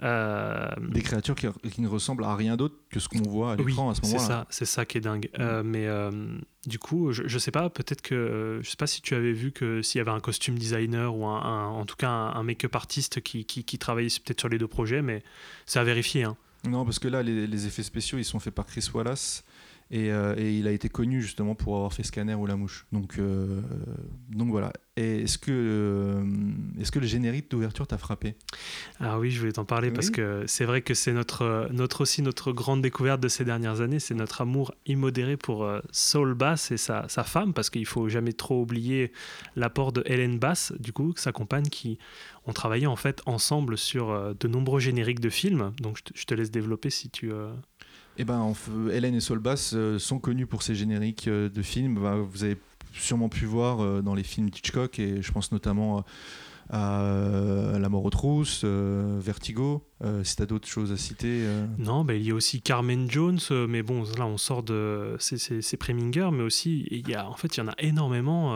[0.02, 3.56] Euh, Des créatures qui, qui ne ressemblent à rien d'autre que ce qu'on voit à
[3.56, 4.26] oui, l'écran à ce c'est moment-là.
[4.26, 5.28] ça, c'est ça qui est dingue.
[5.40, 9.02] Euh, mais euh, du coup, je, je sais pas, peut-être que je sais pas si
[9.02, 11.96] tu avais vu que s'il y avait un costume designer ou un, un- en tout
[11.96, 15.22] cas un, un make-up artiste qui, qui, qui travaillait peut-être sur les deux projets, mais
[15.66, 16.24] c'est à vérifier.
[16.24, 16.36] Hein.
[16.68, 19.44] Non, parce que là, les, les effets spéciaux, ils sont faits par Chris Wallace.
[19.90, 22.86] Et, euh, et il a été connu justement pour avoir fait Scanner ou La Mouche.
[22.93, 23.62] Donc, euh,
[24.28, 24.70] donc voilà.
[24.97, 26.24] Est-ce que, euh,
[26.78, 28.35] est-ce que le générique d'ouverture t'a frappé?
[29.01, 32.20] Ah oui, je voulais t'en parler parce que c'est vrai que c'est notre, notre aussi
[32.20, 36.77] notre grande découverte de ces dernières années, c'est notre amour immodéré pour Saul Bass et
[36.77, 39.12] sa, sa femme, parce qu'il faut jamais trop oublier
[39.55, 41.98] l'apport de Hélène Bass, du coup, sa compagne, qui
[42.47, 45.73] ont travaillé en fait ensemble sur de nombreux génériques de films.
[45.81, 47.31] Donc je te, je te laisse développer si tu.
[48.18, 48.52] Eh ben,
[48.92, 52.00] Hélène et Solbass euh, sont connus pour ces génériques euh, de films.
[52.02, 52.56] Bah, vous avez
[52.92, 56.04] sûrement pu voir euh, dans les films d'Hitchcock, et je pense notamment
[56.70, 59.88] à La mort aux trousses, Vertigo.
[60.22, 61.46] Si tu as d'autres choses à citer.
[61.78, 65.16] Non, bah, il y a aussi Carmen Jones, mais bon, là on sort de.
[65.18, 68.54] C'est- Preminger, mais aussi, il y a, en fait, il y en a énormément,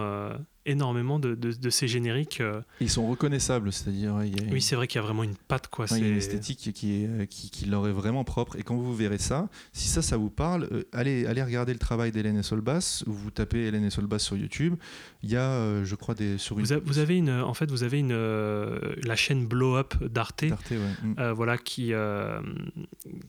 [0.66, 2.40] énormément de, de- de ces génériques.
[2.40, 2.60] euh.
[2.80, 4.14] Ils sont reconnaissables, c'est-à-dire
[4.50, 5.84] Oui, c'est vrai qu'il y a vraiment une patte, quoi.
[5.86, 8.56] enfin, il y a une esthétique qui, est, qui, qui leur est vraiment propre.
[8.56, 11.78] Et quand vous verrez ça, si ça, ça vous parle, euh, allez, allez regarder le
[11.78, 13.04] travail d'Hélène et Solbass.
[13.06, 14.76] ou Vous tapez Hélène et Solbass sur YouTube.
[15.24, 16.64] Il y a, euh, je crois, des, sur une.
[16.64, 19.94] Vous, a- vous avez une, en fait, vous avez une, euh, la chaîne Blow Up
[20.02, 20.50] d'Arte, ouais.
[21.02, 21.14] Mm.
[21.20, 22.40] euh, voilà, qui, euh,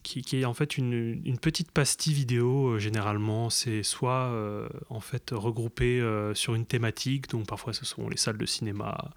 [0.02, 2.70] qui, qui est en fait une, une petite pastille vidéo.
[2.74, 7.86] euh, généralement, c'est soit euh, en fait regroupé euh, sur une thématique, donc parfois ce
[7.86, 9.12] sont les salles de cinéma.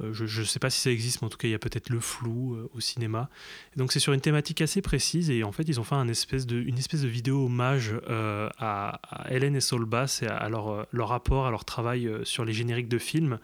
[0.00, 1.58] Euh, je ne sais pas si ça existe, mais en tout cas, il y a
[1.58, 3.28] peut-être le flou euh, au cinéma.
[3.76, 5.30] Donc, c'est sur une thématique assez précise.
[5.30, 9.56] Et en fait, ils ont fait une espèce de vidéo hommage euh, à, à Hélène
[9.56, 13.38] et Saul Bass et à, leur, rapport, à leur travail sur les génériques de films.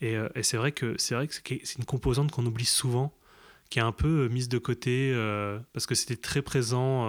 [0.00, 1.14] Et, c'est vrai que c'est
[1.78, 3.12] une composante qu'on oublie souvent,
[3.70, 5.14] qui est un peu mise de côté
[5.72, 7.06] parce que c'était très présent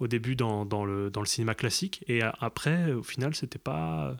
[0.00, 2.02] au début dans, dans le, dans le cinéma classique.
[2.08, 4.16] Et a- après, au final, c'était pas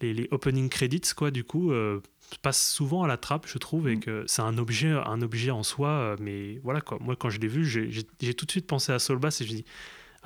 [0.00, 1.30] les, les opening credits quoi.
[1.30, 2.00] Du coup, euh,
[2.42, 4.00] passent souvent à la trappe, je trouve, et Mm.
[4.00, 5.88] que c'est un objet, un objet en soi.
[5.90, 6.98] euh, Mais voilà quoi.
[7.00, 9.52] Moi, quand je l'ai vu, j'ai tout de suite pensé à Soul Bass et je
[9.52, 9.64] me dis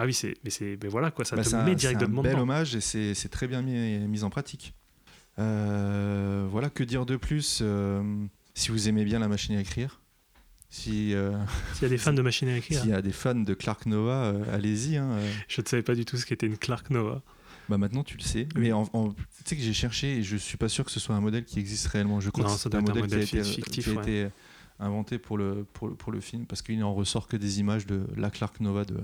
[0.01, 1.77] ah oui, c'est mais c'est mais voilà quoi, ça Bah, te c'est un- met c'est
[1.77, 4.75] directement un bel hommage et c'est c'est très bien mis, mis en pratique.
[5.39, 8.03] Euh, voilà, que dire de plus euh,
[8.55, 10.01] Si vous aimez bien la machine à écrire,
[10.71, 11.33] si euh,
[11.75, 13.55] S'il y a des fans de machines à écrire, s'il y a des fans de
[13.55, 14.97] Clark Nova, euh, allez-y.
[14.97, 15.33] hein, euh.
[15.49, 17.23] je ne savais pas du tout ce qu'était une Clark Nova.
[17.69, 18.49] Bah maintenant tu le sais.
[18.57, 21.01] Mais en, en- tu sais que j'ai cherché et je suis pas sûr que ce
[21.01, 22.19] soit un modèle qui existe réellement.
[22.21, 24.03] Je crois Non, que c'est un modèle, qui a été, fictif, qui a ouais.
[24.03, 24.29] été
[24.81, 27.87] inventé pour le, pour le, pour le film parce qu'il n'en ressort que des images
[27.87, 28.97] de la Clark Nova de,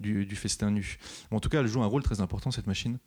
[0.00, 0.98] du, du festin nu.
[1.30, 2.98] Bon, en tout cas, elle joue un rôle très important cette machine.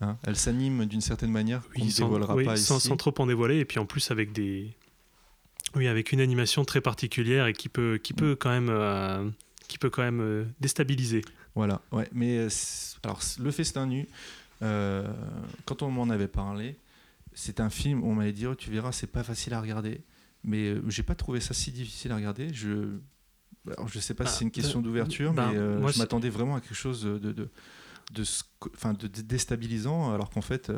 [0.00, 2.88] Hein, elle s'anime d'une certaine manière qu'on ne sans, dévoilera oui, pas sans, ici.
[2.88, 4.74] sans trop en dévoiler, et puis en plus avec des,
[5.74, 9.28] oui, avec une animation très particulière et qui peut, qui peut quand même, euh,
[9.68, 11.22] qui peut quand même euh, déstabiliser.
[11.54, 12.08] Voilà, ouais.
[12.12, 12.48] Mais euh,
[13.02, 14.08] alors, le festin nu,
[14.62, 15.06] euh,
[15.64, 16.76] quand on m'en avait parlé,
[17.34, 20.00] c'est un film, on m'avait dit, Oh, tu verras, c'est pas facile à regarder.
[20.44, 22.52] Mais j'ai pas trouvé ça si difficile à regarder.
[22.52, 22.98] Je,
[23.66, 25.98] alors, je sais pas si Ah, c'est une question bah, d'ouverture, bah, mais moi, je
[25.98, 27.48] m'attendais vraiment à quelque chose de, de, de,
[28.12, 30.72] de dé- déstabilisant, alors qu'en fait,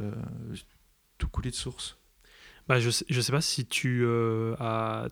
[1.19, 1.97] tout coulait de source.
[2.69, 5.09] Bah, je, sais, je sais pas si tu euh, as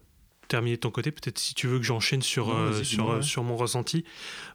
[0.48, 3.22] terminé de ton côté, peut-être si tu veux que j'enchaîne sur, euh, sur, euh, ouais.
[3.22, 4.04] sur mon ressenti.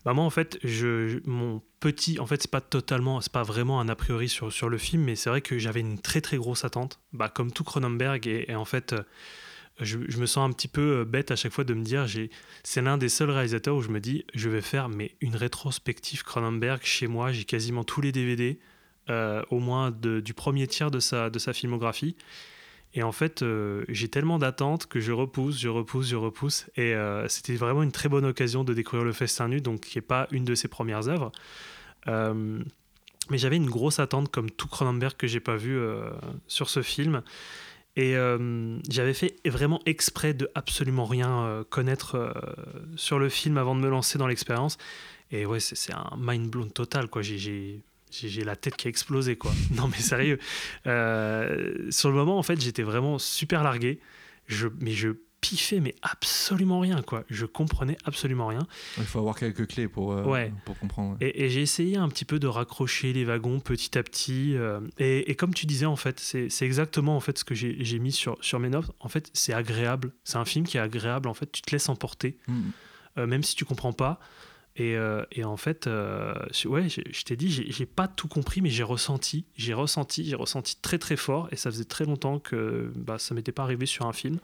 [0.05, 3.79] Bah, moi, en fait, je, mon petit, en fait, c'est pas totalement, c'est pas vraiment
[3.79, 6.37] un a priori sur, sur le film, mais c'est vrai que j'avais une très très
[6.37, 8.95] grosse attente, bah, comme tout Cronenberg, et, et en fait,
[9.79, 12.05] je, je me sens un petit peu bête à chaque fois de me dire,
[12.63, 16.23] c'est l'un des seuls réalisateurs où je me dis, je vais faire mais une rétrospective
[16.23, 18.59] Cronenberg chez moi, j'ai quasiment tous les DVD,
[19.09, 22.15] euh, au moins de- du premier tiers de sa, de sa filmographie.
[22.93, 26.67] Et en fait, euh, j'ai tellement d'attentes que je repousse, je repousse, je repousse.
[26.77, 29.97] Et euh, c'était vraiment une très bonne occasion de découvrir le Festin nu, donc qui
[29.97, 31.31] n'est pas une de ses premières œuvres.
[32.07, 32.59] Euh,
[33.29, 35.77] mais j'avais une grosse attente, comme tout Cronenberg que j'ai pas vu
[36.47, 37.21] sur ce film.
[37.97, 38.13] Et
[38.89, 42.33] j'avais fait vraiment exprès de absolument rien connaître
[42.95, 44.77] sur le film avant de me lancer dans l'expérience.
[45.31, 47.21] Et ouais, c'est c'est un mind blown total, quoi.
[47.21, 47.81] J'ai-
[48.11, 49.51] J'ai la tête qui a explosé, quoi.
[49.75, 50.39] Non, mais sérieux.
[51.01, 53.99] Euh, sur le moment, en fait, j'étais vraiment super largué.
[54.47, 55.09] Je, mais je
[55.41, 57.23] piffais, mais absolument rien, quoi.
[57.29, 58.65] Je comprenais absolument rien.
[58.97, 60.51] Il faut avoir quelques clés pour, euh, Ouais.
[60.65, 61.15] pour comprendre.
[61.21, 64.55] Et, et j'ai essayé un petit peu de raccrocher les wagons petit à petit.
[64.55, 67.99] euh, et, et comme tu disais, en fait, c'est exactement en fait ce que j'ai
[67.99, 68.89] mis sur, sur mes notes.
[68.99, 70.11] En fait, c'est agréable.
[70.23, 71.27] C'est un film qui est agréable.
[71.29, 73.23] En fait, tu te laisses emporter, Mm.
[73.25, 74.19] même si tu comprends pas.
[74.77, 76.35] Et, euh, et en fait, euh,
[76.65, 80.77] ouais, je t'ai dit, j'ai pas tout compris, mais j'ai ressenti, j'ai ressenti, j'ai ressenti
[80.79, 81.49] très très fort.
[81.51, 84.37] Et ça faisait très longtemps que bah, ça m'était pas arrivé sur un film.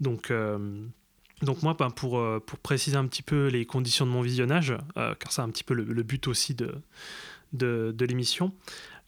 [0.00, 0.58] Donc, euh,
[1.42, 2.20] donc moi, ben, pour,
[2.64, 6.02] préciser un petit peu les conditions de mon visionnage, car c'est un petit peu le,
[6.02, 6.74] but aussi de,
[8.00, 8.52] l'émission.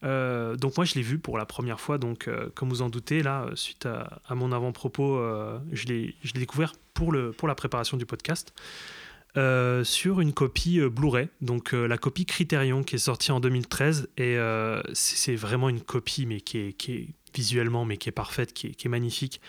[0.02, 1.98] donc moi, je l'ai vu pour la première fois.
[1.98, 5.18] Donc, comme vous en doutez, là, suite à, à mon avant-propos,
[5.72, 8.52] je l'ai je l'ai découvert pour, le, pour la préparation du podcast.
[9.36, 13.40] Euh, sur une copie euh, Blu-ray, donc euh, la copie Criterion qui est sortie en
[13.40, 18.08] 2013 et euh, c'est vraiment une copie mais qui est, qui est visuellement, mais qui
[18.08, 19.42] est parfaite, qui est, qui est magnifique.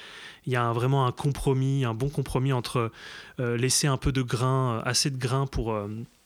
[0.45, 2.91] Il y a un- vraiment un compromis, un bon compromis entre
[3.39, 5.73] laisser un peu de grain, assez de grain pour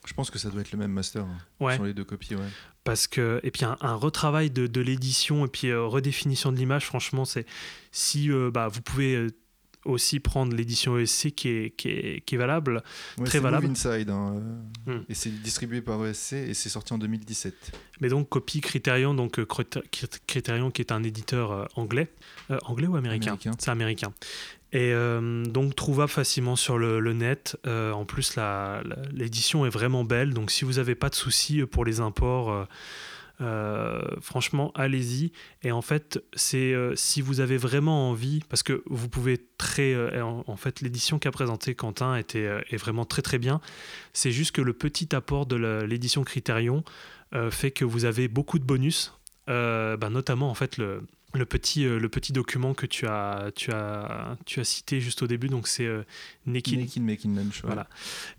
[0.04, 1.76] Je pense que ça doit être le même master hein, Ouais.
[1.76, 2.34] sur les deux copies.
[2.34, 2.42] Ouais.
[2.82, 6.56] parce que et puis un, un retravail de, de l'édition et puis euh, redéfinition de
[6.56, 7.46] l'image franchement c'est
[7.92, 9.28] si euh, bah, vous pouvez
[9.84, 12.82] aussi prendre l'édition ESC qui est, qui est, qui est valable
[13.18, 13.66] Ouais, Très c'est valable.
[13.66, 14.10] Move Inside.
[14.10, 15.02] hein, euh, Hmm.
[15.08, 17.72] Et c'est distribué par ESC et c'est sorti en 2017.
[18.00, 19.82] mais donc copie Criterion donc euh, Criter-
[20.26, 22.08] Criterion qui est un éditeur euh, anglais
[22.50, 23.52] Euh, anglais ou américain, Américain.
[23.58, 24.12] c'est américain
[24.74, 28.36] et euh, donc trouvable facilement sur le, le net Euh, en plus
[29.12, 32.66] l'édition est vraiment belle donc si vous n'avez pas de soucis pour les imports
[34.20, 35.32] franchement, allez-y.
[35.62, 39.94] Et en fait, c'est euh, si vous avez vraiment envie, parce que vous pouvez très,
[39.94, 43.60] euh, en, fait, l'édition qu'a présentée Quentin était euh, est vraiment très très bien.
[44.12, 46.84] C'est juste que le petit apport de l'édition Criterion
[47.34, 49.14] euh, fait que vous avez beaucoup de bonus,
[49.48, 51.02] euh, bah, notamment en fait le
[51.34, 55.22] le petit, euh, le petit document que tu as, tu, as, tu as cité juste
[55.22, 56.02] au début, donc c'est euh,
[56.46, 57.62] Naked, Naked Making Lunch.
[57.64, 57.70] ouais.
[57.70, 57.88] Voilà.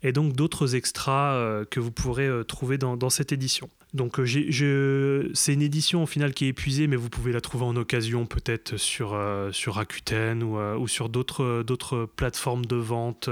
[0.03, 3.69] et donc d'autres extras euh, que vous pourrez euh, trouver dans, dans cette édition.
[3.95, 7.41] Donc j'ai- je- c'est une édition au final qui est épuisée, mais vous pouvez la
[7.41, 9.19] trouver en occasion peut-être sur,
[9.51, 13.29] sur Rakuten ou, ou sur d'autres d'autres plateformes de vente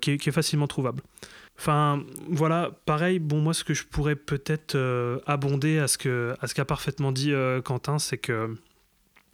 [0.00, 1.02] qui, est, qui est facilement trouvable.
[1.60, 6.64] Enfin, voilà, pareil, bon, moi, ce que je pourrais peut-être euh, abonder à ce qu'a
[6.64, 8.56] parfaitement dit euh, Quentin, c'est que,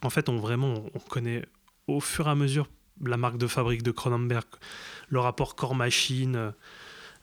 [0.01, 1.45] en fait, on vraiment, on connaît
[1.87, 2.67] au fur et à mesure
[3.01, 4.43] la marque de fabrique de Cronenberg,
[5.07, 6.51] le rapport corps-machine,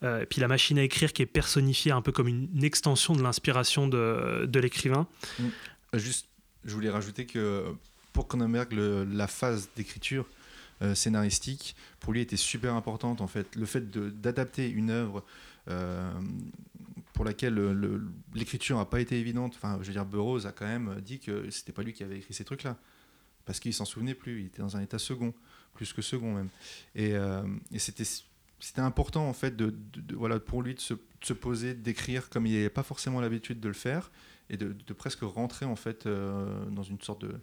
[0.03, 3.23] euh, puis la machine à écrire qui est personnifiée un peu comme une, extension de
[3.23, 5.07] l'inspiration de, de l'écrivain.
[5.39, 6.29] Euh, Juste,
[6.65, 7.67] je voulais rajouter que
[8.15, 10.25] pour Cronenberg, la phase d'écriture
[10.83, 13.21] euh, scénaristique, pour lui, était super importante.
[13.21, 13.91] En fait, le fait
[14.21, 15.25] d'adapter une œuvre
[15.69, 16.13] euh,
[17.13, 18.03] pour laquelle le- le-
[18.35, 19.55] l'écriture n'a pas été évidente.
[19.57, 22.19] Enfin, je veux dire, Burroughs a quand même dit que c'était pas lui qui avait
[22.19, 22.77] écrit ces trucs-là,
[23.45, 24.41] parce qu'il s'en souvenait plus.
[24.41, 25.33] Il était dans un état second,
[25.75, 26.49] plus que second même.
[26.95, 27.43] Et, euh,
[27.79, 28.05] c'était
[28.61, 29.75] c'était important en fait de,
[30.15, 30.95] voilà pour lui de se,
[31.35, 34.11] poser, d'écrire comme il n'avait pas forcément l'habitude de le faire
[34.49, 37.35] et de, presque rentrer en fait euh, dans une sorte de,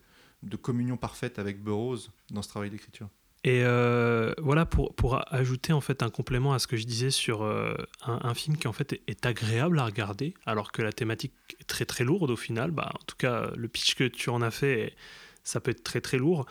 [0.42, 3.08] de communion parfaite avec Burroughs dans ce travail d'écriture.
[3.44, 7.10] Et euh, voilà, pour, pour ajouter en fait un complément à ce que je disais
[7.10, 7.74] sur euh,
[8.06, 11.86] un, film qui en fait est, agréable à regarder, alors que la thématique est très
[11.86, 12.70] très lourde au final.
[12.70, 14.96] Bah, en tout cas, le pitch que tu en as fait,
[15.44, 16.46] ça peut être très très lourd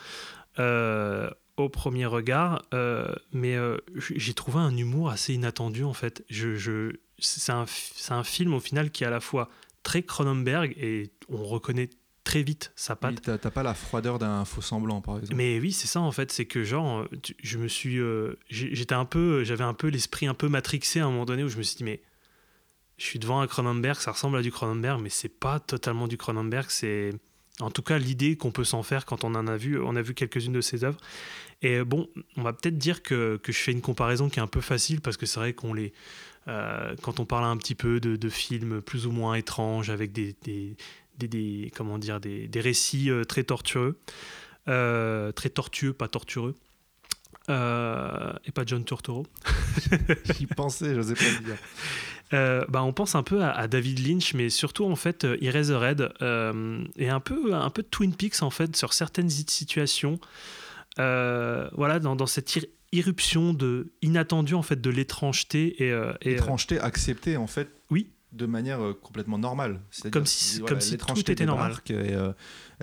[0.58, 2.62] euh, au premier regard.
[3.32, 3.56] mais
[3.94, 6.24] j'ai trouvé un humour assez inattendu en fait.
[6.28, 7.66] Je, je, c'est un,
[8.08, 9.48] un film au final qui est à la fois
[9.84, 11.88] très Cronenberg et on reconnaît
[12.30, 13.22] très vite sa patte.
[13.26, 15.34] Oui, t'as pas la froideur d'un faux semblant par exemple.
[15.36, 18.34] Mais oui, c'est ça en fait, c'est que genre, euh, tu- je me suis, euh,
[18.48, 21.48] j'étais un peu, j'avais un peu l'esprit un peu matrixé à un moment donné où
[21.48, 22.00] je me suis dit mais
[22.98, 26.16] je suis devant un Cronenberg, ça ressemble à du Cronenberg, mais c'est pas totalement du
[26.18, 27.12] Cronenberg, c'est
[27.60, 30.02] en tout cas l'idée qu'on peut s'en faire quand on en a vu, on a
[30.02, 30.98] vu quelques-unes de ses œuvres.
[31.62, 34.46] Et bon, on va peut-être dire que, que je fais une comparaison qui est un
[34.46, 35.92] peu facile parce que c'est vrai qu'on les,
[36.48, 40.12] euh, quand on parle un petit peu de, de films plus ou moins étranges avec
[40.12, 40.74] des, des,
[41.20, 43.98] des- des- comment dire, des, des récits euh, très tortueux,
[44.68, 46.54] euh, très tortueux, pas tortureux.
[47.48, 49.26] Euh, et pas John Turturro.
[50.36, 51.56] J'y pensais, j'osais pas le dire.
[52.32, 55.36] Euh, bah, on pense un peu à, à David Lynch, mais surtout en fait euh,
[55.40, 60.20] Eraserhead euh, et un peu, un peu Twin Peaks en fait sur certaines situations.
[60.96, 66.78] Voilà, dans, dans cette ir- irruption de inattendue en fait de l'étrangeté et, et, Étrangeté
[66.78, 67.68] acceptée en fait.
[67.90, 68.10] Oui.
[68.32, 69.80] De manière euh, complètement normale.
[69.90, 71.74] C'est-à-dire Comme si- voilà, comme si tout était normal.
[71.88, 72.32] Et, euh,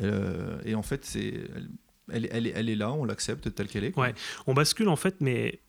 [0.02, 1.34] euh, et en fait, c'est,
[2.12, 3.92] elle, elle, est- elle là, on l'accepte telle qu'elle est.
[3.92, 4.08] quoi.
[4.08, 4.14] Ouais.
[4.46, 5.60] on bascule en fait, mais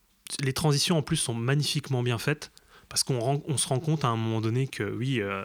[0.43, 2.51] les transitions en plus sont magnifiquement bien faites
[2.89, 5.45] parce qu'on on se rend compte à un moment donné que oui, euh,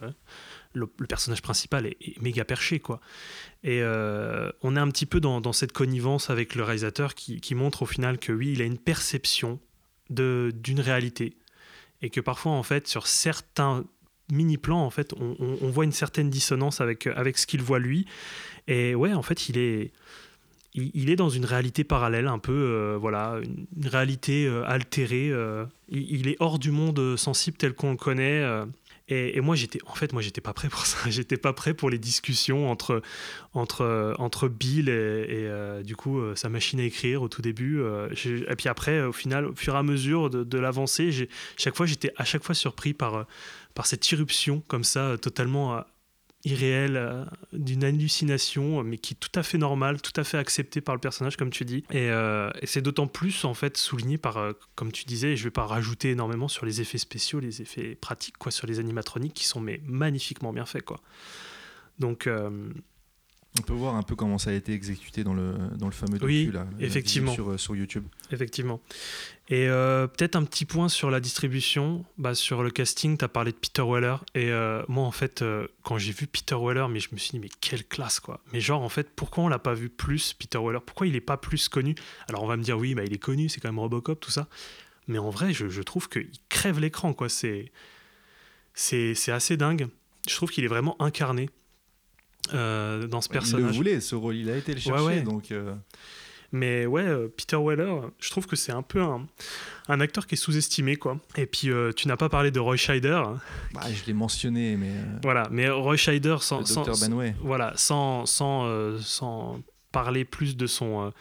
[0.74, 3.00] le, le personnage principal est, est méga perché quoi.
[3.64, 7.40] Et euh, on est un petit peu dans, dans cette connivence avec le réalisateur qui,
[7.40, 9.60] qui montre au final que oui, il a une perception
[10.10, 11.38] de d'une réalité
[12.02, 13.86] et que parfois en fait sur certains
[14.32, 17.80] mini plans en fait on, on- voit une certaine dissonance avec avec ce qu'il voit
[17.80, 18.06] lui
[18.68, 19.92] et ouais en fait il est
[20.76, 25.30] il, est dans une réalité parallèle, un peu, euh, voilà, une, réalité euh, altérée.
[25.32, 28.44] euh, il, est hors du monde sensible tel qu'on le connaît.
[29.08, 30.98] et, moi, j'étais, en fait, moi, j'étais pas prêt pour ça.
[31.12, 33.02] J'étais pas prêt pour les discussions entre
[33.54, 37.84] entre entre Bill et, du coup sa machine à écrire au tout début.
[37.84, 41.28] et puis après, au final, au fur et à mesure de, de l'avancée,
[41.58, 43.28] chaque fois, j'étais à chaque fois surpris par
[43.74, 45.82] par cette irruption comme ça, euh, totalement euh,
[46.46, 50.38] irréel, euh, d'une hallucination, euh, mais qui est tout à fait normale, tout à fait
[50.38, 51.84] acceptée par le personnage, comme tu dis.
[51.92, 52.10] Et,
[52.66, 56.12] c'est d'autant plus, en fait, souligné par, comme tu disais, et je vais pas rajouter
[56.12, 59.82] énormément sur les effets spéciaux, les effets pratiques, quoi, sur les animatroniques qui sont mais
[59.86, 61.00] magnifiquement bien faits, quoi.
[62.00, 62.28] Donc,
[63.60, 66.18] On peut voir un peu comment ça a été exécuté dans le, dans le fameux
[66.18, 67.34] docu, Oui, là, effectivement.
[67.34, 68.04] Sur, euh, sur YouTube.
[68.32, 68.82] Effectivement.
[69.50, 73.28] Et euh, peut-être un petit point sur la distribution, bah, sur le casting, tu as
[73.28, 74.16] parlé de Peter Weller.
[74.36, 77.32] Et euh, moi, en fait, euh, quand j'ai vu Peter Weller, mais je me suis
[77.32, 78.40] dit, mais quelle classe, quoi.
[78.54, 80.80] Mais genre, en fait, pourquoi on l'a pas vu plus, Peter Weller?
[80.84, 81.94] Pourquoi il est pas plus connu?
[82.30, 84.32] Alors, on va me dire, oui, bah, il est connu, c'est quand même Robocop, tout
[84.32, 84.48] ça.
[85.08, 87.28] Mais en vrai, je, je trouve qu'il crève l'écran, quoi.
[87.30, 87.72] C'est
[89.28, 89.88] assez dingue.
[90.28, 91.50] Je trouve qu'il est vraiment incarné
[92.54, 93.76] euh, dans ce Il le personnage.
[93.76, 95.04] voulait, ce rôle, il a été le chercher.
[95.04, 95.22] ouais.
[95.22, 95.74] Donc, euh,
[96.52, 99.26] Mais ouais, euh, Peter Weller, je trouve que c'est un peu un,
[99.88, 101.18] un acteur qui est sous-estimé, quoi.
[101.36, 103.24] Et puis, euh, tu n'as pas parlé de Roy Scheider.
[103.74, 104.92] bah, je l'ai mentionné, mais
[105.24, 107.34] Voilà, mais Roy Scheider, sans, sans, Benway.
[107.42, 109.60] voilà, sans, sans, sans
[109.92, 111.12] parler plus de son,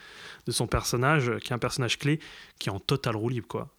[0.45, 2.19] de son personnage, qui est un personnage clé,
[2.59, 3.69] qui est en total roue libre, quoi.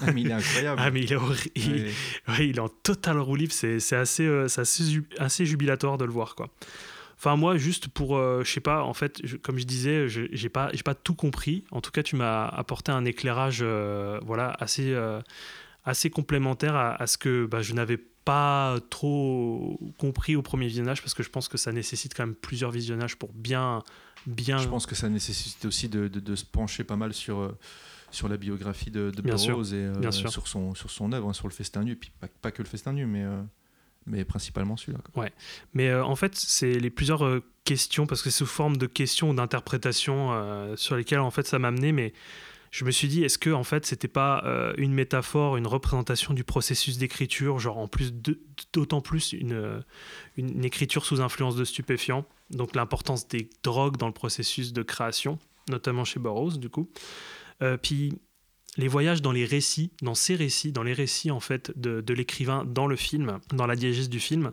[0.00, 0.80] Ah, mais il est incroyable.
[0.84, 1.16] Ah, mais il est,
[1.56, 1.92] il- Ouais.
[2.28, 5.98] ouais, il est en total roue libre, c'est c'est assez, euh, c'est assez, assez jubilatoire
[5.98, 6.48] de le voir, quoi.
[7.16, 10.26] Enfin, moi, juste pour, euh, je sais pas, en fait, je- comme je disais, je-
[10.32, 11.64] j'ai pas, j'ai pas tout compris.
[11.70, 15.20] En tout cas, tu m'as apporté un éclairage, euh, voilà, assez, euh,
[15.84, 21.02] assez complémentaire à, à ce que bah, je n'avais pas trop compris au premier visionnage,
[21.02, 23.82] parce que je pense que ça nécessite quand même plusieurs visionnages pour bien,
[24.26, 24.58] bien.
[24.58, 27.56] Je pense que ça nécessite aussi de, de- de se pencher pas mal sur, euh,
[28.14, 30.30] sur la biographie de, de Bien sûr, Burroughs et euh, bien sûr.
[30.30, 32.62] sur son, sur son œuvre, hein, sur le festin nu, et puis pas, pas que
[32.62, 33.42] le festin nu, mais, euh,
[34.06, 35.00] mais principalement celui-là.
[35.12, 35.28] quoi.
[35.72, 38.86] Mais euh, en fait, c'est les plusieurs euh, questions, parce que c'est sous forme de
[38.86, 42.12] questions ou d'interprétations euh, sur lesquelles en fait ça m'a amené, mais
[42.70, 44.42] je me suis dit, est-ce que en fait c'était pas
[44.78, 48.12] une métaphore, une représentation du processus d'écriture, genre en plus
[48.72, 49.84] d'autant plus une,
[50.36, 54.82] une, une écriture sous influence de stupéfiants, donc l'importance des drogues dans le processus de
[54.82, 55.38] création,
[55.68, 56.90] notamment chez Burroughs du coup.
[57.64, 58.12] Euh, puis
[58.76, 62.64] les voyages dans les récits, dans ces récits, dans les récits en fait de, l'écrivain
[62.64, 64.52] dans le film, dans la diégèse du film,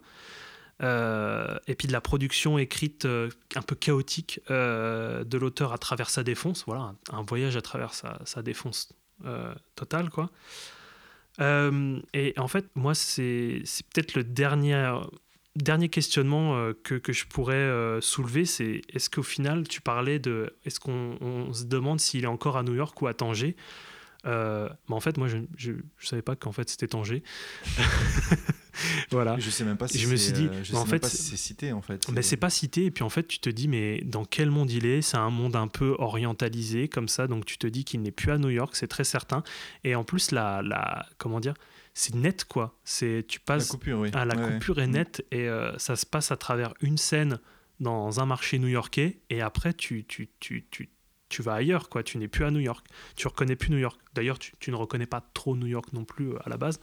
[0.84, 6.10] euh, et puis de la production écrite euh, un peu chaotique de l'auteur à travers
[6.10, 8.94] sa défonce, voilà, un, voyage à travers sa, sa défonce
[9.76, 10.32] totale, quoi.
[11.40, 13.64] Et en fait, moi, c'est
[13.94, 15.00] peut-être le dernier,
[15.56, 20.20] dernier questionnement euh, que, que je pourrais euh, soulever, c'est est-ce qu'au final, tu parlais
[20.20, 23.56] de, est-ce qu'on on se demande s'il est encore à New York ou à Tanger?
[24.26, 27.24] Euh, mais en fait, moi, je ne savais pas qu'en fait c'était Tanger.
[29.12, 29.38] voilà.
[29.40, 30.92] Je sais même pas si Je me c'est, suis dit, euh, je mais en sais
[30.92, 32.06] même fait, pas si c'est cité en fait.
[32.12, 34.72] Ben, c'est pas cité, et puis en fait, tu te dis, mais dans quel monde
[34.72, 35.02] il est?
[35.02, 38.32] C'est un monde un peu orientalisé, comme ça, donc tu te dis qu'il n'est plus
[38.32, 39.44] à New York, c'est très certain.
[39.84, 41.54] Et en plus, la, la comment dire,
[41.94, 42.80] c'est net, quoi.
[42.84, 43.68] C'est Tu la passes.
[43.70, 44.10] coupure, oui.
[44.14, 44.54] Ah, la Ouais, ouais.
[44.54, 47.40] coupure est nette, et euh, ça se passe à travers une scène
[47.80, 50.90] dans un marché new-yorkais, et après, tu, tu, tu, tu,
[51.30, 52.04] tu vas ailleurs, quoi.
[52.04, 52.86] Tu n'es plus à New York.
[53.16, 54.00] Tu reconnais plus New York.
[54.14, 56.80] D'ailleurs, tu, tu ne reconnais pas trop New York non plus euh, à la base.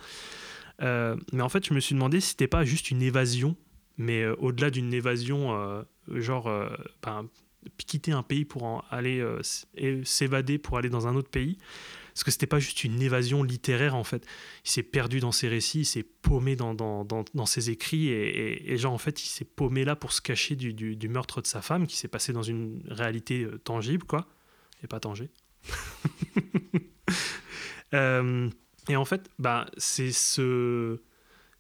[0.82, 3.56] Euh, mais en fait, je me suis demandé si c'était pas juste une évasion,
[3.96, 6.50] mais euh, au-delà d'une évasion, euh, genre
[7.02, 7.28] ben,
[7.86, 9.24] quitter un pays pour aller
[10.04, 11.58] s'évader pour aller dans un autre pays.
[12.14, 14.26] Parce que c'était pas juste une évasion littéraire en fait.
[14.64, 16.74] Il s'est perdu dans ses récits, il s'est paumé dans,
[17.46, 21.40] ses écrits et, genre en fait il s'est paumé là pour se cacher du, meurtre
[21.42, 24.26] de sa femme qui s'est passé dans une réalité tangible quoi.
[24.82, 25.30] Et pas tangée.
[27.94, 28.50] Euh,
[28.88, 30.98] et en fait, bah, c'est ce.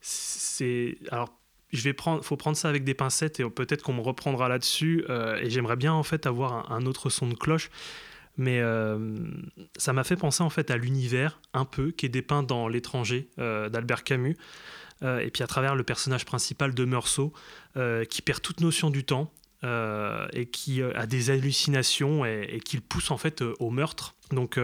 [0.00, 0.98] C'est.
[1.10, 1.38] Alors,
[1.72, 2.22] je vais prendre.
[2.24, 5.04] faut prendre ça avec des pincettes et peut-être qu'on me reprendra là-dessus.
[5.08, 7.70] euh, et j'aimerais bien, en fait, avoir un, autre son de cloche.
[8.36, 9.16] Mais euh,
[9.76, 13.28] ça m'a fait penser, en fait, à l'univers, un peu, qui est dépeint dans L'étranger
[13.38, 14.36] euh, d'Albert Camus.
[15.00, 17.32] Et puis à travers le personnage principal de Meursault,
[18.10, 19.32] qui perd toute notion du temps.
[19.62, 24.16] et qui a des hallucinations et, et qui le pousse en fait au meurtre.
[24.32, 24.58] Donc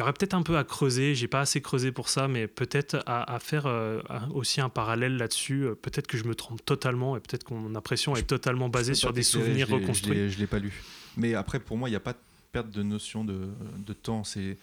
[0.00, 3.02] y aurait peut-être un peu à creuser, j'ai pas assez creusé pour ça, mais peut-être
[3.06, 4.00] à, à faire euh,
[4.32, 5.64] aussi un parallèle là-dessus.
[5.64, 8.94] Euh, Peut-être que je me trompe totalement et peut-être que mon impression est totalement basée
[8.94, 10.30] sur des souvenirs je reconstruits.
[10.30, 10.72] Je l'ai- pas lu.
[11.16, 12.18] Mais après, pour moi, il n'y a pas de
[12.52, 13.48] perte de notion de,
[13.78, 14.24] de temps.
[14.24, 14.58] C'est,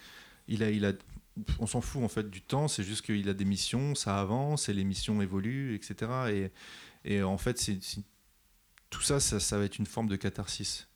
[0.48, 0.92] il a, il a,
[1.58, 2.68] on s'en fout en fait du temps.
[2.68, 6.50] C'est juste qu'il a des missions, ça avance et les missions évoluent, etc.
[7.04, 8.02] Et, et en fait, c'est, c'est-
[8.90, 10.88] tout ça, ça, ça va être une forme de catharsis.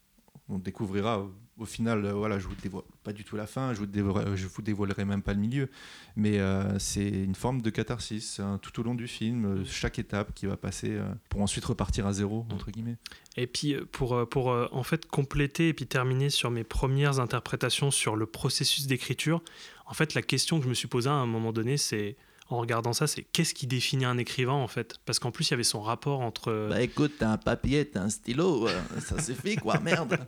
[0.48, 2.04] On découvrira au, au final.
[2.04, 3.72] euh, voilà, je vous dévoile pas du tout la fin.
[3.72, 5.70] Je vous dévoilerai, je vous dévoilerai même pas le milieu.
[6.16, 9.44] Mais euh, c'est une forme de catharsis hein, tout au long du film.
[9.44, 10.98] euh, chaque étape qui va passer
[11.28, 12.96] pour ensuite repartir à zéro entre guillemets.
[13.36, 18.16] Et puis pour, pour en fait compléter et puis terminer sur mes premières interprétations sur
[18.16, 19.42] le processus d'écriture,
[19.86, 22.16] en fait la question que je me suis posée à un moment donné, c'est
[22.52, 24.96] en regardant ça, c'est qu'est-ce qui définit un écrivain en fait?
[25.06, 27.84] Parce qu'en plus il y avait son rapport entre euh, Bah écoute, t'as un papier,
[27.86, 30.18] t'as un stylo, euh, ça suffit quoi, merde.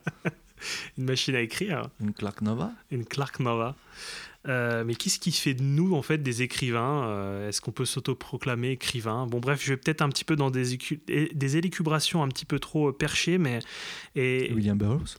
[0.97, 2.71] une machine à écrire Une Clark Nova.
[2.91, 3.75] une Clark Nova.
[4.47, 7.85] Euh, mais qu'est-ce qui fait de nous en fait des écrivains Euh, Est-ce qu'on peut
[7.85, 9.25] s'autoproclamer écrivain?
[9.25, 10.77] Bon bref, je vais peut-être un petit peu dans des,
[11.33, 13.57] des élucubrations un petit peu trop perchées, mais
[14.15, 15.17] et William Burroughs?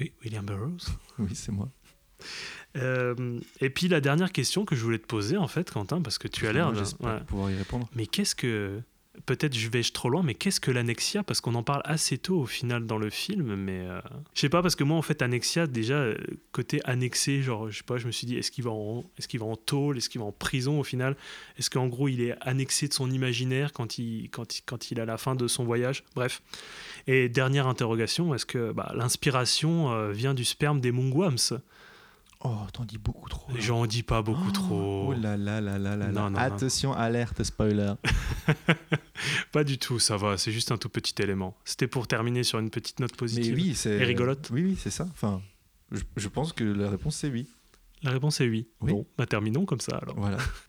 [0.00, 0.86] Oui, William Burroughs.
[1.18, 1.68] Oui, c'est moi.
[2.78, 6.18] Euh, et puis la dernière question que je voulais te poser en fait, Quentin, parce
[6.18, 6.74] que tu as l'air.
[6.74, 7.20] J'espère ouais.
[7.26, 7.88] pouvoir y répondre.
[7.94, 8.80] Mais qu'est-ce que
[9.26, 12.40] peut-être je vais trop loin, mais qu'est-ce que l'annexia Parce qu'on en parle assez tôt
[12.40, 14.00] au final dans le film, mais euh,
[14.34, 16.16] je sais pas parce que moi en fait annexia déjà euh,
[16.52, 19.28] côté annexé, genre je sais pas, je me suis dit est-ce qu'il va en est-ce
[19.28, 21.16] qu'il va en tôle, est-ce qu'il va en prison au final,
[21.58, 24.98] est-ce qu'en gros il est annexé de son imaginaire quand il quand il, quand il
[24.98, 26.42] est à la fin de son voyage, bref.
[27.06, 31.60] Et dernière interrogation, est-ce que bah, l'inspiration euh, vient du sperme des Mungwams?
[32.44, 33.50] Oh, t'en dis beaucoup trop.
[33.58, 35.08] J'en dis pas beaucoup trop.
[35.08, 36.38] Oh là là là là là Non, non.
[36.38, 37.94] Attention, alerte, spoiler.
[39.52, 41.56] Pas du tout, ça va, c'est juste un tout petit élément.
[41.64, 43.54] C'était pour terminer sur une petite note Mais positive.
[43.56, 43.90] oui, c'est.
[43.96, 44.50] Et rigolote.
[44.52, 45.06] Oui, oui, c'est ça.
[45.10, 45.42] Enfin,
[45.90, 47.48] je, je pense que la réponse c'est oui.
[48.04, 48.68] La réponse est oui.
[48.82, 48.92] Oui.
[48.92, 50.14] Bon, bah terminons comme ça alors.
[50.16, 50.36] Voilà.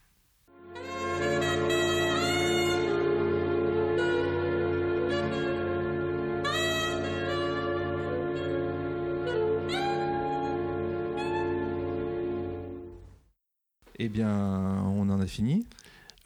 [13.99, 14.29] Eh bien,
[14.95, 15.65] on en a fini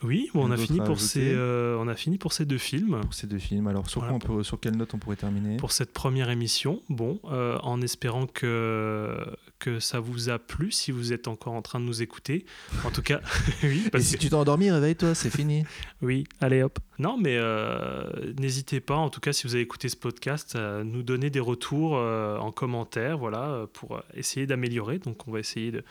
[0.04, 3.00] Oui, on a fini pour ces, euh, on a fini pour ces deux films.
[3.02, 3.66] pour ces deux films.
[3.68, 4.20] Alors, sur, Voilà.
[4.20, 5.58] quoi on peut- sur quelle note on pourrait terminer?
[5.58, 9.18] Pour cette première émission, bon, euh, en espérant que,
[9.60, 12.46] que ça vous a plu, si vous êtes encore en train de nous écouter.
[12.86, 13.22] En tout cas,
[13.64, 15.64] oui, Et si que- tu t'es endormi, réveille-toi, c'est fini.
[16.04, 16.78] oui, allez hop.
[17.00, 20.84] Non, mais euh, n'hésitez pas, en tout cas, si vous avez écouté ce podcast, à
[20.84, 25.00] nous donner des retours en commentaire, voilà, pour essayer d'améliorer.
[25.00, 25.84] Donc, on va essayer de,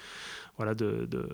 [0.59, 1.28] voilà, de, de-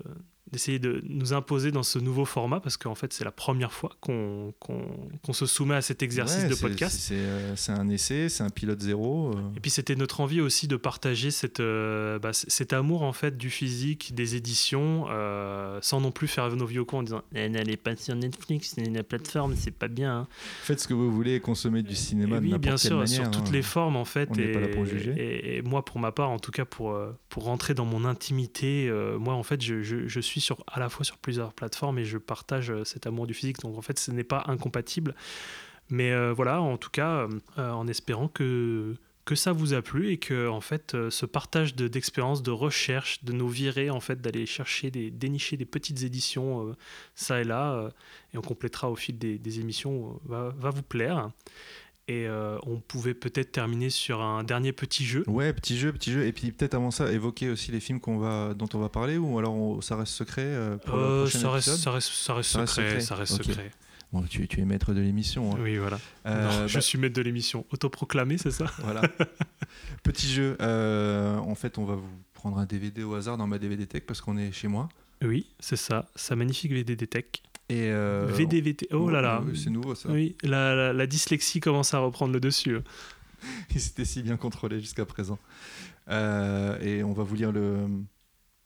[0.53, 3.91] d'essayer de nous imposer dans ce nouveau format parce qu'en fait c'est la première fois
[4.01, 4.83] qu'on, qu'on,
[5.23, 6.99] qu'on se soumet à cet exercice Ouais, de podcast.
[6.99, 9.33] C'est euh, c'est un essai, c'est un pilote zéro.
[9.37, 9.41] euh.
[9.57, 13.37] Et puis c'était notre envie aussi de partager cette, euh, bah, cet amour en fait
[13.37, 17.49] du physique, des éditions, euh, sans non plus faire nos vieux cons en disant Eh,
[17.49, 20.21] n'allez pas sur Netflix, c'est la plateforme, c'est pas bien.
[20.21, 20.29] hein.
[20.63, 23.09] Faites ce que vous voulez, consommer du cinéma Et de oui, bien sûr, manière.
[23.09, 23.53] sur toutes hein.
[23.53, 24.29] les formes en fait.
[24.31, 25.15] On et, pas là pour juger.
[25.17, 26.99] Et, et moi, pour ma part, en tout cas, pour,
[27.29, 30.81] pour rentrer dans mon intimité, euh, moi, en fait, je, je- je suis sur, à
[30.81, 33.59] la fois sur plusieurs plateformes et je partage euh, cet amour du physique.
[33.61, 35.15] Donc, en fait, ce n'est pas incompatible.
[35.91, 37.27] Mais euh, voilà, en tout cas,
[37.59, 38.95] euh, en espérant que
[39.25, 43.23] que ça vous a plu et que en fait ce partage de- d'expériences de recherche
[43.25, 46.75] de nous virer en fait d'aller chercher des dénicher des petites éditions
[47.15, 47.91] ça et là
[48.33, 51.31] et on complétera au fil des, émissions va vous plaire
[52.09, 55.23] et euh, on pouvait peut-être terminer sur un dernier petit jeu.
[55.27, 56.27] Ouais, petit jeu, petit jeu.
[56.27, 59.19] Et puis peut-être avant ça, évoquer aussi les films qu'on va, dont on va parler,
[59.19, 62.51] ou alors on- ça reste secret euh, pour Euh, ça, reste, ça, reste, ça reste
[62.51, 63.01] Ça reste secret.
[63.01, 63.71] Ça reste secret.
[64.11, 65.53] Bon, tu, tu es maître de l'émission.
[65.55, 65.59] hein.
[65.63, 65.99] Oui, voilà.
[66.27, 67.67] Euh, Non, je bah, suis maître de l'émission.
[67.73, 68.65] Autoproclamé, c'est ça?
[68.79, 69.03] Voilà.
[70.03, 70.57] Petit jeu.
[70.61, 74.21] en fait, on va vous prendre un DVD au hasard dans ma DVD Tech parce
[74.23, 74.89] qu'on est chez moi.
[75.23, 76.07] Oui, c'est ça.
[76.17, 77.25] Sa magnifique VDD Tech.
[77.71, 78.89] Et euh, VDVT.
[78.93, 79.43] Oh là là.
[79.55, 80.09] C'est nouveau ça.
[80.11, 82.79] Oui, la, la- la dyslexie commence à reprendre le dessus.
[83.75, 85.39] Il s'était si bien contrôlé jusqu'à présent.
[86.09, 87.87] Euh, et on va vous lire le,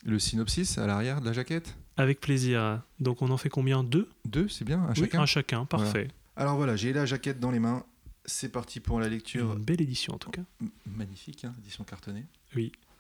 [0.05, 1.77] le synopsis à l'arrière de la jaquette?
[1.97, 2.81] Avec plaisir.
[3.01, 3.83] Donc on en fait combien?
[3.83, 4.09] Deux?
[4.25, 5.21] Deux, c'est bien, un Oui, chacun.
[5.23, 6.09] un chacun, parfait.
[6.37, 7.85] Alors voilà, j'ai la jaquette dans les mains.
[8.25, 9.53] C'est parti pour la lecture.
[9.57, 10.43] Une belle édition en tout cas.
[10.87, 12.25] Magnifique, hein, édition cartonnée.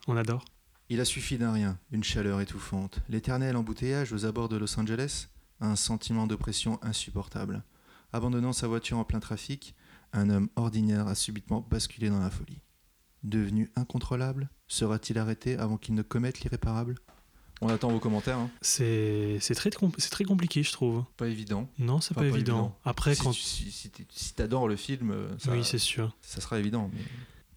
[0.08, 0.44] On adore.
[0.88, 5.28] Il a suffi d'un rien, une chaleur étouffante, l'éternel embouteillage aux abords de Los Angeles,
[5.62, 7.62] un sentiment d'oppression insupportable.
[8.12, 9.74] Abandonnant sa voiture en plein trafic,
[10.12, 12.60] un homme ordinaire a subitement basculé dans la folie.
[13.22, 16.97] Devenu incontrôlable, sera-t-il arrêté avant qu'il ne commette l'irréparable?
[17.60, 18.39] On attend vos commentaires.
[18.39, 18.51] hein.
[18.60, 21.05] C'est très, com- c'est très compliqué, je trouve.
[21.16, 21.68] Pas évident.
[21.78, 22.55] Non, c'est Pas- pas, pas évident.
[22.59, 22.78] évident.
[22.84, 23.30] Après, si quand.
[23.30, 26.16] tu si, si t'es- si t'adores le film, euh, ça, Oui, c'est sûr.
[26.22, 26.90] ça sera évident.
[26.93, 27.01] Mais...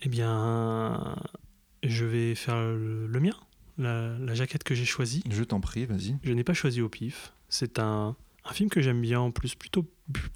[0.03, 1.15] Eh bien,
[1.81, 3.35] je vais faire le, le mien.
[3.79, 5.23] La, la jaquette que j'ai choisie.
[5.29, 6.15] Je t'en prie, vas-y.
[6.23, 7.33] Je n'ai pas choisi au pif.
[7.57, 9.85] C'est un, un film que j'aime bien en plus, plutôt,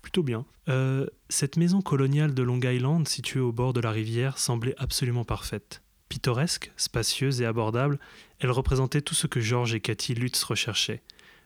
[0.02, 0.46] plutôt bien.
[0.70, 5.26] Euh, cette maison coloniale de Long Island, située au bord de la rivière, semblait absolument
[5.26, 5.82] parfaite.
[6.08, 8.00] Pittoresque, spacieuse et abordable,
[8.40, 11.04] elle représentait tout ce que George et Cathy Lutz recherchaient.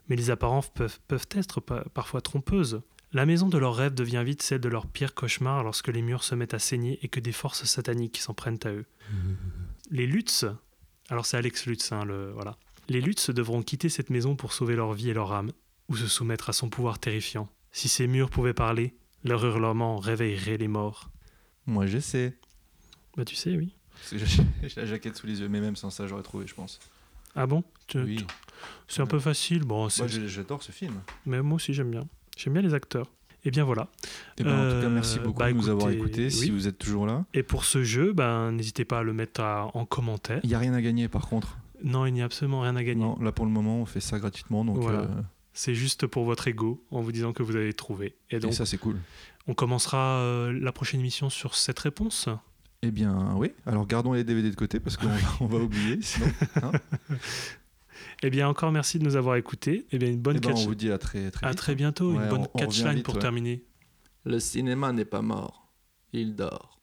[0.09, 2.81] Mais les apparences peuvent, peuvent être pa- parfois trompeuses.
[3.11, 6.23] La maison de leurs rêves devient vite celle de leur pire cauchemar lorsque les murs
[6.23, 8.85] se mettent à saigner et que des forces sataniques s'en prennent à eux.
[9.91, 10.45] Les Lutz,
[11.09, 12.57] alors c'est Alex Lutz, hein, le, voilà.
[12.89, 15.51] Les Lutz devront quitter cette maison pour sauver leur vie et leur âme,
[15.89, 17.49] ou se soumettre à son pouvoir terrifiant.
[17.71, 21.09] Si ces murs pouvaient parler, leur hurlement réveillerait les morts.
[21.65, 22.37] Moi, je sais.
[23.17, 23.73] Bah tu sais, oui.
[24.11, 26.79] J'ai la jaquette sous les yeux, mais même sans ça, j'aurais trouvé, je pense.
[27.35, 27.63] Ah bon?
[27.95, 28.25] Oui.
[28.87, 31.01] C'est un peu facile, bon, Moi, j'adore ce film.
[31.25, 32.07] mais moi aussi j'aime bien.
[32.37, 33.07] J'aime bien les acteurs.
[33.45, 33.87] Et bien voilà.
[34.37, 36.29] Eh ben, en tout cas, Euh, merci beaucoup bah, de nous avoir écoutés.
[36.29, 39.41] Si vous êtes toujours là, Et pour ce jeu, ben, n'hésitez pas à le mettre
[39.41, 40.39] à- en commentaire.
[40.43, 41.57] il n'y a rien à gagner par contre.
[41.83, 43.03] Non, il n'y a absolument rien à gagner.
[43.03, 44.99] Non, là pour le moment, on fait ça gratuitement, donc Voilà.
[45.01, 45.07] euh,
[45.53, 48.15] C'est juste pour votre ego, en vous disant que vous avez trouvé.
[48.31, 48.97] Et et donc, ça c'est cool.
[49.47, 52.27] on commencera euh, la prochaine émission sur cette réponse.
[52.81, 53.51] Eh bien, oui.
[53.65, 55.99] Alors gardons les DVD de côté parce qu'on va, on va oublier.
[56.01, 56.27] Sinon,
[56.61, 56.71] hein.
[58.23, 59.85] Eh bien, encore merci de nous avoir écoutés.
[59.91, 60.63] Eh bien, une bonne Eh ben, catch.
[60.63, 61.57] on vous dit à très très À vite.
[61.57, 62.13] très bientôt.
[62.13, 63.21] Ouais, une bonne catchline pour ouais.
[63.21, 63.63] terminer.
[64.25, 65.71] Le cinéma n'est pas mort.
[66.13, 66.79] Il dort.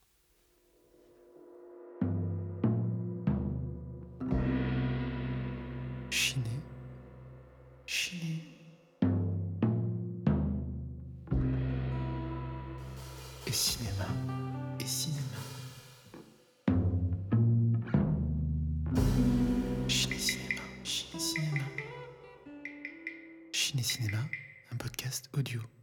[25.41, 25.80] Audio.